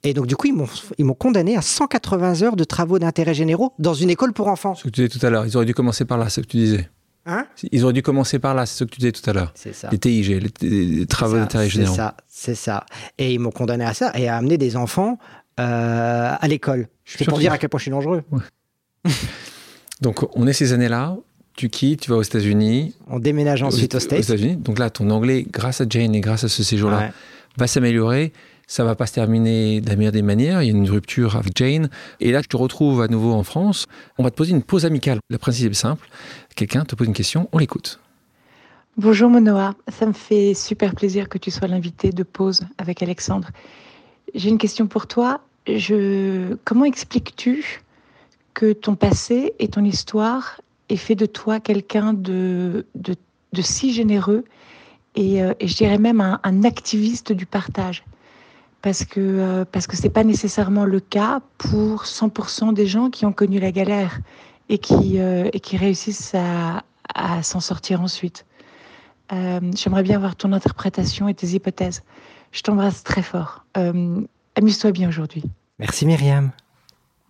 Et 0.04 0.14
donc, 0.14 0.26
du 0.26 0.36
coup, 0.36 0.46
ils 0.46 1.04
m'ont 1.04 1.14
condamné 1.14 1.56
à 1.56 1.62
180 1.62 2.42
heures 2.42 2.56
de 2.56 2.64
travaux 2.64 2.98
d'intérêt 2.98 3.34
généraux 3.34 3.72
dans 3.78 3.94
une 3.94 4.10
école 4.10 4.32
pour 4.32 4.46
enfants. 4.46 4.74
Ce 4.76 4.84
que 4.84 4.88
tu 4.90 5.02
disais 5.02 5.18
tout 5.18 5.24
à 5.26 5.30
l'heure, 5.30 5.44
ils 5.44 5.56
auraient 5.56 5.66
dû 5.66 5.74
commencer 5.74 6.04
par 6.04 6.18
là, 6.18 6.28
c'est 6.28 6.40
ce 6.40 6.46
que 6.46 6.50
tu 6.50 6.56
disais. 6.56 6.88
Hein? 7.26 7.46
Ils 7.72 7.82
auraient 7.84 7.92
dû 7.92 8.02
commencer 8.02 8.38
par 8.38 8.54
là, 8.54 8.64
c'est 8.64 8.78
ce 8.78 8.84
que 8.84 8.90
tu 8.90 9.00
disais 9.00 9.12
tout 9.12 9.28
à 9.28 9.32
l'heure. 9.32 9.52
C'est 9.54 9.74
ça. 9.74 9.88
Les 9.90 9.98
TIG, 9.98 10.52
les, 10.62 11.06
travaux 11.06 11.36
d'intérêt 11.36 11.68
généraux. 11.68 11.92
C'est 11.92 11.96
ça, 11.96 12.16
c'est 12.28 12.54
ça. 12.54 12.86
Et 13.18 13.34
ils 13.34 13.40
m'ont 13.40 13.50
condamné 13.50 13.84
à 13.84 13.92
ça 13.92 14.12
et 14.14 14.28
à 14.28 14.36
amener 14.36 14.56
des 14.56 14.76
enfants 14.76 15.18
euh, 15.58 16.34
à 16.38 16.48
l'école. 16.48 16.88
C'est 17.04 17.24
pour 17.24 17.38
dire 17.38 17.52
à 17.52 17.58
quel 17.58 17.68
point 17.68 17.78
je 17.78 17.84
suis 17.84 17.90
dangereux. 17.90 18.22
donc, 20.00 20.24
on 20.36 20.46
est 20.46 20.52
ces 20.52 20.72
années-là, 20.72 21.16
tu 21.54 21.68
quittes, 21.68 22.02
tu 22.02 22.10
vas 22.10 22.16
aux 22.16 22.22
États-Unis. 22.22 22.94
On 23.08 23.18
déménage 23.18 23.62
ensuite 23.62 23.94
aux, 23.94 24.00
States. 24.00 24.24
États-Unis. 24.24 24.56
Donc 24.56 24.78
là, 24.78 24.90
ton 24.90 25.10
anglais, 25.10 25.46
grâce 25.50 25.80
à 25.80 25.86
Jane 25.88 26.14
et 26.14 26.20
grâce 26.20 26.44
à 26.44 26.48
ce 26.48 26.62
séjour-là, 26.62 27.10
va 27.56 27.66
s'améliorer. 27.66 28.32
Ça 28.68 28.84
va 28.84 28.94
pas 28.94 29.06
se 29.06 29.14
terminer 29.14 29.80
de 29.80 29.88
la 29.88 29.96
meilleure 29.96 30.12
des 30.12 30.22
manières. 30.22 30.62
Il 30.62 30.66
y 30.66 30.68
a 30.68 30.76
une 30.76 30.88
rupture 30.88 31.36
avec 31.36 31.56
Jane. 31.56 31.88
Et 32.20 32.32
là, 32.32 32.42
tu 32.42 32.48
te 32.48 32.56
retrouves 32.56 33.00
à 33.00 33.08
nouveau 33.08 33.32
en 33.32 33.42
France. 33.42 33.86
On 34.18 34.22
va 34.22 34.30
te 34.30 34.36
poser 34.36 34.52
une 34.52 34.62
pause 34.62 34.84
amicale. 34.84 35.18
Le 35.30 35.38
principe 35.38 35.72
est 35.72 35.74
simple. 35.74 36.06
Quelqu'un 36.54 36.84
te 36.84 36.94
pose 36.94 37.06
une 37.06 37.14
question, 37.14 37.48
on 37.52 37.58
l'écoute. 37.58 37.98
Bonjour 38.96 39.30
Monoa, 39.30 39.74
ça 39.86 40.06
me 40.06 40.12
fait 40.12 40.54
super 40.54 40.92
plaisir 40.92 41.28
que 41.28 41.38
tu 41.38 41.52
sois 41.52 41.68
l'invité 41.68 42.10
de 42.10 42.24
pause 42.24 42.62
avec 42.78 43.00
Alexandre. 43.00 43.48
J'ai 44.34 44.48
une 44.48 44.58
question 44.58 44.88
pour 44.88 45.06
toi. 45.06 45.40
Comment 46.64 46.84
expliques-tu 46.84 47.82
que 48.54 48.72
ton 48.72 48.94
passé 48.94 49.54
et 49.58 49.68
ton 49.68 49.84
histoire 49.84 50.62
et 50.88 50.96
fait 50.96 51.14
de 51.14 51.26
toi 51.26 51.60
quelqu'un 51.60 52.14
de, 52.14 52.86
si 53.60 53.92
généreux 53.92 54.44
et, 55.14 55.42
euh, 55.42 55.52
et, 55.60 55.68
je 55.68 55.76
dirais 55.76 55.98
même 55.98 56.20
un, 56.20 56.64
activiste 56.64 57.32
du 57.32 57.44
partage? 57.44 58.04
Parce 58.80 59.04
que 59.04 59.20
euh, 59.20 59.64
parce 59.70 59.86
que 59.86 59.96
c'est 59.96 60.08
pas 60.08 60.24
nécessairement 60.24 60.84
le 60.84 61.00
cas 61.00 61.40
pour 61.58 62.04
100% 62.04 62.72
des 62.72 62.86
gens 62.86 63.10
qui 63.10 63.26
ont 63.26 63.32
connu 63.32 63.58
la 63.58 63.72
galère 63.72 64.20
et 64.68 64.78
qui 64.78 65.18
euh, 65.18 65.50
et 65.52 65.60
qui 65.60 65.76
réussissent 65.76 66.34
à, 66.34 66.82
s'en 67.42 67.60
sortir 67.60 68.00
ensuite. 68.00 68.46
J'aimerais 69.30 70.02
bien 70.02 70.18
voir 70.18 70.36
ton 70.36 70.52
interprétation 70.52 71.28
et 71.28 71.34
tes 71.34 71.48
hypothèses. 71.48 72.02
Je 72.52 72.62
t'embrasse 72.62 73.02
très 73.02 73.22
fort. 73.22 73.64
Amuse-toi 74.58 74.90
bien 74.90 75.08
aujourd'hui. 75.08 75.44
Merci 75.78 76.04
Myriam. 76.04 76.50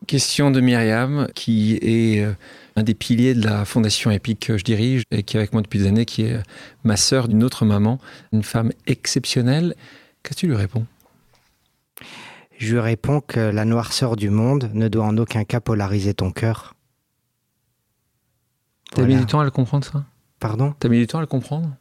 Question 0.07 0.51
de 0.51 0.63
Myriam, 0.63 1.29
qui 1.35 1.75
est 1.83 2.27
un 2.75 2.83
des 2.83 2.95
piliers 2.95 3.35
de 3.35 3.45
la 3.45 3.67
fondation 3.67 4.11
EPIC 4.11 4.41
que 4.41 4.57
je 4.57 4.65
dirige 4.65 5.03
et 5.11 5.23
qui 5.23 5.37
est 5.37 5.41
avec 5.41 5.53
moi 5.53 5.61
depuis 5.61 5.79
des 5.79 5.89
années, 5.89 6.07
qui 6.07 6.23
est 6.23 6.41
ma 6.85 6.97
sœur 6.97 7.29
d'une 7.29 7.45
autre 7.45 7.67
maman, 7.67 7.99
une 8.33 8.43
femme 8.43 8.73
exceptionnelle. 8.87 9.75
Qu'est-ce 10.23 10.37
que 10.37 10.41
tu 10.41 10.47
lui 10.47 10.57
réponds? 10.57 10.87
Je 12.57 12.73
lui 12.73 12.81
réponds 12.81 13.21
que 13.21 13.41
la 13.41 13.67
noirceur 13.67 14.17
du 14.17 14.31
monde 14.31 14.71
ne 14.73 14.89
doit 14.89 15.05
en 15.05 15.19
aucun 15.19 15.45
cas 15.45 15.61
polariser 15.61 16.15
ton 16.15 16.31
cœur. 16.31 16.77
T'as 18.93 19.05
mis 19.05 19.17
du 19.17 19.27
temps 19.27 19.41
à 19.41 19.45
le 19.45 19.51
comprendre, 19.51 19.85
ça? 19.85 20.03
Pardon? 20.41 20.75
T'as 20.81 20.89
mis 20.89 20.99
du 20.99 21.07
temps 21.07 21.19
à 21.19 21.21
le 21.21 21.27
comprendre? 21.27 21.77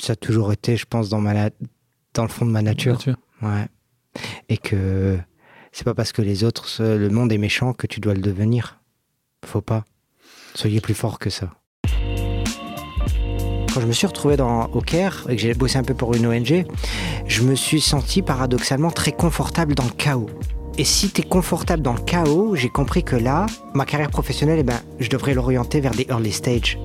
Ça 0.00 0.14
a 0.14 0.16
toujours 0.16 0.52
été, 0.52 0.76
je 0.76 0.84
pense, 0.84 1.08
dans, 1.08 1.20
ma 1.20 1.32
dans 2.16 2.22
le 2.24 2.28
fond 2.28 2.44
de 2.46 2.50
ma 2.50 2.62
nature. 2.62 2.94
nature. 2.94 3.16
Ouais. 3.42 3.66
Et 4.48 4.56
que 4.56 5.18
c'est 5.72 5.84
pas 5.84 5.94
parce 5.94 6.12
que 6.12 6.22
les 6.22 6.42
autres, 6.42 6.66
le 6.82 7.08
monde 7.10 7.30
est 7.32 7.38
méchant 7.38 7.72
que 7.74 7.86
tu 7.86 8.00
dois 8.00 8.14
le 8.14 8.22
devenir. 8.22 8.80
Faut 9.44 9.60
pas. 9.60 9.84
Soyez 10.54 10.80
plus 10.80 10.94
fort 10.94 11.18
que 11.18 11.30
ça. 11.30 11.50
Quand 13.72 13.82
je 13.82 13.86
me 13.86 13.92
suis 13.92 14.06
retrouvé 14.06 14.38
dans, 14.38 14.68
au 14.68 14.80
Caire 14.80 15.26
et 15.28 15.36
que 15.36 15.42
j'ai 15.42 15.52
bossé 15.52 15.76
un 15.76 15.82
peu 15.82 15.92
pour 15.92 16.14
une 16.14 16.26
ONG, 16.26 16.64
je 17.26 17.42
me 17.42 17.54
suis 17.54 17.82
senti 17.82 18.22
paradoxalement 18.22 18.90
très 18.90 19.12
confortable 19.12 19.74
dans 19.74 19.84
le 19.84 19.90
chaos. 19.90 20.30
Et 20.78 20.84
si 20.84 21.10
tu 21.10 21.20
es 21.20 21.24
confortable 21.24 21.82
dans 21.82 21.92
le 21.92 22.00
chaos, 22.00 22.54
j'ai 22.54 22.70
compris 22.70 23.02
que 23.02 23.16
là, 23.16 23.44
ma 23.74 23.84
carrière 23.84 24.10
professionnelle, 24.10 24.60
eh 24.60 24.62
ben, 24.62 24.80
je 24.98 25.10
devrais 25.10 25.34
l'orienter 25.34 25.80
vers 25.80 25.92
des 25.92 26.06
early 26.08 26.32
stages. 26.32 26.78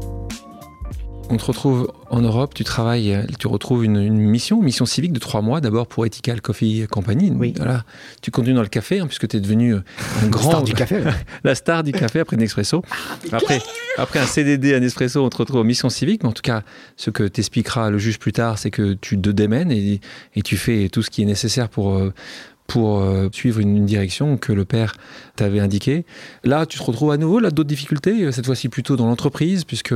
On 1.34 1.38
te 1.38 1.46
retrouve 1.46 1.90
en 2.10 2.20
Europe, 2.20 2.54
tu 2.54 2.66
travailles, 2.66 3.26
tu 3.40 3.48
retrouves 3.48 3.86
une, 3.86 4.10
mission, 4.18 4.62
mission 4.62 4.86
civique 4.86 5.14
de 5.14 5.20
trois 5.20 5.42
mois, 5.42 5.62
d'abord 5.62 5.88
pour 5.88 6.06
Ethical 6.06 6.42
Coffee 6.42 6.86
Company. 6.92 7.32
Oui. 7.34 7.54
Voilà. 7.56 7.86
Tu 8.22 8.32
continues 8.32 8.56
dans 8.56 8.62
le 8.62 8.68
café, 8.68 9.00
hein, 9.00 9.08
puisque 9.08 9.30
tu 9.30 9.38
es 9.38 9.40
devenu 9.40 9.76
un 9.76 10.28
grand. 10.28 10.50
star 10.50 10.64
du 10.64 10.74
café. 10.74 11.02
la 11.46 11.56
star 11.56 11.84
du 11.84 11.94
café 11.94 12.20
après 12.20 12.36
Nespresso. 12.36 12.84
Après, 13.32 13.62
après 13.98 14.20
un 14.20 14.26
CDD 14.26 14.74
à 14.74 14.82
Nespresso, 14.82 15.24
on 15.24 15.30
te 15.30 15.38
retrouve 15.38 15.62
en 15.62 15.64
mission 15.64 15.88
civique. 15.88 16.24
Mais 16.24 16.30
en 16.30 16.34
tout 16.34 16.42
cas, 16.42 16.64
ce 16.98 17.10
que 17.12 17.24
t'expliquera 17.24 17.90
le 17.92 17.98
juge 17.98 18.20
plus 18.20 18.34
tard, 18.34 18.60
c'est 18.60 18.70
que 18.70 18.92
tu 18.92 19.18
te 19.18 19.30
démènes 19.30 19.72
et, 19.72 20.02
et, 20.36 20.42
tu 20.42 20.58
fais 20.58 20.90
tout 20.90 21.02
ce 21.02 21.10
qui 21.10 21.22
est 21.22 21.26
nécessaire 21.26 21.70
pour. 21.70 21.94
Euh, 21.94 22.14
pour 22.72 23.02
euh, 23.02 23.28
suivre 23.34 23.60
une, 23.60 23.86
direction 23.86 24.38
que 24.38 24.54
le 24.54 24.64
père 24.64 24.94
t'avait 25.36 25.60
indiquée. 25.60 26.06
Là, 26.46 26.66
tu 26.66 26.80
te 26.80 26.84
retrouves 26.84 27.12
à 27.12 27.18
nouveau 27.18 27.40
là 27.40 27.52
d'autres 27.52 27.68
difficultés, 27.68 28.24
euh, 28.24 28.32
cette 28.32 28.46
fois-ci 28.46 28.70
plutôt 28.70 28.96
dans 28.96 29.08
l'entreprise, 29.08 29.66
puisque 29.66 29.94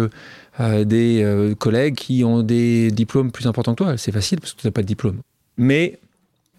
des 0.60 1.54
collègues 1.60 1.96
qui 1.96 2.24
ont 2.24 2.44
des 2.44 2.92
diplômes 2.92 3.32
plus 3.32 3.48
importants 3.48 3.74
que 3.74 3.84
toi, 3.84 3.98
c'est 3.98 4.12
facile 4.12 4.40
parce 4.40 4.54
que 4.54 4.62
tu 4.62 4.68
n'as 4.68 4.72
pas 4.72 4.82
de 4.82 4.88
diplôme. 4.88 5.20
Mais 5.58 6.00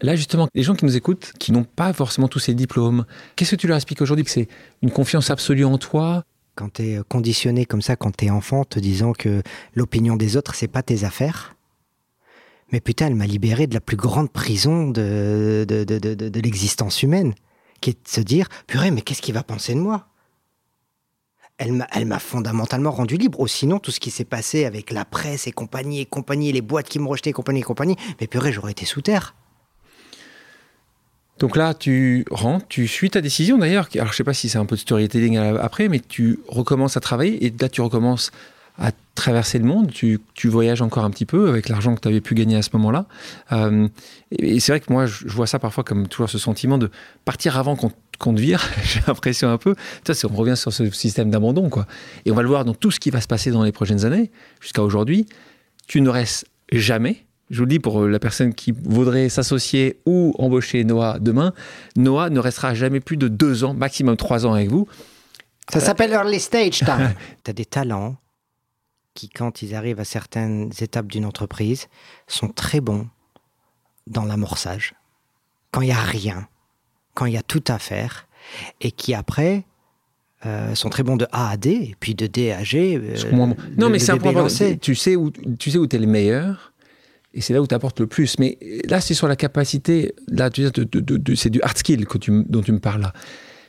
là, 0.00 0.16
justement, 0.16 0.48
les 0.54 0.62
gens 0.62 0.74
qui 0.74 0.84
nous 0.84 0.96
écoutent, 0.96 1.32
qui 1.38 1.52
n'ont 1.52 1.64
pas 1.64 1.92
forcément 1.92 2.28
tous 2.28 2.38
ces 2.38 2.54
diplômes, 2.54 3.04
qu'est-ce 3.34 3.52
que 3.52 3.56
tu 3.56 3.66
leur 3.66 3.76
expliques 3.76 4.02
aujourd'hui 4.02 4.24
Que 4.24 4.30
c'est 4.30 4.48
une 4.82 4.90
confiance 4.90 5.30
absolue 5.30 5.64
en 5.64 5.78
toi? 5.78 6.24
Quand 6.54 6.72
tu 6.74 6.82
es 6.82 7.00
conditionné 7.08 7.66
comme 7.66 7.82
ça, 7.82 7.96
quand 7.96 8.16
tu 8.16 8.26
es 8.26 8.30
enfant, 8.30 8.64
te 8.64 8.78
disant 8.78 9.12
que 9.12 9.42
l'opinion 9.74 10.16
des 10.16 10.36
autres, 10.36 10.54
c'est 10.54 10.68
pas 10.68 10.82
tes 10.82 11.04
affaires, 11.04 11.56
mais 12.72 12.80
putain, 12.80 13.06
elle 13.06 13.14
m'a 13.14 13.26
libéré 13.26 13.66
de 13.66 13.74
la 13.74 13.80
plus 13.80 13.96
grande 13.96 14.30
prison 14.30 14.88
de, 14.88 15.64
de, 15.68 15.84
de, 15.84 15.98
de 15.98 16.40
l'existence 16.40 17.02
humaine, 17.02 17.34
qui 17.80 17.90
est 17.90 18.04
de 18.04 18.08
se 18.08 18.20
dire, 18.20 18.48
purée, 18.66 18.90
mais 18.90 19.02
qu'est-ce 19.02 19.22
qu'il 19.22 19.34
va 19.34 19.42
penser 19.42 19.74
de 19.74 19.80
moi? 19.80 20.08
Elle 21.58 21.72
m'a, 22.06 22.18
fondamentalement 22.18 22.90
rendu 22.90 23.16
libre. 23.16 23.46
Sinon, 23.48 23.78
tout 23.78 23.90
ce 23.90 24.00
qui 24.00 24.10
s'est 24.10 24.24
passé 24.24 24.64
avec 24.64 24.90
la 24.90 25.04
presse 25.04 25.46
et 25.46 25.52
compagnie 25.52 26.00
et 26.00 26.06
compagnie, 26.06 26.52
les 26.52 26.60
boîtes 26.60 26.88
qui 26.88 26.98
me 26.98 27.08
rejetaient, 27.08 27.32
compagnie 27.32 27.60
et 27.60 27.64
compagnie, 27.64 27.96
mais 28.20 28.26
purée, 28.26 28.52
j'aurais 28.52 28.72
été 28.72 28.84
sous 28.84 29.00
terre. 29.00 29.34
Donc 31.38 31.56
là, 31.56 31.74
tu 31.74 32.24
rentres, 32.30 32.66
tu 32.68 32.88
suis 32.88 33.10
ta 33.10 33.20
décision 33.20 33.58
d'ailleurs. 33.58 33.88
Alors, 33.94 34.12
je 34.12 34.16
sais 34.16 34.24
pas 34.24 34.34
si 34.34 34.48
c'est 34.48 34.58
un 34.58 34.64
peu 34.64 34.76
de 34.76 34.80
storytelling 34.80 35.36
après, 35.36 35.88
mais 35.88 36.00
tu 36.00 36.40
recommences 36.48 36.96
à 36.96 37.00
travailler 37.00 37.44
et 37.44 37.52
là, 37.58 37.68
tu 37.68 37.80
recommences 37.82 38.32
à 38.78 38.90
traverser 39.14 39.58
le 39.58 39.64
monde, 39.64 39.90
tu, 39.90 40.20
tu, 40.34 40.48
voyages 40.48 40.82
encore 40.82 41.04
un 41.04 41.10
petit 41.10 41.24
peu 41.24 41.48
avec 41.48 41.70
l'argent 41.70 41.94
que 41.94 42.00
tu 42.00 42.08
avais 42.08 42.20
pu 42.20 42.34
gagner 42.34 42.56
à 42.56 42.62
ce 42.62 42.70
moment-là. 42.74 43.06
Euh, 43.52 43.88
et, 44.30 44.60
c'est 44.60 44.72
vrai 44.72 44.80
que 44.80 44.92
moi, 44.92 45.06
je, 45.06 45.26
vois 45.28 45.46
ça 45.46 45.58
parfois 45.58 45.82
comme 45.82 46.08
toujours 46.08 46.28
ce 46.28 46.38
sentiment 46.38 46.76
de 46.76 46.90
partir 47.24 47.56
avant 47.58 47.74
qu'on 47.74 47.90
vire, 48.26 48.68
j'ai 48.84 49.00
l'impression 49.06 49.48
un 49.48 49.58
peu. 49.58 49.74
Ça, 50.06 50.14
on 50.28 50.34
revient 50.34 50.56
sur 50.56 50.72
ce 50.72 50.90
système 50.90 51.30
d'abandon, 51.30 51.68
quoi. 51.68 51.86
Et 52.24 52.30
on 52.30 52.34
va 52.34 52.42
le 52.42 52.48
voir 52.48 52.64
dans 52.64 52.74
tout 52.74 52.90
ce 52.90 53.00
qui 53.00 53.10
va 53.10 53.20
se 53.20 53.28
passer 53.28 53.50
dans 53.50 53.62
les 53.62 53.72
prochaines 53.72 54.04
années, 54.04 54.30
jusqu'à 54.60 54.82
aujourd'hui. 54.82 55.26
Tu 55.86 56.00
ne 56.00 56.08
restes 56.08 56.46
jamais. 56.72 57.24
Je 57.50 57.58
vous 57.58 57.64
le 57.64 57.70
dis 57.70 57.78
pour 57.78 58.06
la 58.06 58.18
personne 58.18 58.54
qui 58.54 58.72
voudrait 58.72 59.28
s'associer 59.28 60.00
ou 60.04 60.34
embaucher 60.38 60.82
Noah 60.82 61.18
demain, 61.20 61.52
Noah 61.96 62.28
ne 62.28 62.40
restera 62.40 62.74
jamais 62.74 62.98
plus 62.98 63.16
de 63.16 63.28
deux 63.28 63.62
ans, 63.62 63.72
maximum 63.72 64.16
trois 64.16 64.46
ans 64.46 64.54
avec 64.54 64.68
vous. 64.68 64.88
Ça 65.72 65.80
s'appelle 65.80 66.12
early 66.12 66.40
stage 66.40 66.78
time. 66.80 67.14
tu 67.44 67.50
as 67.50 67.54
des 67.54 67.64
talents, 67.64 68.16
qui, 69.14 69.28
quand 69.28 69.62
ils 69.62 69.74
arrivent 69.74 70.00
à 70.00 70.04
certaines 70.04 70.70
étapes 70.80 71.06
d'une 71.06 71.24
entreprise, 71.24 71.88
sont 72.26 72.48
très 72.48 72.80
bons 72.80 73.08
dans 74.06 74.24
l'amorçage. 74.24 74.94
Quand 75.72 75.80
il 75.80 75.86
n'y 75.86 75.92
a 75.92 76.00
rien, 76.00 76.48
quand 77.16 77.26
il 77.26 77.32
y 77.32 77.38
a 77.38 77.42
tout 77.42 77.64
à 77.66 77.78
faire, 77.78 78.28
et 78.80 78.92
qui 78.92 79.14
après 79.14 79.64
euh, 80.44 80.74
sont 80.74 80.90
très 80.90 81.02
bons 81.02 81.16
de 81.16 81.26
A 81.32 81.50
à 81.50 81.56
D, 81.56 81.70
et 81.70 81.96
puis 81.98 82.14
de 82.14 82.26
D 82.26 82.52
à 82.52 82.62
G. 82.62 83.00
Euh, 83.02 83.34
non, 83.76 83.88
mais 83.88 83.98
c'est 83.98 84.12
un 84.12 84.18
point. 84.18 84.46
Tu 84.80 84.94
sais 84.94 85.16
où 85.16 85.30
tu 85.58 85.70
sais 85.70 85.78
où 85.78 85.86
es 85.90 85.98
le 85.98 86.06
meilleur. 86.06 86.72
Et 87.34 87.42
c'est 87.42 87.52
là 87.52 87.60
où 87.60 87.66
tu 87.66 87.74
apportes 87.74 88.00
le 88.00 88.06
plus. 88.06 88.38
Mais 88.38 88.56
là, 88.88 89.00
c'est 89.00 89.12
sur 89.12 89.28
la 89.28 89.36
capacité. 89.36 90.14
Là, 90.28 90.48
tu 90.48 90.62
de, 90.70 91.34
c'est 91.34 91.50
du 91.50 91.60
hard 91.60 91.76
skill 91.76 92.06
que 92.06 92.16
tu, 92.16 92.44
dont 92.48 92.62
tu 92.62 92.72
me 92.72 92.78
parles 92.78 93.02
là. 93.02 93.12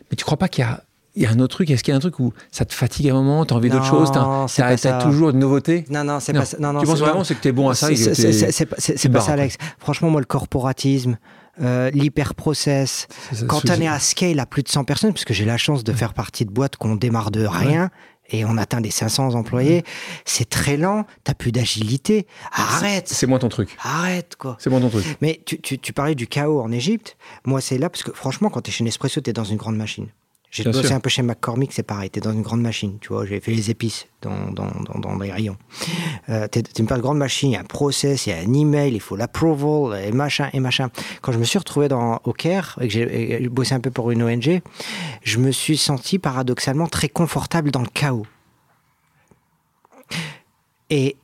Mais 0.09 0.15
tu 0.15 0.23
crois 0.23 0.37
pas 0.37 0.47
qu'il 0.47 0.63
y 0.63 0.67
a 0.67 0.83
il 1.17 1.23
y 1.23 1.25
a 1.25 1.31
un 1.31 1.39
autre 1.39 1.55
truc? 1.55 1.71
Est-ce 1.71 1.83
qu'il 1.83 1.91
y 1.91 1.95
a 1.95 1.97
un 1.97 1.99
truc 1.99 2.19
où 2.19 2.31
ça 2.51 2.63
te 2.63 2.73
fatigue 2.75 3.09
à 3.09 3.13
un 3.13 3.15
moment, 3.15 3.43
tu 3.43 3.53
as 3.53 3.57
envie 3.57 3.69
d'autre 3.69 3.85
chose? 3.85 4.11
Tu 4.11 4.61
as, 4.61 5.03
toujours 5.03 5.33
de 5.33 5.37
nouveautés 5.37 5.83
Non, 5.89 6.03
non, 6.03 6.19
c'est 6.19 6.31
pas 6.31 6.45
ça. 6.45 6.57
Non, 6.59 6.79
tu 6.79 6.85
penses 6.85 6.99
vraiment 6.99 7.23
que 7.23 7.33
tu 7.33 7.47
es 7.47 7.51
bon 7.51 7.69
à 7.69 7.73
ça 7.73 7.89
C'est 7.95 9.09
pas 9.09 9.21
ça, 9.21 9.33
Alex. 9.33 9.57
Franchement, 9.79 10.11
moi, 10.11 10.21
le 10.21 10.25
corporatisme, 10.25 11.17
euh, 11.61 11.89
l'hyper-process, 11.91 13.07
quand 13.47 13.69
on 13.69 13.81
est 13.81 13.87
à 13.87 13.99
scale 13.99 14.39
à 14.39 14.45
plus 14.45 14.63
de 14.63 14.69
100 14.69 14.83
personnes, 14.83 15.13
puisque 15.13 15.33
j'ai 15.33 15.45
la 15.45 15.57
chance 15.57 15.83
de 15.83 15.93
faire 15.93 16.13
partie 16.13 16.45
de 16.45 16.51
boîtes 16.51 16.75
qu'on 16.75 16.95
démarre 16.95 17.31
de 17.31 17.45
rien, 17.45 17.89
et 18.29 18.45
on 18.45 18.57
atteint 18.57 18.81
des 18.81 18.91
500 18.91 19.35
employés, 19.35 19.83
c'est 20.25 20.49
très 20.49 20.77
lent, 20.77 21.05
t'as 21.23 21.33
plus 21.33 21.51
d'agilité. 21.51 22.27
Arrête 22.51 23.07
C'est 23.07 23.27
moins 23.27 23.39
ton 23.39 23.49
truc. 23.49 23.75
Arrête, 23.83 24.35
quoi. 24.35 24.57
C'est 24.59 24.69
moins 24.69 24.81
ton 24.81 24.89
truc. 24.89 25.05
Mais 25.21 25.41
tu, 25.45 25.59
tu, 25.61 25.79
tu 25.79 25.93
parlais 25.93 26.15
du 26.15 26.27
chaos 26.27 26.61
en 26.61 26.71
Égypte. 26.71 27.17
Moi, 27.45 27.61
c'est 27.61 27.77
là, 27.77 27.89
parce 27.89 28.03
que 28.03 28.11
franchement, 28.11 28.49
quand 28.49 28.61
t'es 28.61 28.71
chez 28.71 28.83
Nespresso, 28.83 29.21
t'es 29.21 29.33
dans 29.33 29.45
une 29.45 29.57
grande 29.57 29.77
machine. 29.77 30.07
J'ai 30.49 30.63
bossé 30.63 30.93
un 30.93 30.99
peu 30.99 31.09
chez 31.09 31.23
McCormick, 31.23 31.73
c'est 31.73 31.83
pareil. 31.83 32.09
T'es 32.09 32.21
dans 32.21 32.31
une 32.31 32.41
grande 32.41 32.61
machine, 32.61 32.97
tu 32.99 33.09
vois. 33.09 33.25
J'ai 33.25 33.39
fait 33.41 33.51
les 33.51 33.69
épices 33.69 34.07
dans, 34.21 34.49
dans, 34.51 34.71
dans, 34.85 34.99
dans 34.99 35.19
les 35.19 35.31
rayons. 35.31 35.57
Euh, 36.29 36.47
t'es 36.47 36.61
une 36.79 36.85
grande 36.85 37.17
machine, 37.17 37.49
il 37.49 37.53
y 37.53 37.57
a 37.57 37.59
un 37.59 37.65
process, 37.65 38.25
il 38.25 38.29
y 38.29 38.33
a 38.33 38.37
un 38.37 38.53
email, 38.53 38.93
il 38.93 39.01
faut 39.01 39.17
l'approval, 39.17 40.01
et 40.01 40.11
machin, 40.11 40.49
et 40.53 40.59
machin. 40.59 40.89
Quand 41.21 41.33
je 41.33 41.37
me 41.37 41.43
suis 41.43 41.59
retrouvé 41.59 41.89
dans, 41.89 42.21
au 42.23 42.31
Caire, 42.31 42.77
et 42.81 42.87
que 42.87 42.93
j'ai 42.93 43.49
bossé 43.49 43.75
un 43.75 43.81
peu 43.81 43.91
pour 43.91 44.09
une 44.09 44.23
ONG, 44.23 44.61
je 45.21 45.37
me 45.37 45.51
suis 45.51 45.77
senti 45.77 46.17
paradoxalement 46.17 46.87
très 46.87 47.09
confortable 47.09 47.71
dans 47.71 47.81
le 47.81 47.89
chaos. 47.93 48.25
Et, 50.89 51.17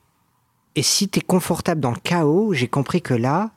et 0.76 0.84
si 0.84 1.08
t'es 1.08 1.22
confortable 1.22 1.80
dans 1.80 1.92
le 1.92 2.00
chaos, 2.04 2.54
j'ai 2.54 2.68
compris 2.68 3.02
que 3.02 3.14
là, 3.14 3.52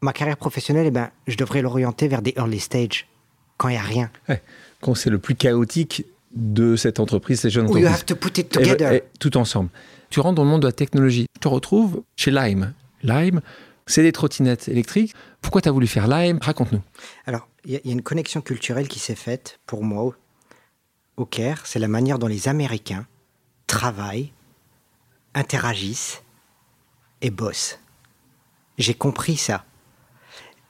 ma 0.00 0.12
carrière 0.12 0.36
professionnelle, 0.36 0.86
eh 0.86 0.92
ben, 0.92 1.10
je 1.26 1.36
devrais 1.36 1.60
l'orienter 1.60 2.06
vers 2.06 2.22
des 2.22 2.34
early 2.36 2.60
stages 2.60 3.08
quand 3.56 3.68
il 3.68 3.72
n'y 3.72 3.78
a 3.78 3.82
rien. 3.82 4.10
Quand 4.80 4.94
c'est 4.94 5.10
le 5.10 5.18
plus 5.18 5.34
chaotique 5.34 6.04
de 6.34 6.76
cette 6.76 7.00
entreprise, 7.00 7.40
ces 7.40 7.50
jeunes 7.50 7.64
entreprises. 7.64 7.84
You 7.84 7.94
have 7.94 8.04
to 8.04 8.16
put 8.16 8.38
it 8.38 8.50
together. 8.50 9.00
tout 9.18 9.36
ensemble. 9.36 9.70
Tu 10.10 10.20
rentres 10.20 10.34
dans 10.34 10.44
le 10.44 10.50
monde 10.50 10.62
de 10.62 10.66
la 10.66 10.72
technologie. 10.72 11.26
Tu 11.32 11.40
te 11.40 11.48
retrouves 11.48 12.02
chez 12.16 12.30
Lime. 12.30 12.74
Lime, 13.02 13.40
c'est 13.86 14.02
des 14.02 14.12
trottinettes 14.12 14.68
électriques. 14.68 15.14
Pourquoi 15.40 15.60
tu 15.60 15.68
as 15.68 15.72
voulu 15.72 15.86
faire 15.86 16.06
Lime? 16.06 16.38
Raconte-nous. 16.40 16.82
Alors, 17.26 17.48
il 17.64 17.72
y, 17.72 17.76
a 17.76 17.92
une 17.92 18.02
connexion 18.02 18.40
culturelle 18.40 18.88
qui 18.88 18.98
s'est 18.98 19.14
faite 19.14 19.58
pour 19.66 19.82
moi 19.82 20.14
au 21.16 21.24
Caire. 21.24 21.62
C'est 21.64 21.78
la 21.78 21.88
manière 21.88 22.18
dont 22.18 22.26
les 22.26 22.48
Américains 22.48 23.06
travaillent, 23.66 24.32
interagissent 25.34 26.22
et 27.22 27.30
bossent. 27.30 27.78
J'ai 28.78 28.94
compris 28.94 29.36
ça. 29.36 29.64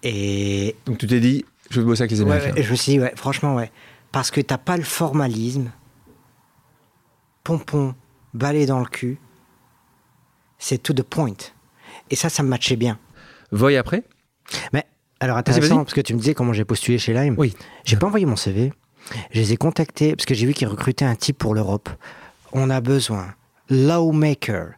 Et 0.03 0.77
donc 0.87 0.99
tu 0.99 1.07
t'es 1.07 1.21
dit, 1.21 1.45
je 1.71 1.81
veux 1.81 1.87
bosser 1.87 2.03
avec 2.03 2.13
les 2.13 2.21
Américains. 2.21 2.53
je 2.57 2.71
me 2.71 2.77
suis 2.77 2.93
dit, 2.93 3.01
ouais, 3.01 3.13
franchement, 3.17 3.55
ouais. 3.55 3.71
Parce 4.13 4.31
que 4.31 4.41
t'as 4.41 4.59
pas 4.59 4.77
le 4.77 4.83
formalisme. 4.83 5.73
Pompon, 7.43 7.95
balai 8.33 8.67
dans 8.67 8.81
le 8.81 8.87
cul. 8.87 9.19
C'est 10.59 10.83
to 10.83 10.93
the 10.93 11.03
point. 11.03 11.35
Et 12.11 12.17
ça, 12.17 12.29
ça 12.29 12.43
me 12.43 12.49
matchait 12.49 12.77
bien. 12.77 12.99
Voy 13.51 13.77
après? 13.77 14.05
Mais, 14.73 14.85
alors 15.21 15.37
intéressant, 15.37 15.79
parce 15.79 15.95
que 15.95 16.01
tu 16.01 16.15
me 16.15 16.19
disais 16.19 16.35
comment 16.35 16.53
j'ai 16.53 16.65
postulé 16.65 16.99
chez 16.99 17.13
Lime. 17.13 17.35
Oui. 17.39 17.55
J'ai 17.85 17.97
pas 17.97 18.07
envoyé 18.07 18.27
mon 18.27 18.37
CV. 18.37 18.73
Je 19.33 19.41
les 19.41 19.53
ai 19.53 19.57
contactés, 19.57 20.15
parce 20.17 20.27
que 20.27 20.35
j'ai 20.35 20.47
vu 20.47 20.55
qu'ils 20.55 20.69
recrutaient 20.69 21.05
un 21.05 21.15
type 21.15 21.39
pour 21.39 21.55
l'Europe. 21.55 21.89
On 22.53 22.71
a 22.71 22.81
besoin. 22.81 23.35
Lawmaker. 23.69 24.75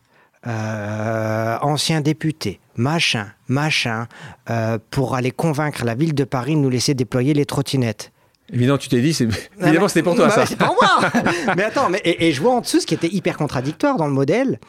Euh, 0.47 1.59
ancien 1.61 2.01
député, 2.01 2.61
machin, 2.77 3.27
machin, 3.49 4.07
euh, 4.51 4.79
pour 4.91 5.15
aller 5.15 5.31
convaincre 5.31 5.85
la 5.85 5.95
ville 5.95 6.15
de 6.15 6.25
Paris 6.25 6.55
de 6.55 6.61
nous 6.61 6.71
laisser 6.71 6.95
déployer 6.95 7.35
les 7.35 7.47
trottinettes. 7.47 8.13
Évidemment, 8.53 8.79
tu 8.79 8.89
t'es 8.89 9.01
dit, 9.01 9.13
c'est... 9.13 9.29
évidemment, 9.61 9.89
c'était 9.89 10.03
pour 10.03 10.15
toi, 10.15 10.29
bah, 10.29 10.35
ça. 10.35 10.47
C'est 10.47 10.57
pour 10.57 10.77
moi 10.81 11.11
Mais 11.57 11.65
attends, 11.65 11.91
mais, 11.91 12.01
et, 12.05 12.33
je 12.33 12.41
vois 12.41 12.53
en 12.53 12.61
dessous 12.61 12.81
ce 12.81 12.87
qui 12.87 12.95
était 12.95 13.13
hyper 13.13 13.37
contradictoire 13.37 13.97
dans 13.97 14.07
le 14.07 14.13
modèle. 14.13 14.61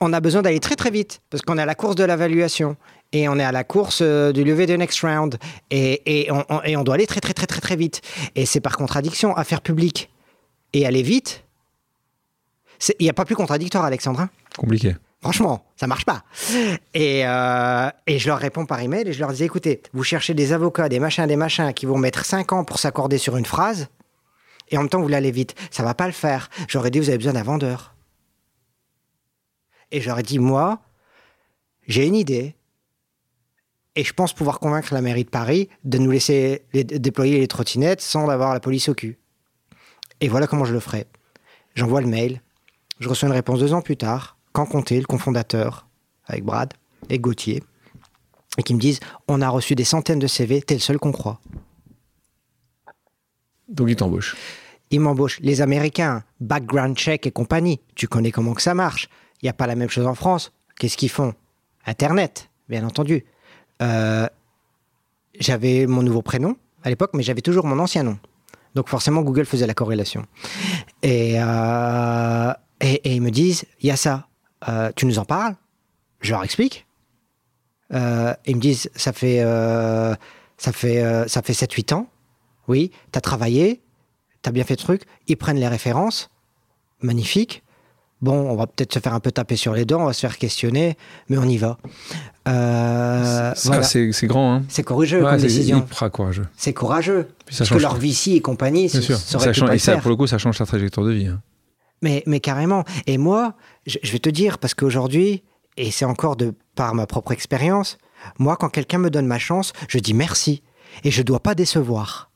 On 0.00 0.12
a 0.12 0.20
besoin 0.20 0.42
d'aller 0.42 0.60
très 0.60 0.74
très 0.74 0.90
vite, 0.90 1.22
parce 1.30 1.42
qu'on 1.42 1.56
est 1.56 1.62
à 1.62 1.66
la 1.66 1.74
course 1.74 1.96
de 1.96 2.04
l'évaluation, 2.04 2.76
et 3.12 3.28
on 3.28 3.38
est 3.38 3.44
à 3.44 3.52
la 3.52 3.64
course 3.64 4.00
euh, 4.02 4.32
du 4.32 4.44
lever 4.44 4.66
de 4.66 4.74
next 4.74 5.00
round, 5.00 5.38
et, 5.70 6.26
et, 6.26 6.30
on, 6.30 6.44
et 6.64 6.76
on 6.76 6.84
doit 6.84 6.96
aller 6.96 7.06
très 7.06 7.20
très 7.20 7.32
très 7.32 7.46
très 7.46 7.60
très 7.60 7.76
vite. 7.76 8.02
Et 8.34 8.44
c'est 8.44 8.60
par 8.60 8.76
contradiction, 8.76 9.34
affaire 9.34 9.62
publique 9.62 10.10
et 10.74 10.86
aller 10.86 11.02
vite, 11.02 11.44
il 12.98 13.04
n'y 13.04 13.08
a 13.10 13.14
pas 13.14 13.24
plus 13.24 13.36
contradictoire, 13.36 13.84
Alexandre. 13.84 14.20
Hein 14.20 14.30
Compliqué. 14.56 14.96
Franchement, 15.24 15.64
ça 15.74 15.86
marche 15.86 16.04
pas. 16.04 16.22
Et, 16.92 17.26
euh, 17.26 17.88
et, 18.06 18.18
je 18.18 18.28
leur 18.28 18.36
réponds 18.36 18.66
par 18.66 18.78
email 18.80 19.08
et 19.08 19.14
je 19.14 19.20
leur 19.20 19.32
dis 19.32 19.42
écoutez, 19.42 19.80
vous 19.94 20.04
cherchez 20.04 20.34
des 20.34 20.52
avocats, 20.52 20.90
des 20.90 21.00
machins, 21.00 21.26
des 21.26 21.36
machins 21.36 21.72
qui 21.72 21.86
vont 21.86 21.96
mettre 21.96 22.26
5 22.26 22.52
ans 22.52 22.62
pour 22.62 22.78
s'accorder 22.78 23.16
sur 23.16 23.38
une 23.38 23.46
phrase, 23.46 23.88
et 24.68 24.76
en 24.76 24.82
même 24.82 24.90
temps 24.90 25.00
vous 25.00 25.10
aller 25.14 25.30
vite. 25.30 25.54
Ça 25.70 25.82
va 25.82 25.94
pas 25.94 26.04
le 26.04 26.12
faire. 26.12 26.50
J'aurais 26.68 26.90
dit 26.90 26.98
vous 26.98 27.08
avez 27.08 27.16
besoin 27.16 27.32
d'un 27.32 27.42
vendeur. 27.42 27.94
Et 29.92 30.02
j'aurais 30.02 30.22
dit, 30.22 30.38
moi, 30.38 30.82
j'ai 31.86 32.06
une 32.06 32.16
idée. 32.16 32.54
Et 33.96 34.04
je 34.04 34.12
pense 34.12 34.34
pouvoir 34.34 34.58
convaincre 34.60 34.92
la 34.92 35.00
mairie 35.00 35.24
de 35.24 35.30
Paris 35.30 35.70
de 35.84 35.96
nous 35.96 36.10
laisser 36.10 36.66
déployer 36.74 37.38
les 37.38 37.48
trottinettes 37.48 38.02
sans 38.02 38.28
avoir 38.28 38.52
la 38.52 38.60
police 38.60 38.90
au 38.90 38.94
cul. 38.94 39.16
Et 40.20 40.28
voilà 40.28 40.46
comment 40.46 40.66
je 40.66 40.74
le 40.74 40.80
ferai. 40.80 41.06
J'envoie 41.74 42.02
le 42.02 42.08
mail. 42.08 42.42
Je 43.00 43.08
reçois 43.08 43.28
une 43.28 43.34
réponse 43.34 43.60
deux 43.60 43.72
ans 43.72 43.80
plus 43.80 43.96
tard. 43.96 44.33
Quand 44.54 44.66
compter, 44.66 44.98
le 44.98 45.04
cofondateur, 45.04 45.86
avec 46.26 46.44
Brad 46.44 46.72
et 47.10 47.18
Gauthier, 47.18 47.62
et 48.56 48.62
qui 48.62 48.72
me 48.72 48.80
disent 48.80 49.00
On 49.28 49.42
a 49.42 49.48
reçu 49.48 49.74
des 49.74 49.84
centaines 49.84 50.20
de 50.20 50.26
CV, 50.26 50.62
t'es 50.62 50.74
le 50.74 50.80
seul 50.80 50.98
qu'on 50.98 51.12
croit. 51.12 51.40
Donc 53.68 53.88
ils 53.90 53.96
t'embauchent. 53.96 54.36
Ils 54.90 55.00
m'embauchent. 55.00 55.40
Les 55.40 55.60
Américains, 55.60 56.22
background 56.40 56.96
check 56.96 57.26
et 57.26 57.32
compagnie, 57.32 57.80
tu 57.96 58.06
connais 58.06 58.30
comment 58.30 58.54
que 58.54 58.62
ça 58.62 58.74
marche. 58.74 59.08
Il 59.42 59.46
n'y 59.46 59.50
a 59.50 59.54
pas 59.54 59.66
la 59.66 59.74
même 59.74 59.90
chose 59.90 60.06
en 60.06 60.14
France. 60.14 60.52
Qu'est-ce 60.78 60.96
qu'ils 60.96 61.10
font? 61.10 61.34
Internet, 61.84 62.48
bien 62.68 62.86
entendu. 62.86 63.24
Euh, 63.82 64.28
j'avais 65.38 65.86
mon 65.86 66.02
nouveau 66.02 66.22
prénom 66.22 66.56
à 66.84 66.90
l'époque, 66.90 67.10
mais 67.14 67.24
j'avais 67.24 67.40
toujours 67.40 67.66
mon 67.66 67.80
ancien 67.80 68.04
nom. 68.04 68.18
Donc 68.76 68.88
forcément, 68.88 69.22
Google 69.22 69.46
faisait 69.46 69.66
la 69.66 69.74
corrélation. 69.74 70.26
Et, 71.02 71.40
euh, 71.40 72.52
et, 72.80 73.14
ils 73.14 73.22
me 73.22 73.30
disent, 73.30 73.64
il 73.80 73.88
y 73.88 73.90
a 73.90 73.96
ça, 73.96 74.28
euh, 74.68 74.90
tu 74.96 75.06
nous 75.06 75.18
en 75.18 75.24
parles? 75.24 75.54
Je 76.20 76.32
leur 76.32 76.44
explique. 76.44 76.86
ils 77.90 78.56
me 78.56 78.60
disent, 78.60 78.90
ça 78.94 79.12
fait, 79.12 79.40
ça 80.56 80.72
fait, 80.72 81.28
ça 81.28 81.42
fait 81.42 81.52
7-8 81.52 81.94
ans. 81.94 82.08
Oui, 82.66 82.90
tu 83.12 83.18
as 83.18 83.20
travaillé, 83.20 83.82
tu 84.42 84.48
as 84.48 84.52
bien 84.52 84.64
fait 84.64 84.74
le 84.74 84.78
truc. 84.78 85.02
Ils 85.26 85.36
prennent 85.36 85.58
les 85.58 85.68
références. 85.68 86.30
Magnifique. 87.02 87.62
Bon, 88.24 88.50
on 88.50 88.56
va 88.56 88.66
peut-être 88.66 88.94
se 88.94 89.00
faire 89.00 89.12
un 89.12 89.20
peu 89.20 89.30
taper 89.30 89.56
sur 89.56 89.74
les 89.74 89.84
dents, 89.84 90.00
on 90.00 90.06
va 90.06 90.14
se 90.14 90.20
faire 90.20 90.38
questionner, 90.38 90.96
mais 91.28 91.36
on 91.36 91.44
y 91.44 91.58
va. 91.58 91.76
Euh, 92.48 93.52
c'est 93.54 94.26
grand, 94.26 94.54
hein 94.54 94.62
C'est 94.68 94.82
courageux 94.82 95.22
comme 95.22 95.36
décision. 95.36 95.86
courageux. 96.10 96.46
C'est 96.56 96.72
courageux. 96.72 97.28
parce 97.46 97.68
que 97.68 97.78
leur 97.78 97.96
VC 97.96 98.28
et 98.28 98.40
compagnie, 98.40 98.88
ça, 98.88 99.02
change, 99.52 99.74
et 99.74 99.78
ça, 99.78 99.98
pour 99.98 100.10
le 100.10 100.16
coup, 100.16 100.26
ça 100.26 100.38
change 100.38 100.56
ta 100.56 100.64
trajectoire 100.64 101.06
de 101.06 101.12
vie. 101.12 101.26
Hein. 101.26 101.42
Mais, 102.04 102.22
mais 102.26 102.38
carrément. 102.38 102.84
Et 103.06 103.16
moi, 103.16 103.54
je, 103.86 103.98
vais 104.12 104.18
te 104.18 104.28
dire, 104.28 104.58
parce 104.58 104.74
qu'aujourd'hui, 104.74 105.42
et 105.78 105.90
c'est 105.90 106.04
encore 106.04 106.36
de 106.36 106.52
par 106.74 106.94
ma 106.94 107.06
propre 107.06 107.32
expérience, 107.32 107.96
moi, 108.38 108.56
quand 108.56 108.68
quelqu'un 108.68 108.98
me 108.98 109.08
donne 109.08 109.26
ma 109.26 109.38
chance, 109.38 109.72
je 109.88 109.98
dis 109.98 110.12
merci. 110.12 110.62
Et 111.02 111.10
je 111.10 111.22
ne 111.22 111.24
dois 111.24 111.40
pas 111.40 111.54
décevoir. 111.54 112.30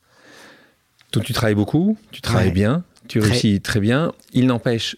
Donc 1.12 1.24
tu 1.24 1.34
travailles 1.34 1.54
beaucoup, 1.54 1.98
tu 2.10 2.22
travailles 2.22 2.50
bien, 2.50 2.82
tu 3.08 3.20
réussis 3.20 3.60
très 3.60 3.80
bien. 3.80 4.12
Il 4.32 4.46
n'empêche, 4.46 4.96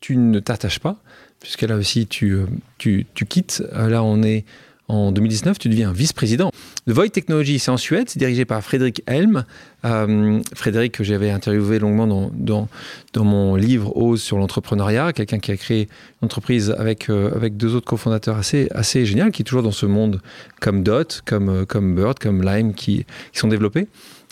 tu 0.00 0.16
ne 0.16 0.40
t'attaches 0.40 0.78
pas, 0.78 0.96
puisque 1.40 1.62
là 1.62 1.76
aussi 1.76 2.06
tu, 2.06 2.32
euh, 2.32 2.46
tu, 2.78 3.06
tu, 3.12 3.26
quittes. 3.26 3.62
Euh, 3.74 3.88
là 3.88 4.02
on 4.02 4.22
est 4.22 4.46
en 4.88 5.12
2019, 5.12 5.58
tu 5.58 5.68
deviens 5.68 5.92
vice-président. 5.92 6.50
The 6.86 6.92
Void 6.92 7.10
Technology, 7.10 7.58
c'est 7.58 7.70
en 7.70 7.76
Suède, 7.76 8.08
c'est 8.08 8.18
dirigé 8.18 8.44
par 8.44 8.62
Frédéric 8.62 9.02
Helm. 9.06 9.44
Euh, 9.84 10.40
Frédéric, 10.54 10.92
que 10.92 11.04
j'avais 11.04 11.30
interviewé 11.30 11.78
longuement 11.78 12.06
dans, 12.06 12.68
dans, 13.12 13.24
mon 13.24 13.54
livre 13.54 13.96
Ose 13.96 14.22
sur 14.22 14.38
l'entrepreneuriat, 14.38 15.12
quelqu'un 15.12 15.38
qui 15.38 15.52
a 15.52 15.56
créé 15.56 15.88
une 16.20 16.26
entreprise 16.26 16.74
avec, 16.78 17.10
avec 17.10 17.56
deux 17.56 17.74
autres 17.74 17.86
cofondateurs 17.86 18.36
assez, 18.36 18.68
assez 18.74 19.06
génial, 19.06 19.30
qui 19.30 19.42
est 19.42 19.44
toujours 19.44 19.62
dans 19.62 19.72
ce 19.72 19.86
monde 19.86 20.20
comme 20.60 20.82
Dot, 20.82 21.22
comme, 21.24 21.66
comme 21.66 21.94
Bird, 21.94 22.18
comme 22.18 22.42
Lime, 22.42 22.74
qui, 22.74 23.04
qui 23.32 23.38
sont 23.38 23.48
développés. 23.48 23.86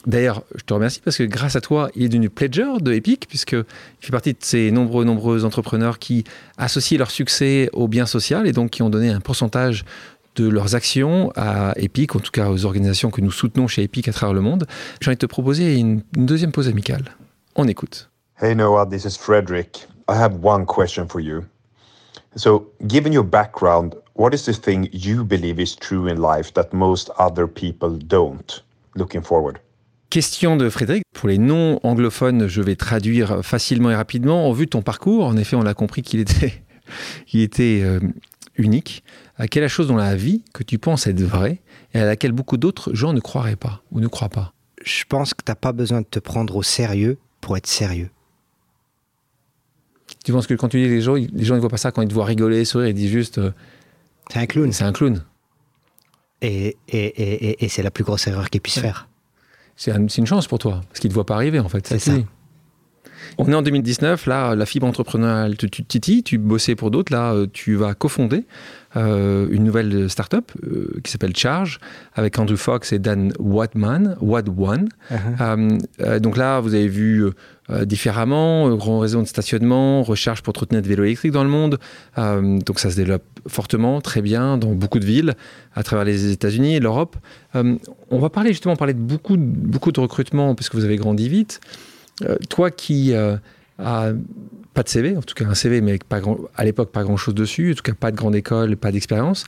D'ailleurs, 0.07 0.45
je 0.55 0.63
te 0.63 0.73
remercie 0.73 1.01
parce 1.01 1.19
que 1.19 1.25
grâce 1.25 1.57
à 1.57 1.61
toi, 1.61 1.91
il 1.97 2.05
est 2.05 2.09
devenu 2.09 2.31
pledger 2.31 2.81
de 2.81 2.93
Epic, 2.93 3.27
puisqu'il 3.29 3.65
fait 4.01 4.13
partie 4.13 4.33
de 4.35 4.39
ces 4.41 4.71
nombreux, 4.71 5.05
nombreux 5.05 5.45
entrepreneurs 5.45 5.99
qui 5.99 6.23
associent 6.59 6.99
leur 6.99 7.11
succès 7.11 7.69
au 7.73 7.89
bien 7.89 8.07
social 8.07 8.47
et 8.47 8.53
donc 8.53 8.71
qui 8.71 8.83
ont 8.83 8.91
donné 8.91 9.11
un 9.11 9.19
pourcentage 9.21 9.85
de 10.37 10.49
leurs 10.49 10.75
actions 10.75 11.33
à 11.37 11.73
Epic, 11.77 12.15
en 12.15 12.21
tout 12.21 12.31
cas 12.31 12.51
aux 12.51 12.65
organisations 12.65 13.11
que 13.11 13.21
nous 13.21 13.31
soutenons 13.31 13.67
chez 13.67 13.83
Epic 13.83 14.09
à 14.09 14.13
travers 14.13 14.35
le 14.35 14.41
monde. 14.41 14.67
J'ai 15.01 15.09
envie 15.09 15.17
de 15.17 15.21
te 15.21 15.27
proposer 15.27 15.79
une, 15.79 16.03
une 16.17 16.27
deuxième 16.27 16.53
pause 16.53 16.69
amicale. 16.69 17.05
On 17.57 17.67
écoute. 17.67 18.11
Hey 18.41 18.55
Noah, 18.55 18.87
this 18.87 19.05
is 19.05 19.17
Frederick. 19.19 19.89
I 20.09 20.15
have 20.15 20.39
one 20.43 20.67
question 20.67 21.09
for 21.09 21.21
you. 21.21 21.45
So, 22.37 22.71
given 22.87 23.13
your 23.13 23.25
background, 23.25 23.95
what 24.15 24.35
is 24.35 24.45
the 24.45 24.53
thing 24.53 24.89
you 24.93 25.25
believe 25.25 25.59
is 25.59 25.75
true 25.75 26.07
in 26.07 26.17
life 26.17 26.53
that 26.53 26.69
most 26.73 27.11
other 27.19 27.49
people 27.49 27.99
don't? 27.99 28.63
Looking 28.95 29.23
forward. 29.23 29.59
Question 30.11 30.57
de 30.57 30.69
Frédéric. 30.69 31.03
Pour 31.15 31.29
les 31.29 31.39
non-anglophones, 31.39 32.47
je 32.47 32.61
vais 32.63 32.77
traduire 32.77 33.45
facilement 33.45 33.91
et 33.91 33.95
rapidement. 33.95 34.49
En 34.49 34.53
vue 34.53 34.67
de 34.67 34.71
ton 34.71 34.83
parcours, 34.83 35.25
en 35.25 35.37
effet, 35.37 35.57
on 35.57 35.67
a 35.67 35.75
compris 35.75 36.03
qu'il 36.03 36.21
était, 36.21 36.63
il 37.33 37.41
était 37.41 37.81
euh, 37.83 38.01
unique. 38.57 39.03
Quelle 39.39 39.63
est 39.63 39.67
la 39.67 39.69
chose 39.69 39.89
dans 39.89 39.97
la 39.97 40.17
vie 40.17 40.43
que 40.55 40.63
tu 40.63 40.79
penses 40.79 41.07
être 41.07 41.21
vraie 41.21 41.61
et 41.93 41.99
à 41.99 42.07
laquelle 42.07 42.33
beaucoup 42.33 42.57
d'autres 42.57 42.95
gens 42.95 43.13
ne 43.13 43.21
croiraient 43.21 43.57
pas 43.57 43.83
ou 43.93 44.01
ne 44.01 44.07
croient 44.09 44.31
pas 44.31 44.55
Je 44.83 45.05
pense 45.09 45.35
que 45.35 45.45
tu 45.45 45.51
n'as 45.51 45.57
pas 45.57 45.73
besoin 45.73 46.01
de 46.01 46.07
te 46.07 46.19
prendre 46.19 46.57
au 46.57 46.63
sérieux 46.63 47.19
pour 47.41 47.57
être 47.57 47.67
sérieux. 47.67 48.11
Tu 50.25 50.33
penses 50.33 50.47
que 50.47 50.55
quand 50.55 50.69
tu 50.69 50.83
dis 50.83 50.89
les 50.89 51.01
gens, 51.01 51.15
les 51.15 51.45
gens 51.45 51.55
ne 51.55 51.61
voient 51.61 51.69
pas 51.69 51.77
ça 51.77 51.93
quand 51.93 52.03
ils 52.03 52.09
te 52.09 52.15
voient 52.15 52.25
rigoler, 52.25 52.65
sourire, 52.65 52.89
ils 52.89 52.95
disent 52.95 53.11
juste. 53.11 53.39
Euh, 53.39 53.53
c'est 54.31 54.39
un 54.39 54.47
clown. 54.47 54.73
C'est 54.73 54.85
un 54.85 54.93
clown. 54.93 55.23
Et, 56.43 56.77
et, 56.89 57.65
et, 57.65 57.69
c'est 57.69 57.83
la 57.83 57.91
plus 57.91 58.05
grosse 58.05 58.27
erreur 58.27 58.51
qu'ils 58.51 58.61
puissent 58.61 58.79
faire 58.79 59.09
c'est 59.77 60.19
une 60.19 60.27
chance 60.27 60.47
pour 60.47 60.59
toi, 60.59 60.81
parce 60.89 61.01
qu'il 61.01 61.09
ne 61.09 61.13
te 61.13 61.15
voit 61.15 61.27
pas 61.27 61.35
arriver 61.35 61.61
en 61.61 61.69
fait. 61.69 61.87
C'est 61.87 61.99
ça. 61.99 62.13
On 63.39 63.51
est 63.51 63.55
en 63.55 63.63
2019, 63.63 64.27
là, 64.27 64.55
la 64.55 64.67
fibre 64.67 64.87
entrepreneuriale 64.87 65.57
tu 65.57 65.85
titille, 65.85 66.23
tu 66.23 66.39
bossais 66.39 66.75
pour 66.75 66.91
d'autres, 66.91 67.13
là, 67.13 67.33
euh, 67.33 67.47
tu 67.53 67.75
vas 67.75 67.95
cofonder 67.95 68.47
euh, 68.97 69.47
une 69.51 69.65
nouvelle 69.65 70.09
start-up 70.09 70.53
euh, 70.65 71.01
qui 71.05 71.11
s'appelle 71.11 71.37
Charge, 71.37 71.79
avec 72.15 72.39
Andrew 72.39 72.57
Fox 72.57 72.93
et 72.93 72.99
Dan 72.99 73.33
Wadman, 73.39 74.17
Wadwan. 74.21 74.89
Uh-huh. 75.11 76.19
donc 76.19 76.37
là, 76.37 76.61
vous 76.61 76.75
avez 76.75 76.89
vu 76.89 77.27
différemment, 77.83 78.75
grand 78.77 79.01
réseau 79.01 79.21
de 79.21 79.27
stationnement, 79.27 80.03
recherche 80.03 80.41
pour 80.41 80.53
trottinettes 80.53 80.85
de 80.85 80.89
vélo 80.89 81.05
électrique 81.05 81.33
dans 81.33 81.45
le 81.45 81.51
monde. 81.51 81.79
donc 82.17 82.79
ça 82.79 82.91
se 82.91 82.97
développe 82.97 83.25
fortement, 83.49 84.01
très 84.01 84.23
bien, 84.23 84.57
dans 84.57 84.73
beaucoup 84.73 84.99
de 84.99 85.05
villes, 85.05 85.35
à 85.75 85.83
travers 85.83 86.05
les 86.05 86.31
États-Unis 86.31 86.77
et 86.77 86.81
l'Europe. 86.81 87.17
on 87.55 88.19
va 88.19 88.31
parler 88.31 88.51
justement, 88.51 88.77
parler 88.77 88.95
de 88.95 89.01
beaucoup, 89.01 89.37
beaucoup 89.37 89.93
de 89.93 90.01
recrutement, 90.01 90.55
parce 90.55 90.69
que 90.69 90.77
vous 90.77 90.85
avez 90.85 90.97
grandi 90.97 91.29
vite. 91.29 91.61
Euh, 92.23 92.37
toi 92.49 92.71
qui 92.71 93.13
euh, 93.13 93.37
as 93.79 94.13
pas 94.75 94.83
de 94.83 94.89
CV, 94.89 95.17
en 95.17 95.23
tout 95.23 95.35
cas 95.35 95.47
un 95.47 95.55
CV, 95.55 95.81
mais 95.81 95.99
pas 95.99 96.21
à 96.57 96.65
l'époque 96.65 96.93
pas 96.93 97.03
grand-chose 97.03 97.35
dessus, 97.35 97.73
en 97.73 97.75
tout 97.75 97.83
cas 97.83 97.95
pas 97.95 98.11
de 98.11 98.17
grande 98.17 98.37
école, 98.37 98.77
pas 98.77 98.93
d'expérience, 98.93 99.45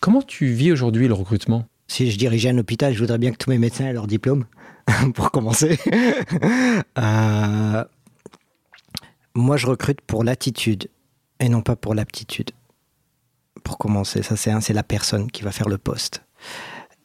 comment 0.00 0.22
tu 0.22 0.46
vis 0.46 0.72
aujourd'hui 0.72 1.08
le 1.08 1.14
recrutement? 1.14 1.66
Si 1.88 2.10
je 2.10 2.18
dirigeais 2.18 2.50
un 2.50 2.58
hôpital, 2.58 2.94
je 2.94 2.98
voudrais 2.98 3.18
bien 3.18 3.32
que 3.32 3.36
tous 3.36 3.50
mes 3.50 3.58
médecins 3.58 3.86
aient 3.86 3.92
leur 3.92 4.06
diplôme, 4.06 4.44
pour 5.14 5.30
commencer. 5.30 5.78
Euh, 6.98 7.84
moi, 9.34 9.56
je 9.56 9.66
recrute 9.66 10.02
pour 10.02 10.24
l'attitude 10.24 10.88
et 11.40 11.48
non 11.48 11.62
pas 11.62 11.74
pour 11.74 11.94
l'aptitude. 11.94 12.50
Pour 13.64 13.78
commencer, 13.78 14.22
ça 14.22 14.36
c'est 14.36 14.50
un, 14.50 14.60
c'est 14.60 14.74
la 14.74 14.82
personne 14.82 15.30
qui 15.30 15.42
va 15.42 15.52
faire 15.52 15.68
le 15.68 15.78
poste. 15.78 16.22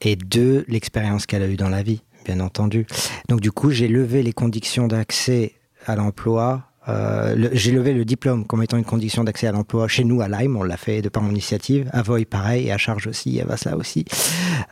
Et 0.01 0.15
deux, 0.15 0.65
l'expérience 0.67 1.25
qu'elle 1.25 1.41
a 1.41 1.47
eue 1.47 1.55
dans 1.55 1.69
la 1.69 1.83
vie 1.83 2.01
bien 2.27 2.39
entendu. 2.41 2.85
Donc 3.29 3.39
du 3.39 3.51
coup, 3.51 3.71
j'ai 3.71 3.87
levé 3.87 4.21
les 4.21 4.33
conditions 4.33 4.87
d'accès 4.87 5.53
à 5.85 5.95
l'emploi. 5.95 6.63
Euh, 6.89 7.49
j'ai 7.53 7.71
levé 7.71 7.93
le 7.93 8.05
diplôme 8.05 8.45
comme 8.45 8.63
étant 8.63 8.77
une 8.77 8.85
condition 8.85 9.23
d'accès 9.23 9.47
à 9.47 9.51
l'emploi 9.51 9.87
chez 9.87 10.03
nous 10.03 10.21
à 10.21 10.27
Lyme, 10.27 10.55
on 10.55 10.63
l'a 10.63 10.77
fait 10.77 11.01
de 11.01 11.09
par 11.09 11.23
mon 11.23 11.31
initiative, 11.31 11.89
à 11.91 12.01
Voy 12.01 12.25
pareil, 12.25 12.67
et 12.67 12.71
à 12.71 12.77
Charge 12.77 13.07
aussi, 13.07 13.41
à 13.41 13.45
Vasla 13.45 13.75
aussi. 13.75 14.05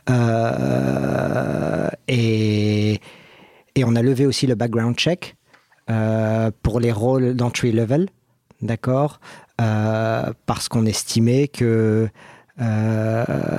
Euh, 0.08 1.88
et, 2.08 3.00
et 3.74 3.84
on 3.84 3.94
a 3.96 4.02
levé 4.02 4.24
aussi 4.26 4.46
le 4.46 4.54
background 4.54 4.96
check 4.96 5.36
euh, 5.90 6.50
pour 6.62 6.80
les 6.80 6.92
rôles 6.92 7.34
d'entry 7.34 7.72
level, 7.72 8.08
d'accord 8.62 9.20
Parce 9.58 10.68
qu'on 10.68 10.86
estimait 10.86 11.48
que 11.48 12.08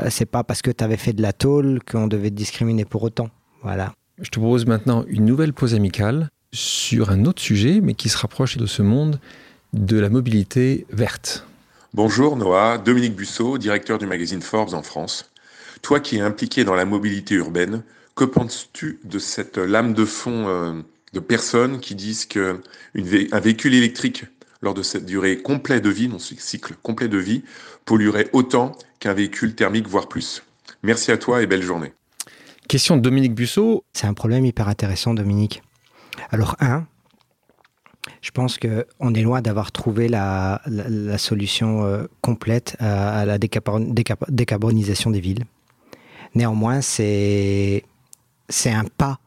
c'est 0.09 0.25
pas 0.25 0.43
parce 0.43 0.63
que 0.63 0.71
tu 0.71 0.83
avais 0.83 0.97
fait 0.97 1.13
de 1.13 1.21
la 1.21 1.33
tôle 1.33 1.79
qu'on 1.83 2.07
devait 2.07 2.31
te 2.31 2.35
discriminer 2.35 2.85
pour 2.85 3.03
autant. 3.03 3.29
Voilà. 3.67 3.93
Je 4.21 4.29
te 4.29 4.39
propose 4.39 4.65
maintenant 4.65 5.03
une 5.09 5.25
nouvelle 5.25 5.51
pause 5.51 5.75
amicale 5.75 6.29
sur 6.53 7.09
un 7.09 7.25
autre 7.25 7.41
sujet, 7.41 7.81
mais 7.83 7.95
qui 7.95 8.07
se 8.07 8.17
rapproche 8.17 8.55
de 8.55 8.65
ce 8.65 8.81
monde 8.81 9.19
de 9.73 9.99
la 9.99 10.07
mobilité 10.07 10.87
verte. 10.89 11.45
Bonjour 11.93 12.37
Noah, 12.37 12.77
Dominique 12.77 13.17
Busseau, 13.17 13.57
directeur 13.57 13.97
du 13.97 14.05
magazine 14.05 14.41
Forbes 14.41 14.73
en 14.73 14.83
France. 14.83 15.29
Toi 15.81 15.99
qui 15.99 16.15
es 16.15 16.21
impliqué 16.21 16.63
dans 16.63 16.75
la 16.75 16.85
mobilité 16.85 17.35
urbaine, 17.35 17.83
que 18.15 18.23
penses-tu 18.23 19.01
de 19.03 19.19
cette 19.19 19.57
lame 19.57 19.93
de 19.93 20.05
fond 20.05 20.47
euh, 20.47 20.81
de 21.11 21.19
personnes 21.19 21.81
qui 21.81 21.93
disent 21.93 22.25
qu'un 22.25 22.61
véhicule 22.95 23.73
électrique, 23.73 24.23
lors 24.61 24.75
de 24.75 24.81
cette 24.81 25.05
durée 25.05 25.39
complète 25.41 25.83
de 25.83 25.89
vie, 25.89 26.07
non 26.07 26.19
cycle 26.19 26.75
complet 26.83 27.09
de 27.09 27.17
vie, 27.17 27.43
polluerait 27.83 28.29
autant 28.31 28.77
qu'un 29.01 29.13
véhicule 29.13 29.55
thermique, 29.55 29.89
voire 29.89 30.07
plus? 30.07 30.41
Merci 30.83 31.11
à 31.11 31.17
toi 31.17 31.43
et 31.43 31.47
belle 31.47 31.63
journée. 31.63 31.91
Question 32.67 32.97
de 32.97 33.01
Dominique 33.01 33.33
Busseau. 33.33 33.85
C'est 33.93 34.07
un 34.07 34.13
problème 34.13 34.45
hyper 34.45 34.67
intéressant, 34.67 35.13
Dominique. 35.13 35.63
Alors, 36.31 36.57
un, 36.59 36.85
Je 38.21 38.31
pense 38.31 38.57
qu'on 38.57 39.13
est 39.13 39.21
loin 39.21 39.41
d'avoir 39.41 39.71
trouvé 39.71 40.09
la, 40.09 40.61
solution 41.17 41.85
euh, 41.85 42.07
complète 42.19 42.75
à, 42.79 43.23
la 43.25 43.37
décarbonisation 43.37 45.11
des 45.11 45.21
villes. 45.21 45.45
Néanmoins, 46.35 46.81
c'est 46.81 47.83
un 48.65 48.85
pas 48.97 49.19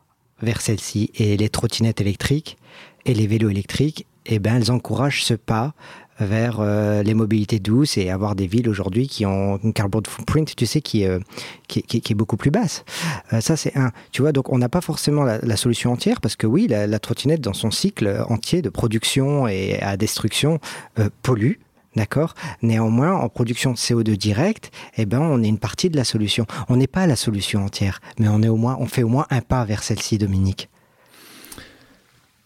vers 0.42 0.60
celle-ci. 0.60 1.10
Et 1.14 1.38
les 1.38 1.48
trottinettes 1.48 2.02
électriques 2.02 2.58
et 3.06 3.14
les 3.14 3.26
vélos 3.26 3.48
électriques, 3.48 4.06
eh 4.26 4.38
ben, 4.38 4.56
elles 4.56 4.70
encouragent 4.70 5.24
ce 5.24 5.32
pas 5.34 5.72
vers 6.20 6.60
euh, 6.60 7.02
les 7.02 7.14
mobilités 7.14 7.58
douces 7.58 7.96
et 7.96 8.10
avoir 8.10 8.34
des 8.34 8.46
villes 8.46 8.68
aujourd'hui 8.68 9.08
qui 9.08 9.26
ont 9.26 9.58
une 9.62 9.72
carbon 9.72 10.02
footprint, 10.06 10.54
tu 10.54 10.66
sais, 10.66 10.80
qui, 10.80 11.04
euh, 11.04 11.18
qui, 11.68 11.84
est 11.96 12.14
beaucoup 12.14 12.36
plus 12.36 12.50
basse. 12.50 12.84
Euh, 13.32 13.40
ça, 13.40 13.56
c'est 13.56 13.76
un. 13.76 13.90
Tu 14.12 14.22
vois, 14.22 14.32
donc 14.32 14.52
on 14.52 14.58
n'a 14.58 14.68
pas 14.68 14.80
forcément 14.80 15.24
la, 15.24 15.56
solution 15.56 15.92
entière 15.92 16.20
parce 16.20 16.36
que 16.36 16.46
oui, 16.46 16.66
la, 16.68 16.98
trottinette, 16.98 17.40
dans 17.40 17.52
son 17.52 17.70
cycle 17.70 18.24
entier 18.28 18.62
de 18.62 18.68
production 18.68 19.48
et 19.48 19.78
à 19.80 19.96
destruction, 19.96 20.60
pollue. 21.22 21.54
D'accord? 21.96 22.34
Néanmoins, 22.62 23.14
en 23.14 23.28
production 23.28 23.72
de 23.72 23.76
CO2 23.76 24.16
direct, 24.16 24.70
eh 24.96 25.06
ben, 25.06 25.18
on 25.18 25.42
est 25.42 25.48
une 25.48 25.58
partie 25.58 25.90
de 25.90 25.96
la 25.96 26.04
solution. 26.04 26.46
On 26.68 26.76
n'est 26.76 26.86
pas 26.86 27.08
la 27.08 27.16
solution 27.16 27.64
entière, 27.64 28.00
mais 28.20 28.28
on, 28.28 28.42
est 28.42 28.48
au 28.48 28.56
moins, 28.56 28.76
on 28.78 28.86
fait 28.86 29.02
au 29.02 29.08
moins 29.08 29.26
un 29.30 29.40
pas 29.40 29.64
vers 29.64 29.82
celle-ci, 29.82 30.16
Dominique. 30.16 30.68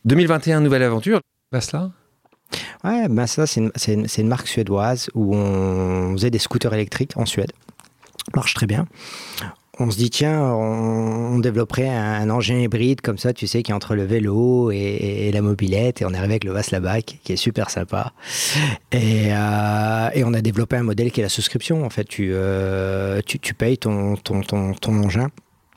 2021, 0.07 0.61
nouvelle 0.61 0.83
aventure. 0.83 1.21
cela 1.61 1.91
Ouais, 2.85 3.09
ben 3.09 3.27
ça, 3.27 3.47
c'est 3.47 3.61
une, 3.61 4.07
une, 4.19 4.29
marque 4.29 4.49
suédoise 4.49 5.11
où 5.15 5.35
on 5.35 6.13
faisait 6.13 6.31
des 6.31 6.39
scooters 6.39 6.75
électriques 6.75 7.13
en 7.17 7.27
Suède. 7.27 7.53
Marche 8.35 8.55
très 8.55 8.67
bien. 8.67 8.87
On 9.81 9.91
se 9.91 9.97
dit, 9.97 10.09
tiens, 10.09 10.41
on, 10.41 11.41
développerait 11.41 11.89
un, 11.89 12.31
engin 12.31 12.59
hybride 12.59 13.01
comme 13.01 13.19
ça, 13.19 13.33
tu 13.33 13.49
sais, 13.49 13.65
qui 13.65 13.73
est 13.73 13.75
entre 13.75 13.97
le 13.97 14.05
vélo 14.05 14.71
et, 14.71 15.31
la 15.33 15.43
mobilette. 15.43 16.01
Et 16.01 16.05
on 16.05 16.11
est 16.11 16.17
arrivé 16.17 16.35
avec 16.35 16.45
le 16.45 16.53
Vaslabac, 16.53 17.19
qui 17.25 17.33
est 17.33 17.37
super 17.37 17.71
sympa. 17.71 18.13
Et, 18.93 19.31
euh, 19.33 20.11
et, 20.15 20.23
on 20.23 20.33
a 20.33 20.41
développé 20.41 20.77
un 20.77 20.85
modèle 20.85 21.11
qui 21.11 21.21
est 21.21 21.25
la 21.25 21.29
souscription. 21.29 21.85
En 21.85 21.91
fait, 21.91 22.05
tu, 22.05 22.31
euh, 22.33 23.21
tu, 23.27 23.55
payes 23.55 23.77
ton, 23.77 24.15
ton, 24.15 24.43
ton, 24.43 24.75
ton 24.75 25.03
engin 25.03 25.29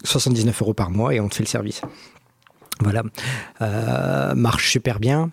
79 0.03 0.61
euros 0.61 0.73
par 0.75 0.91
mois 0.91 1.15
et 1.15 1.19
on 1.19 1.27
te 1.27 1.35
fait 1.35 1.43
le 1.43 1.47
service. 1.47 1.81
Voilà. 2.81 3.01
Euh, 3.61 4.35
marche 4.35 4.71
super 4.71 4.99
bien. 4.99 5.31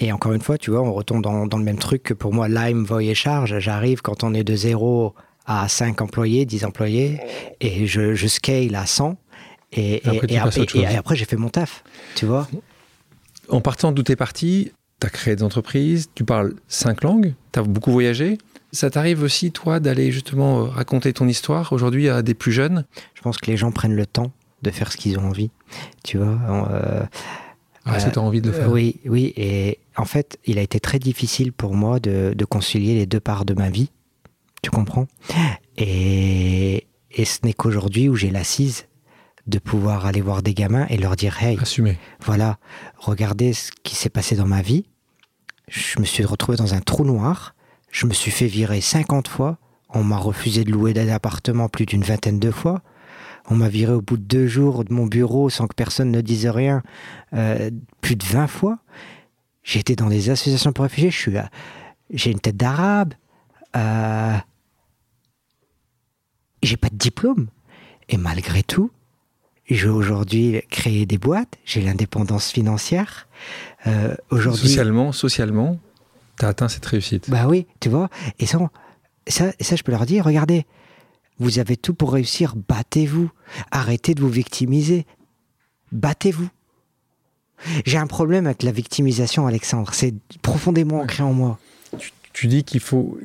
Et 0.00 0.12
encore 0.12 0.32
une 0.32 0.40
fois, 0.40 0.58
tu 0.58 0.70
vois, 0.70 0.82
on 0.82 0.92
retombe 0.92 1.22
dans, 1.22 1.46
dans, 1.46 1.58
le 1.58 1.64
même 1.64 1.78
truc 1.78 2.02
que 2.02 2.14
pour 2.14 2.32
moi, 2.32 2.48
Lime, 2.48 2.84
Voy 2.84 3.08
et 3.08 3.14
Charge. 3.14 3.58
J'arrive 3.58 4.02
quand 4.02 4.24
on 4.24 4.34
est 4.34 4.44
de 4.44 4.54
0 4.54 5.14
à 5.46 5.68
5 5.68 6.00
employés, 6.00 6.46
10 6.46 6.64
employés, 6.64 7.20
et 7.60 7.86
je, 7.86 8.14
je 8.14 8.26
scale 8.26 8.74
à 8.74 8.86
100. 8.86 9.16
Et, 9.72 10.02
et, 10.28 10.38
après, 10.38 11.16
j'ai 11.16 11.24
fait 11.24 11.36
mon 11.36 11.48
taf, 11.48 11.82
tu 12.14 12.26
vois. 12.26 12.48
En 13.48 13.60
partant 13.60 13.92
d'où 13.92 14.02
tu 14.02 14.12
es 14.12 14.16
parti, 14.16 14.72
tu 15.00 15.06
as 15.06 15.10
créé 15.10 15.36
des 15.36 15.42
entreprises, 15.42 16.10
tu 16.14 16.24
parles 16.24 16.54
5 16.68 17.02
langues, 17.02 17.34
tu 17.52 17.58
as 17.58 17.62
beaucoup 17.62 17.90
voyagé. 17.90 18.38
Ça 18.72 18.90
t'arrive 18.90 19.22
aussi, 19.22 19.52
toi, 19.52 19.80
d'aller 19.80 20.10
justement 20.10 20.60
euh, 20.60 20.64
raconter 20.64 21.12
ton 21.12 21.28
histoire 21.28 21.72
aujourd'hui 21.72 22.08
à 22.08 22.22
des 22.22 22.34
plus 22.34 22.52
jeunes? 22.52 22.84
Je 23.14 23.22
pense 23.22 23.38
que 23.38 23.50
les 23.50 23.56
gens 23.56 23.70
prennent 23.70 23.94
le 23.94 24.06
temps 24.06 24.32
de 24.62 24.70
faire 24.70 24.90
ce 24.90 24.96
qu'ils 24.96 25.18
ont 25.18 25.28
envie, 25.28 25.50
tu 26.02 26.18
vois. 26.18 26.38
Euh, 26.70 27.02
ah, 27.84 27.96
Est-ce 27.96 28.06
que 28.06 28.10
tu 28.12 28.18
as 28.18 28.22
envie 28.22 28.40
de 28.40 28.48
le 28.48 28.52
faire 28.52 28.70
Oui, 28.70 29.00
oui. 29.04 29.32
Et 29.36 29.78
en 29.96 30.04
fait, 30.04 30.38
il 30.44 30.58
a 30.58 30.62
été 30.62 30.80
très 30.80 30.98
difficile 30.98 31.52
pour 31.52 31.74
moi 31.74 32.00
de, 32.00 32.34
concilier 32.48 32.94
les 32.94 33.06
deux 33.06 33.20
parts 33.20 33.44
de 33.44 33.54
ma 33.54 33.70
vie. 33.70 33.90
Tu 34.62 34.70
comprends? 34.70 35.06
Et, 35.76 36.86
et 37.10 37.24
ce 37.24 37.40
n'est 37.44 37.52
qu'aujourd'hui 37.52 38.08
où 38.08 38.16
j'ai 38.16 38.30
l'assise 38.30 38.86
de 39.46 39.58
pouvoir 39.58 40.06
aller 40.06 40.20
voir 40.20 40.42
des 40.42 40.54
gamins 40.54 40.86
et 40.88 40.96
leur 40.96 41.16
dire 41.16 41.42
Hey, 41.42 41.58
Assumer. 41.60 41.98
voilà, 42.24 42.58
regardez 42.96 43.52
ce 43.52 43.70
qui 43.82 43.94
s'est 43.94 44.08
passé 44.08 44.36
dans 44.36 44.46
ma 44.46 44.62
vie. 44.62 44.86
Je 45.68 46.00
me 46.00 46.04
suis 46.04 46.24
retrouvé 46.24 46.56
dans 46.56 46.74
un 46.74 46.80
trou 46.80 47.04
noir. 47.04 47.54
Je 47.90 48.06
me 48.06 48.12
suis 48.12 48.30
fait 48.30 48.46
virer 48.46 48.80
50 48.80 49.28
fois. 49.28 49.58
On 49.90 50.02
m'a 50.02 50.16
refusé 50.16 50.64
de 50.64 50.72
louer 50.72 50.92
d'appartement 50.92 51.68
plus 51.68 51.86
d'une 51.86 52.02
vingtaine 52.02 52.38
de 52.38 52.50
fois. 52.50 52.82
On 53.48 53.54
m'a 53.54 53.68
viré 53.68 53.92
au 53.92 54.00
bout 54.00 54.16
de 54.16 54.22
deux 54.22 54.46
jours 54.46 54.84
de 54.84 54.92
mon 54.92 55.06
bureau 55.06 55.50
sans 55.50 55.66
que 55.66 55.74
personne 55.74 56.10
ne 56.10 56.20
dise 56.20 56.46
rien, 56.46 56.82
euh, 57.34 57.70
plus 58.00 58.16
de 58.16 58.24
20 58.24 58.46
fois. 58.46 58.78
J'ai 59.64 59.80
été 59.80 59.96
dans 59.96 60.08
des 60.08 60.30
associations 60.30 60.72
pour 60.72 60.84
réfugiés, 60.84 61.10
je 61.10 61.18
suis, 61.18 61.32
j'ai 62.10 62.30
une 62.30 62.38
tête 62.38 62.56
d'arabe, 62.56 63.14
euh, 63.74 64.36
j'ai 66.62 66.76
pas 66.76 66.90
de 66.90 66.96
diplôme. 66.96 67.48
Et 68.10 68.18
malgré 68.18 68.62
tout, 68.62 68.90
j'ai 69.66 69.88
aujourd'hui 69.88 70.60
créé 70.70 71.06
des 71.06 71.16
boîtes, 71.16 71.56
j'ai 71.64 71.80
l'indépendance 71.80 72.50
financière. 72.50 73.26
Euh, 73.86 74.14
aujourd'hui, 74.30 74.68
socialement, 74.68 75.12
socialement, 75.12 75.78
tu 76.38 76.44
as 76.44 76.48
atteint 76.48 76.68
cette 76.68 76.84
réussite. 76.84 77.30
Bah 77.30 77.46
oui, 77.48 77.66
tu 77.80 77.88
vois. 77.88 78.10
Et 78.38 78.46
ça, 78.46 78.58
ça, 79.26 79.52
ça, 79.58 79.76
je 79.76 79.82
peux 79.82 79.92
leur 79.92 80.04
dire, 80.04 80.26
regardez, 80.26 80.66
vous 81.38 81.58
avez 81.58 81.78
tout 81.78 81.94
pour 81.94 82.12
réussir, 82.12 82.54
battez-vous. 82.68 83.30
Arrêtez 83.70 84.14
de 84.14 84.20
vous 84.20 84.28
victimiser. 84.28 85.06
Battez-vous. 85.90 86.48
J'ai 87.86 87.98
un 87.98 88.06
problème 88.06 88.46
avec 88.46 88.62
la 88.62 88.72
victimisation, 88.72 89.46
Alexandre. 89.46 89.92
C'est 89.94 90.14
profondément 90.42 91.00
ancré 91.00 91.22
en 91.22 91.32
moi. 91.32 91.58
Tu, 92.32 92.48
dis 92.48 92.64
qu'il 92.64 92.80
faut. 92.80 93.18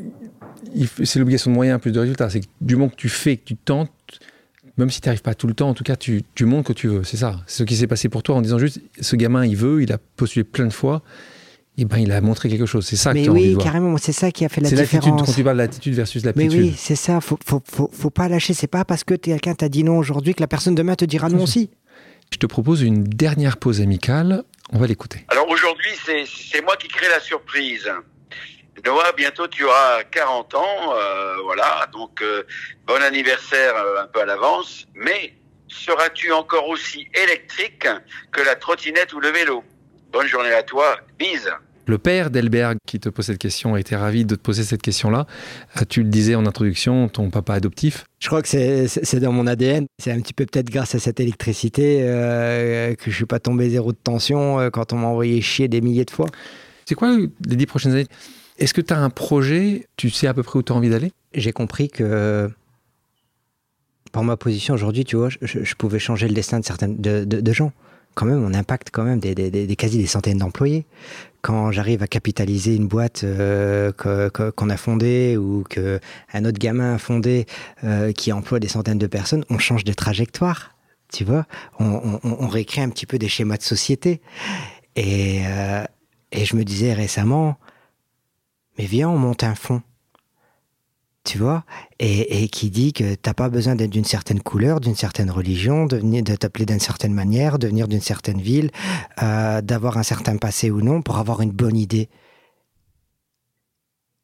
c'est 1.04 1.20
l'obligation 1.20 1.52
de 1.52 1.56
moyens 1.56 1.82
plus 1.82 1.92
de 1.92 2.00
résultats. 2.00 2.30
C'est 2.30 2.42
du 2.62 2.76
moment 2.76 2.90
que 2.90 2.96
tu 2.96 3.10
fais, 3.10 3.38
que 3.38 3.44
tu 3.44 3.56
tentes, 3.56 3.92
même 4.78 4.90
si 4.92 5.02
tu 5.02 5.08
n'arrives 5.08 5.24
pas 5.24 5.34
tout 5.34 5.48
le 5.48 5.54
temps, 5.54 5.70
en 5.70 5.74
tout 5.74 5.84
cas, 5.84 5.96
tu, 5.96 6.24
tu 6.36 6.46
montres 6.46 6.68
que 6.68 6.74
tu 6.74 6.88
veux. 6.88 7.04
C'est 7.04 7.18
ça. 7.18 7.42
C'est 7.48 7.58
ce 7.58 7.64
qui 7.64 7.76
s'est 7.76 7.88
passé 7.88 8.08
pour 8.08 8.24
toi 8.24 8.36
en 8.36 8.42
disant 8.42 8.60
juste 8.60 8.82
ce 9.02 9.16
gamin, 9.16 9.46
il 9.46 9.56
veut, 9.56 9.82
il 9.82 9.92
a 9.92 9.98
postulé 10.16 10.44
plein 10.44 10.68
de 10.68 10.74
fois 10.74 11.02
eh 11.82 11.86
ben, 11.86 11.98
il 11.98 12.12
a 12.12 12.20
montré 12.20 12.50
quelque 12.50 12.66
chose. 12.66 12.86
C'est 12.86 12.98
ça 12.98 13.14
mais 13.14 13.24
que 13.24 13.30
oui, 13.30 13.56
carrément, 13.58 13.96
c'est 13.98 14.12
ça 14.12 14.32
qui 14.32 14.44
a 14.44 14.50
fait 14.50 14.60
la 14.60 14.70
différence. 14.70 15.26
Quand 15.26 15.32
tu 15.32 15.44
parles 15.44 15.58
de 15.58 15.62
l'attitude 15.62 15.94
versus 15.94 16.26
l'aptitude. 16.26 16.52
Mais 16.52 16.58
oui, 16.58 16.74
c'est 16.78 16.96
ça. 16.96 17.22
Faut, 17.22 17.40
faut, 17.46 17.62
faut, 17.64 17.90
faut, 17.94 18.10
pas 18.10 18.28
lâcher. 18.28 18.54
C'est 18.54 18.68
pas 18.68 18.84
parce 18.84 19.06
que 19.06 19.14
quelqu'un 19.14 19.56
t'a 19.56 19.70
dit 19.70 19.86
non 19.86 19.98
aujourd'hui 19.98 20.34
que 20.34 20.42
la 20.42 20.48
personne 20.48 20.76
demain 20.76 20.96
te 20.96 21.06
dira 21.06 21.30
non 21.30 21.44
aussi. 21.44 21.70
Je 22.32 22.38
te 22.38 22.46
propose 22.46 22.82
une 22.82 23.04
dernière 23.04 23.58
pause 23.58 23.82
amicale. 23.82 24.44
On 24.72 24.80
va 24.80 24.88
l'écouter. 24.88 25.26
Alors 25.30 25.50
aujourd'hui, 25.50 25.90
c'est 26.06 26.62
moi 26.62 26.76
qui 26.78 26.88
crée 26.88 27.08
la 27.10 27.20
surprise. 27.20 27.90
Noah, 28.86 29.12
bientôt 29.14 29.48
tu 29.48 29.66
auras 29.66 30.04
40 30.04 30.56
ans, 30.56 30.94
euh, 30.94 31.36
voilà, 31.44 31.88
donc 31.92 32.22
euh, 32.22 32.44
bon 32.86 33.02
anniversaire 33.04 33.76
euh, 33.76 34.04
un 34.04 34.08
peu 34.08 34.22
à 34.22 34.26
l'avance, 34.26 34.88
mais 34.94 35.34
seras-tu 35.68 36.32
encore 36.32 36.68
aussi 36.70 37.08
électrique 37.14 37.88
que 38.32 38.42
la 38.42 38.56
trottinette 38.56 39.12
ou 39.14 39.20
le 39.20 39.30
vélo? 39.30 39.66
Bonne 40.12 40.28
journée 40.28 40.54
à 40.54 40.64
toi, 40.64 40.98
bise 41.18 41.52
le 41.90 41.98
père 41.98 42.30
d'Elberg 42.30 42.78
qui 42.86 43.00
te 43.00 43.10
pose 43.10 43.26
cette 43.26 43.40
question 43.40 43.74
a 43.74 43.80
été 43.80 43.96
ravi 43.96 44.24
de 44.24 44.36
te 44.36 44.42
poser 44.42 44.64
cette 44.64 44.82
question-là. 44.82 45.26
Euh, 45.78 45.86
tu 45.90 46.04
le 46.04 46.10
disais 46.10 46.36
en 46.36 46.46
introduction, 46.46 47.10
ton 47.10 47.30
papa 47.32 47.56
adoptif. 47.56 48.06
Je 48.20 48.28
crois 48.28 48.42
que 48.42 48.48
c'est 48.48 49.20
dans 49.20 49.32
mon 49.32 49.48
ADN. 49.48 49.88
C'est 49.98 50.12
un 50.12 50.22
petit 50.22 50.34
peu 50.34 50.46
peut-être 50.46 50.70
grâce 50.70 50.96
à 50.96 51.00
cette 51.00 51.20
électricité 51.20 52.02
euh, 52.04 52.94
que 52.94 53.10
je 53.10 53.16
suis 53.16 53.26
pas 53.26 53.40
tombé 53.40 53.70
zéro 53.70 53.92
de 53.92 53.98
tension 53.98 54.60
euh, 54.60 54.70
quand 54.70 54.94
on 54.94 54.98
m'a 54.98 55.08
envoyé 55.08 55.42
chier 55.42 55.68
des 55.68 55.82
milliers 55.82 56.06
de 56.06 56.12
fois. 56.12 56.28
C'est 56.86 56.96
quoi 56.96 57.18
les 57.18 57.56
dix 57.56 57.66
prochaines 57.66 57.94
années? 57.94 58.08
Est-ce 58.60 58.74
que 58.74 58.82
tu 58.82 58.94
as 58.94 59.00
un 59.00 59.10
projet? 59.10 59.88
Tu 59.98 60.10
sais 60.10 60.28
à 60.28 60.34
peu 60.34 60.44
près 60.44 60.60
où 60.60 60.64
tu 60.64 60.72
as 60.72 60.76
envie 60.76 60.90
d'aller? 60.90 61.12
J'ai 61.34 61.52
compris 61.52 61.90
que 61.90 62.50
par 64.12 64.24
ma 64.24 64.38
position 64.38 64.74
aujourd'hui, 64.74 65.06
tu 65.06 65.16
vois, 65.16 65.30
je, 65.30 65.76
pouvais 65.76 66.00
changer 66.00 66.28
le 66.28 66.34
destin 66.34 66.60
de 66.60 66.66
certaines 66.66 66.98
de 67.00 67.54
gens 67.54 67.72
quand 68.16 68.26
même, 68.26 68.44
on 68.44 68.54
impacte 68.54 68.90
quand 68.92 69.04
même 69.04 69.20
des, 69.20 69.34
des, 69.34 69.76
quasi 69.76 69.98
des 69.98 70.08
centaines 70.08 70.40
d'employés. 70.40 70.86
Quand 71.42 71.72
j'arrive 71.72 72.04
à 72.04 72.08
capitaliser 72.08 72.76
une 72.76 72.88
boîte 72.88 73.24
euh, 73.24 73.92
qu'on 73.94 74.70
a 74.70 74.78
fondée 74.78 75.38
ou 75.38 75.64
qu'un 75.64 76.46
autre 76.46 76.60
gamin 76.60 76.96
a 76.96 76.98
fondé 76.98 77.46
euh, 77.84 78.12
qui 78.12 78.34
emploie 78.34 78.60
des 78.60 78.68
centaines 78.68 78.98
de 78.98 79.08
personnes, 79.08 79.46
on 79.50 79.58
change 79.58 79.86
de 79.86 79.94
trajectoire. 79.94 80.76
Tu 81.12 81.24
vois, 81.24 81.46
on, 81.80 82.20
on, 82.24 82.48
réécrit 82.48 82.82
un 82.82 82.90
petit 82.90 83.08
peu 83.08 83.18
des 83.18 83.30
schémas 83.30 83.58
de 83.58 83.64
société. 83.64 84.22
Et, 84.96 85.42
euh, 85.46 85.84
et 86.32 86.46
je 86.46 86.56
me 86.56 86.64
disais 86.64 86.94
récemment, 86.94 87.58
mais 88.78 88.86
viens, 88.86 89.10
on 89.10 89.18
monte 89.18 89.44
un 89.44 89.56
fonds 89.56 89.82
tu 91.24 91.38
vois, 91.38 91.64
et, 92.00 92.48
qui 92.48 92.70
dit 92.70 92.94
que 92.94 93.16
t'as 93.16 93.34
pas 93.34 93.50
besoin 93.50 93.76
d'être 93.76 93.90
d'une 93.90 94.06
certaine 94.06 94.42
couleur, 94.42 94.80
d'une 94.80 94.96
certaine 94.96 95.30
religion, 95.30 95.86
de, 95.86 96.00
de 96.00 96.36
t'appeler 96.36 96.66
d'une 96.66 96.80
certaine 96.80 97.14
manière, 97.14 97.60
de 97.60 97.68
venir 97.68 97.88
d'une 97.88 98.02
certaine 98.02 98.42
ville, 98.42 98.72
euh, 99.22 99.62
d'avoir 99.62 99.98
un 99.98 100.04
certain 100.04 100.38
passé 100.38 100.72
ou 100.72 100.82
non 100.82 101.02
pour 101.02 101.18
avoir 101.18 101.42
une 101.42 101.52
bonne 101.52 101.78
idée. 101.78 102.10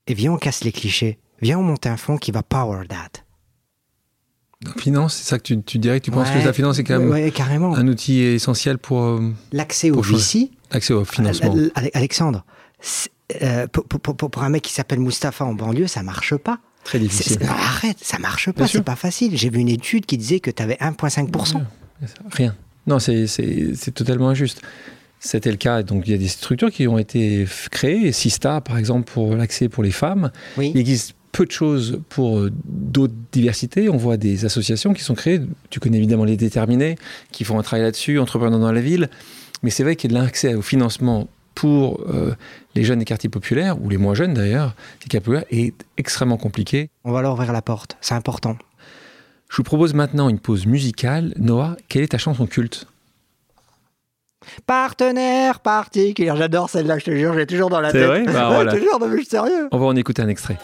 Et 0.07 0.13
viens, 0.13 0.33
on 0.33 0.37
casse 0.37 0.63
les 0.63 0.71
clichés. 0.71 1.19
Viens, 1.41 1.59
on 1.59 1.63
monte 1.63 1.85
un 1.85 1.97
fonds 1.97 2.17
qui 2.17 2.31
va 2.31 2.43
power 2.43 2.87
that. 2.87 3.21
La 4.63 4.71
finance, 4.81 5.15
c'est 5.15 5.29
ça 5.29 5.37
que 5.37 5.53
tu, 5.53 5.79
dirais 5.79 5.99
que 5.99 6.05
tu 6.05 6.11
penses 6.11 6.29
que 6.29 6.43
la 6.43 6.53
finance 6.53 6.79
est 6.79 6.83
quand 6.83 6.99
même 6.99 7.31
carrément. 7.31 7.75
un 7.75 7.87
outil 7.87 8.21
essentiel 8.21 8.77
pour. 8.77 9.03
Euh, 9.03 9.33
L'accès 9.51 9.91
au 9.91 10.01
VC. 10.01 10.49
L'accès 10.71 10.93
au 10.93 11.03
financement. 11.03 11.53
Alexandre, 11.93 12.45
euh, 13.41 13.67
pour, 13.67 13.99
pour, 14.15 14.43
un 14.43 14.49
mec 14.49 14.63
qui 14.63 14.73
s'appelle 14.73 14.99
Mustapha 14.99 15.45
en 15.45 15.53
banlieue, 15.53 15.87
ça 15.87 16.03
marche 16.03 16.35
pas. 16.35 16.59
Très 16.85 16.99
difficile. 16.99 17.39
arrête, 17.47 17.97
ça 17.99 18.19
marche 18.19 18.51
pas, 18.51 18.67
c'est 18.67 18.83
pas 18.83 18.95
facile. 18.95 19.35
J'ai 19.35 19.49
vu 19.49 19.59
une 19.59 19.69
étude 19.69 20.05
qui 20.05 20.17
disait 20.17 20.39
que 20.39 20.51
tu 20.51 20.63
avais 20.63 20.75
1,5%. 20.75 21.61
Rien. 22.31 22.55
Non, 22.87 22.99
c'est 22.99 23.91
totalement 23.93 24.29
injuste. 24.29 24.61
C'était 25.19 25.49
le 25.49 25.57
cas. 25.57 25.81
Donc, 25.81 26.03
il 26.07 26.11
y 26.11 26.13
a 26.13 26.19
des 26.19 26.27
structures 26.27 26.71
qui 26.71 26.87
ont 26.87 26.99
été 26.99 27.47
créées. 27.71 28.11
Sista, 28.11 28.61
par 28.61 28.77
exemple, 28.77 29.11
pour 29.11 29.35
l'accès 29.35 29.67
pour 29.67 29.81
les 29.81 29.91
femmes. 29.91 30.31
Oui. 30.57 30.71
Il 30.75 30.79
existe 30.79 31.15
peu 31.31 31.45
de 31.45 31.51
choses 31.51 31.99
pour 32.09 32.37
euh, 32.37 32.51
d'autres 32.63 33.15
diversités. 33.31 33.89
On 33.89 33.97
voit 33.97 34.17
des 34.17 34.45
associations 34.45 34.93
qui 34.93 35.01
sont 35.01 35.15
créées. 35.15 35.41
Tu 35.71 35.79
connais 35.79 35.97
évidemment 35.97 36.25
les 36.25 36.37
déterminés, 36.37 36.95
qui 37.31 37.43
font 37.43 37.57
un 37.57 37.63
travail 37.63 37.83
là-dessus, 37.83 38.19
entrepreneurs 38.19 38.59
dans 38.59 38.71
la 38.71 38.81
ville. 38.81 39.09
Mais 39.63 39.71
c'est 39.71 39.83
vrai 39.83 39.95
que 39.95 40.07
l'accès 40.07 40.53
au 40.53 40.61
financement 40.61 41.27
pour 41.55 42.01
euh, 42.07 42.35
les 42.75 42.83
jeunes 42.83 42.99
des 42.99 43.05
quartiers 43.05 43.29
populaires, 43.29 43.81
ou 43.81 43.89
les 43.89 43.97
moins 43.97 44.13
jeunes 44.13 44.33
d'ailleurs, 44.33 44.75
des 45.01 45.07
quartiers 45.07 45.19
populaires, 45.21 45.45
est 45.49 45.73
extrêmement 45.97 46.37
compliqué. 46.37 46.89
On 47.03 47.11
va 47.11 47.21
leur 47.21 47.33
ouvrir 47.33 47.51
la 47.53 47.61
porte. 47.61 47.97
C'est 48.01 48.13
important. 48.13 48.57
Je 49.49 49.57
vous 49.57 49.63
propose 49.63 49.93
maintenant 49.93 50.27
une 50.29 50.39
pause 50.39 50.65
musicale. 50.65 51.33
Noah, 51.37 51.77
quelle 51.87 52.03
est 52.03 52.09
ta 52.09 52.17
chanson 52.17 52.45
culte? 52.45 52.87
Partenaire 54.67 55.59
particulier. 55.59 56.31
J'adore 56.35 56.69
celle-là, 56.69 56.99
je 56.99 57.05
te 57.05 57.11
jure, 57.15 57.33
j'ai 57.33 57.47
toujours 57.47 57.69
dans 57.69 57.79
la 57.81 57.89
C'est 57.91 57.99
tête. 57.99 58.07
vrai? 58.07 58.23
Bah, 58.25 58.49
voilà. 58.53 58.71
Je 58.71 58.77
te 58.77 58.81
jure, 58.83 58.99
non, 58.99 59.07
mais 59.07 59.13
je 59.13 59.21
suis 59.21 59.29
sérieux. 59.29 59.69
On 59.71 59.77
va 59.79 59.85
en 59.85 59.95
écouter 59.95 60.21
un 60.21 60.27
extrait. 60.27 60.57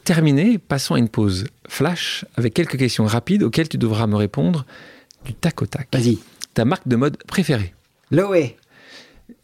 Pour 0.00 0.16
terminer, 0.16 0.56
passons 0.56 0.94
à 0.94 0.98
une 0.98 1.10
pause 1.10 1.46
flash 1.68 2.24
avec 2.36 2.54
quelques 2.54 2.78
questions 2.78 3.04
rapides 3.04 3.42
auxquelles 3.42 3.68
tu 3.68 3.76
devras 3.76 4.06
me 4.06 4.16
répondre 4.16 4.64
du 5.26 5.34
tac 5.34 5.60
au 5.60 5.66
tac. 5.66 5.88
Vas-y. 5.92 6.18
Ta 6.54 6.64
marque 6.64 6.88
de 6.88 6.96
mode 6.96 7.18
préférée? 7.24 7.74
Loé. 8.10 8.56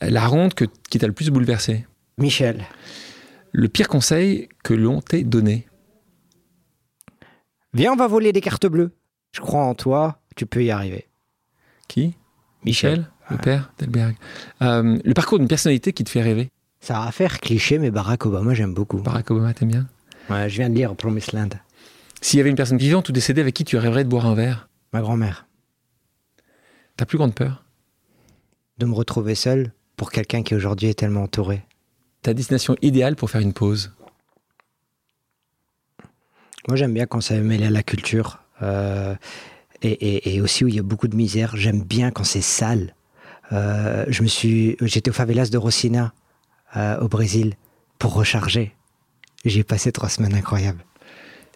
La 0.01 0.27
ronde 0.27 0.55
que, 0.55 0.65
qui 0.89 0.99
t'a 0.99 1.07
le 1.07 1.13
plus 1.13 1.29
bouleversé? 1.29 1.85
Michel. 2.17 2.65
Le 3.53 3.69
pire 3.69 3.87
conseil 3.87 4.49
que 4.65 4.73
l'on 4.73 5.03
t'ait 5.03 5.25
donné? 5.25 5.69
Viens, 7.75 7.93
on 7.93 7.97
va 7.97 8.07
voler 8.07 8.33
des 8.33 8.41
cartes 8.41 8.67
bleues. 8.67 8.93
Je 9.33 9.43
crois 9.43 9.63
en 9.63 9.75
toi, 9.75 10.21
tu 10.37 10.47
peux 10.47 10.65
y 10.65 10.71
arriver. 10.71 11.07
Qui? 11.87 12.15
Michel, 12.65 13.11
le 13.31 13.37
père 13.37 13.73
d'Elberg. 13.79 14.17
Euh, 14.63 14.99
le 15.05 15.13
parcours 15.13 15.39
d'une 15.39 15.49
personnalité 15.49 15.93
qui 15.93 16.03
te 16.03 16.09
fait 16.09 16.23
rêver? 16.23 16.49
Ça 16.81 17.01
va 17.01 17.13
faire 17.13 17.41
cliché, 17.41 17.79
mais 17.79 17.91
Barack 17.91 18.25
Obama, 18.25 18.55
j'aime 18.55 18.73
beaucoup. 18.73 18.97
Barack 19.03 19.31
Obama, 19.31 19.53
t'aimes 19.53 19.71
bien? 19.71 19.87
Ouais, 20.31 20.49
je 20.49 20.57
viens 20.57 20.69
de 20.71 20.75
lire 20.75 20.95
Promised 20.97 21.33
Land. 21.33 21.51
S'il 22.21 22.39
y 22.39 22.41
avait 22.41 22.51
une 22.51 22.57
personne 22.57 22.79
vivante 22.79 23.09
ou 23.09 23.13
décédée 23.13 23.41
avec 23.41 23.55
qui 23.55 23.65
tu 23.65 23.77
rêverais 23.77 24.05
de 24.05 24.09
boire 24.09 24.27
un 24.27 24.35
verre? 24.35 24.69
Ma 24.93 25.01
grand-mère. 25.01 25.47
Ta 26.97 27.07
plus 27.07 27.19
grande 27.19 27.35
peur? 27.35 27.65
De 28.79 28.87
me 28.87 28.95
retrouver 28.95 29.35
seul 29.35 29.73
pour 29.97 30.11
quelqu'un 30.11 30.43
qui 30.43 30.55
aujourd'hui 30.55 30.89
est 30.89 30.99
tellement 30.99 31.23
entouré. 31.23 31.63
Ta 32.23 32.35
destination 32.35 32.77
idéale 32.83 33.17
pour 33.17 33.31
faire 33.31 33.41
une 33.41 33.53
pause? 33.53 33.93
Moi, 36.69 36.77
j'aime 36.77 36.93
bien 36.95 37.07
quand 37.07 37.21
ça 37.21 37.37
est 37.37 37.41
mêlé 37.41 37.67
à 37.67 37.71
la 37.71 37.83
culture. 37.83 38.41
euh, 38.63 39.15
et, 39.83 39.91
et- 39.93 40.37
et 40.37 40.41
aussi 40.41 40.65
où 40.65 40.69
il 40.69 40.75
y 40.75 40.79
a 40.79 40.83
beaucoup 40.83 41.07
de 41.09 41.15
misère. 41.17 41.55
J'aime 41.57 41.83
bien 41.83 42.11
quand 42.11 42.25
c'est 42.25 42.41
sale. 42.41 42.95
Euh, 43.53 44.07
je 44.09 44.23
me 44.23 44.27
suis, 44.29 44.77
j'étais 44.81 45.11
au 45.11 45.13
favelas 45.13 45.51
de 45.51 45.59
Rosina, 45.59 46.15
euh, 46.77 46.99
au 47.01 47.09
Brésil, 47.09 47.55
pour 47.99 48.15
recharger. 48.15 48.75
J'ai 49.47 49.65
passé 49.65 49.93
trois 49.93 50.09
semaines 50.11 50.35
incroyables. 50.35 50.85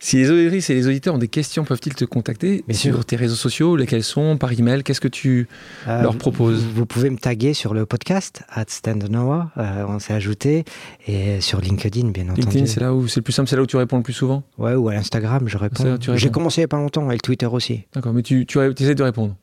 Si 0.02 0.16
les 0.16 0.30
auditrices 0.30 0.70
et 0.70 0.74
les 0.74 0.86
auditeurs 0.86 1.14
ont 1.14 1.18
des 1.18 1.28
questions, 1.28 1.62
peuvent-ils 1.64 1.94
te 1.94 2.06
contacter 2.06 2.64
Bien 2.66 2.74
sur 2.74 2.94
sûr. 2.94 3.04
tes 3.04 3.16
réseaux 3.16 3.34
sociaux 3.34 3.76
Lesquels 3.76 4.02
sont 4.02 4.38
Par 4.38 4.50
email 4.52 4.82
Qu'est-ce 4.82 5.00
que 5.00 5.08
tu 5.08 5.46
Euh, 5.86 6.00
leur 6.00 6.16
proposes 6.16 6.62
Vous, 6.64 6.70
vous 6.72 6.86
pouvez 6.86 7.10
me 7.10 7.18
taguer 7.18 7.52
sur 7.52 7.74
le 7.74 7.84
podcast, 7.84 8.42
at 8.48 8.64
Stand 8.68 9.04
Noah, 9.10 9.50
euh, 9.58 9.84
on 9.86 9.98
s'est 9.98 10.14
ajouté, 10.14 10.64
et 11.06 11.42
sur 11.42 11.60
LinkedIn, 11.60 12.12
bien 12.12 12.24
entendu. 12.30 12.40
LinkedIn, 12.40 12.64
c'est 12.64 12.80
là 12.80 12.94
où 12.94 13.08
c'est 13.08 13.20
le 13.20 13.24
plus 13.24 13.34
simple, 13.34 13.50
c'est 13.50 13.56
là 13.56 13.62
où 13.62 13.66
tu 13.66 13.76
réponds 13.76 13.98
le 13.98 14.02
plus 14.02 14.14
souvent 14.14 14.42
Ouais, 14.56 14.72
ou 14.74 14.88
à 14.88 14.94
Instagram, 14.94 15.46
je 15.48 15.58
réponds. 15.58 15.98
J'ai 16.14 16.30
commencé 16.30 16.60
il 16.60 16.62
n'y 16.62 16.64
a 16.64 16.68
pas 16.68 16.78
longtemps, 16.78 17.10
et 17.10 17.14
le 17.14 17.20
Twitter 17.20 17.44
aussi. 17.46 17.82
D'accord, 17.92 18.14
mais 18.14 18.22
tu, 18.22 18.46
tu, 18.46 18.58
tu 18.74 18.82
essaies 18.82 18.94
de 18.94 19.02
répondre. 19.02 19.36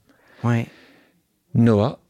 Ouais. 0.43 0.65
Noah, 1.53 1.99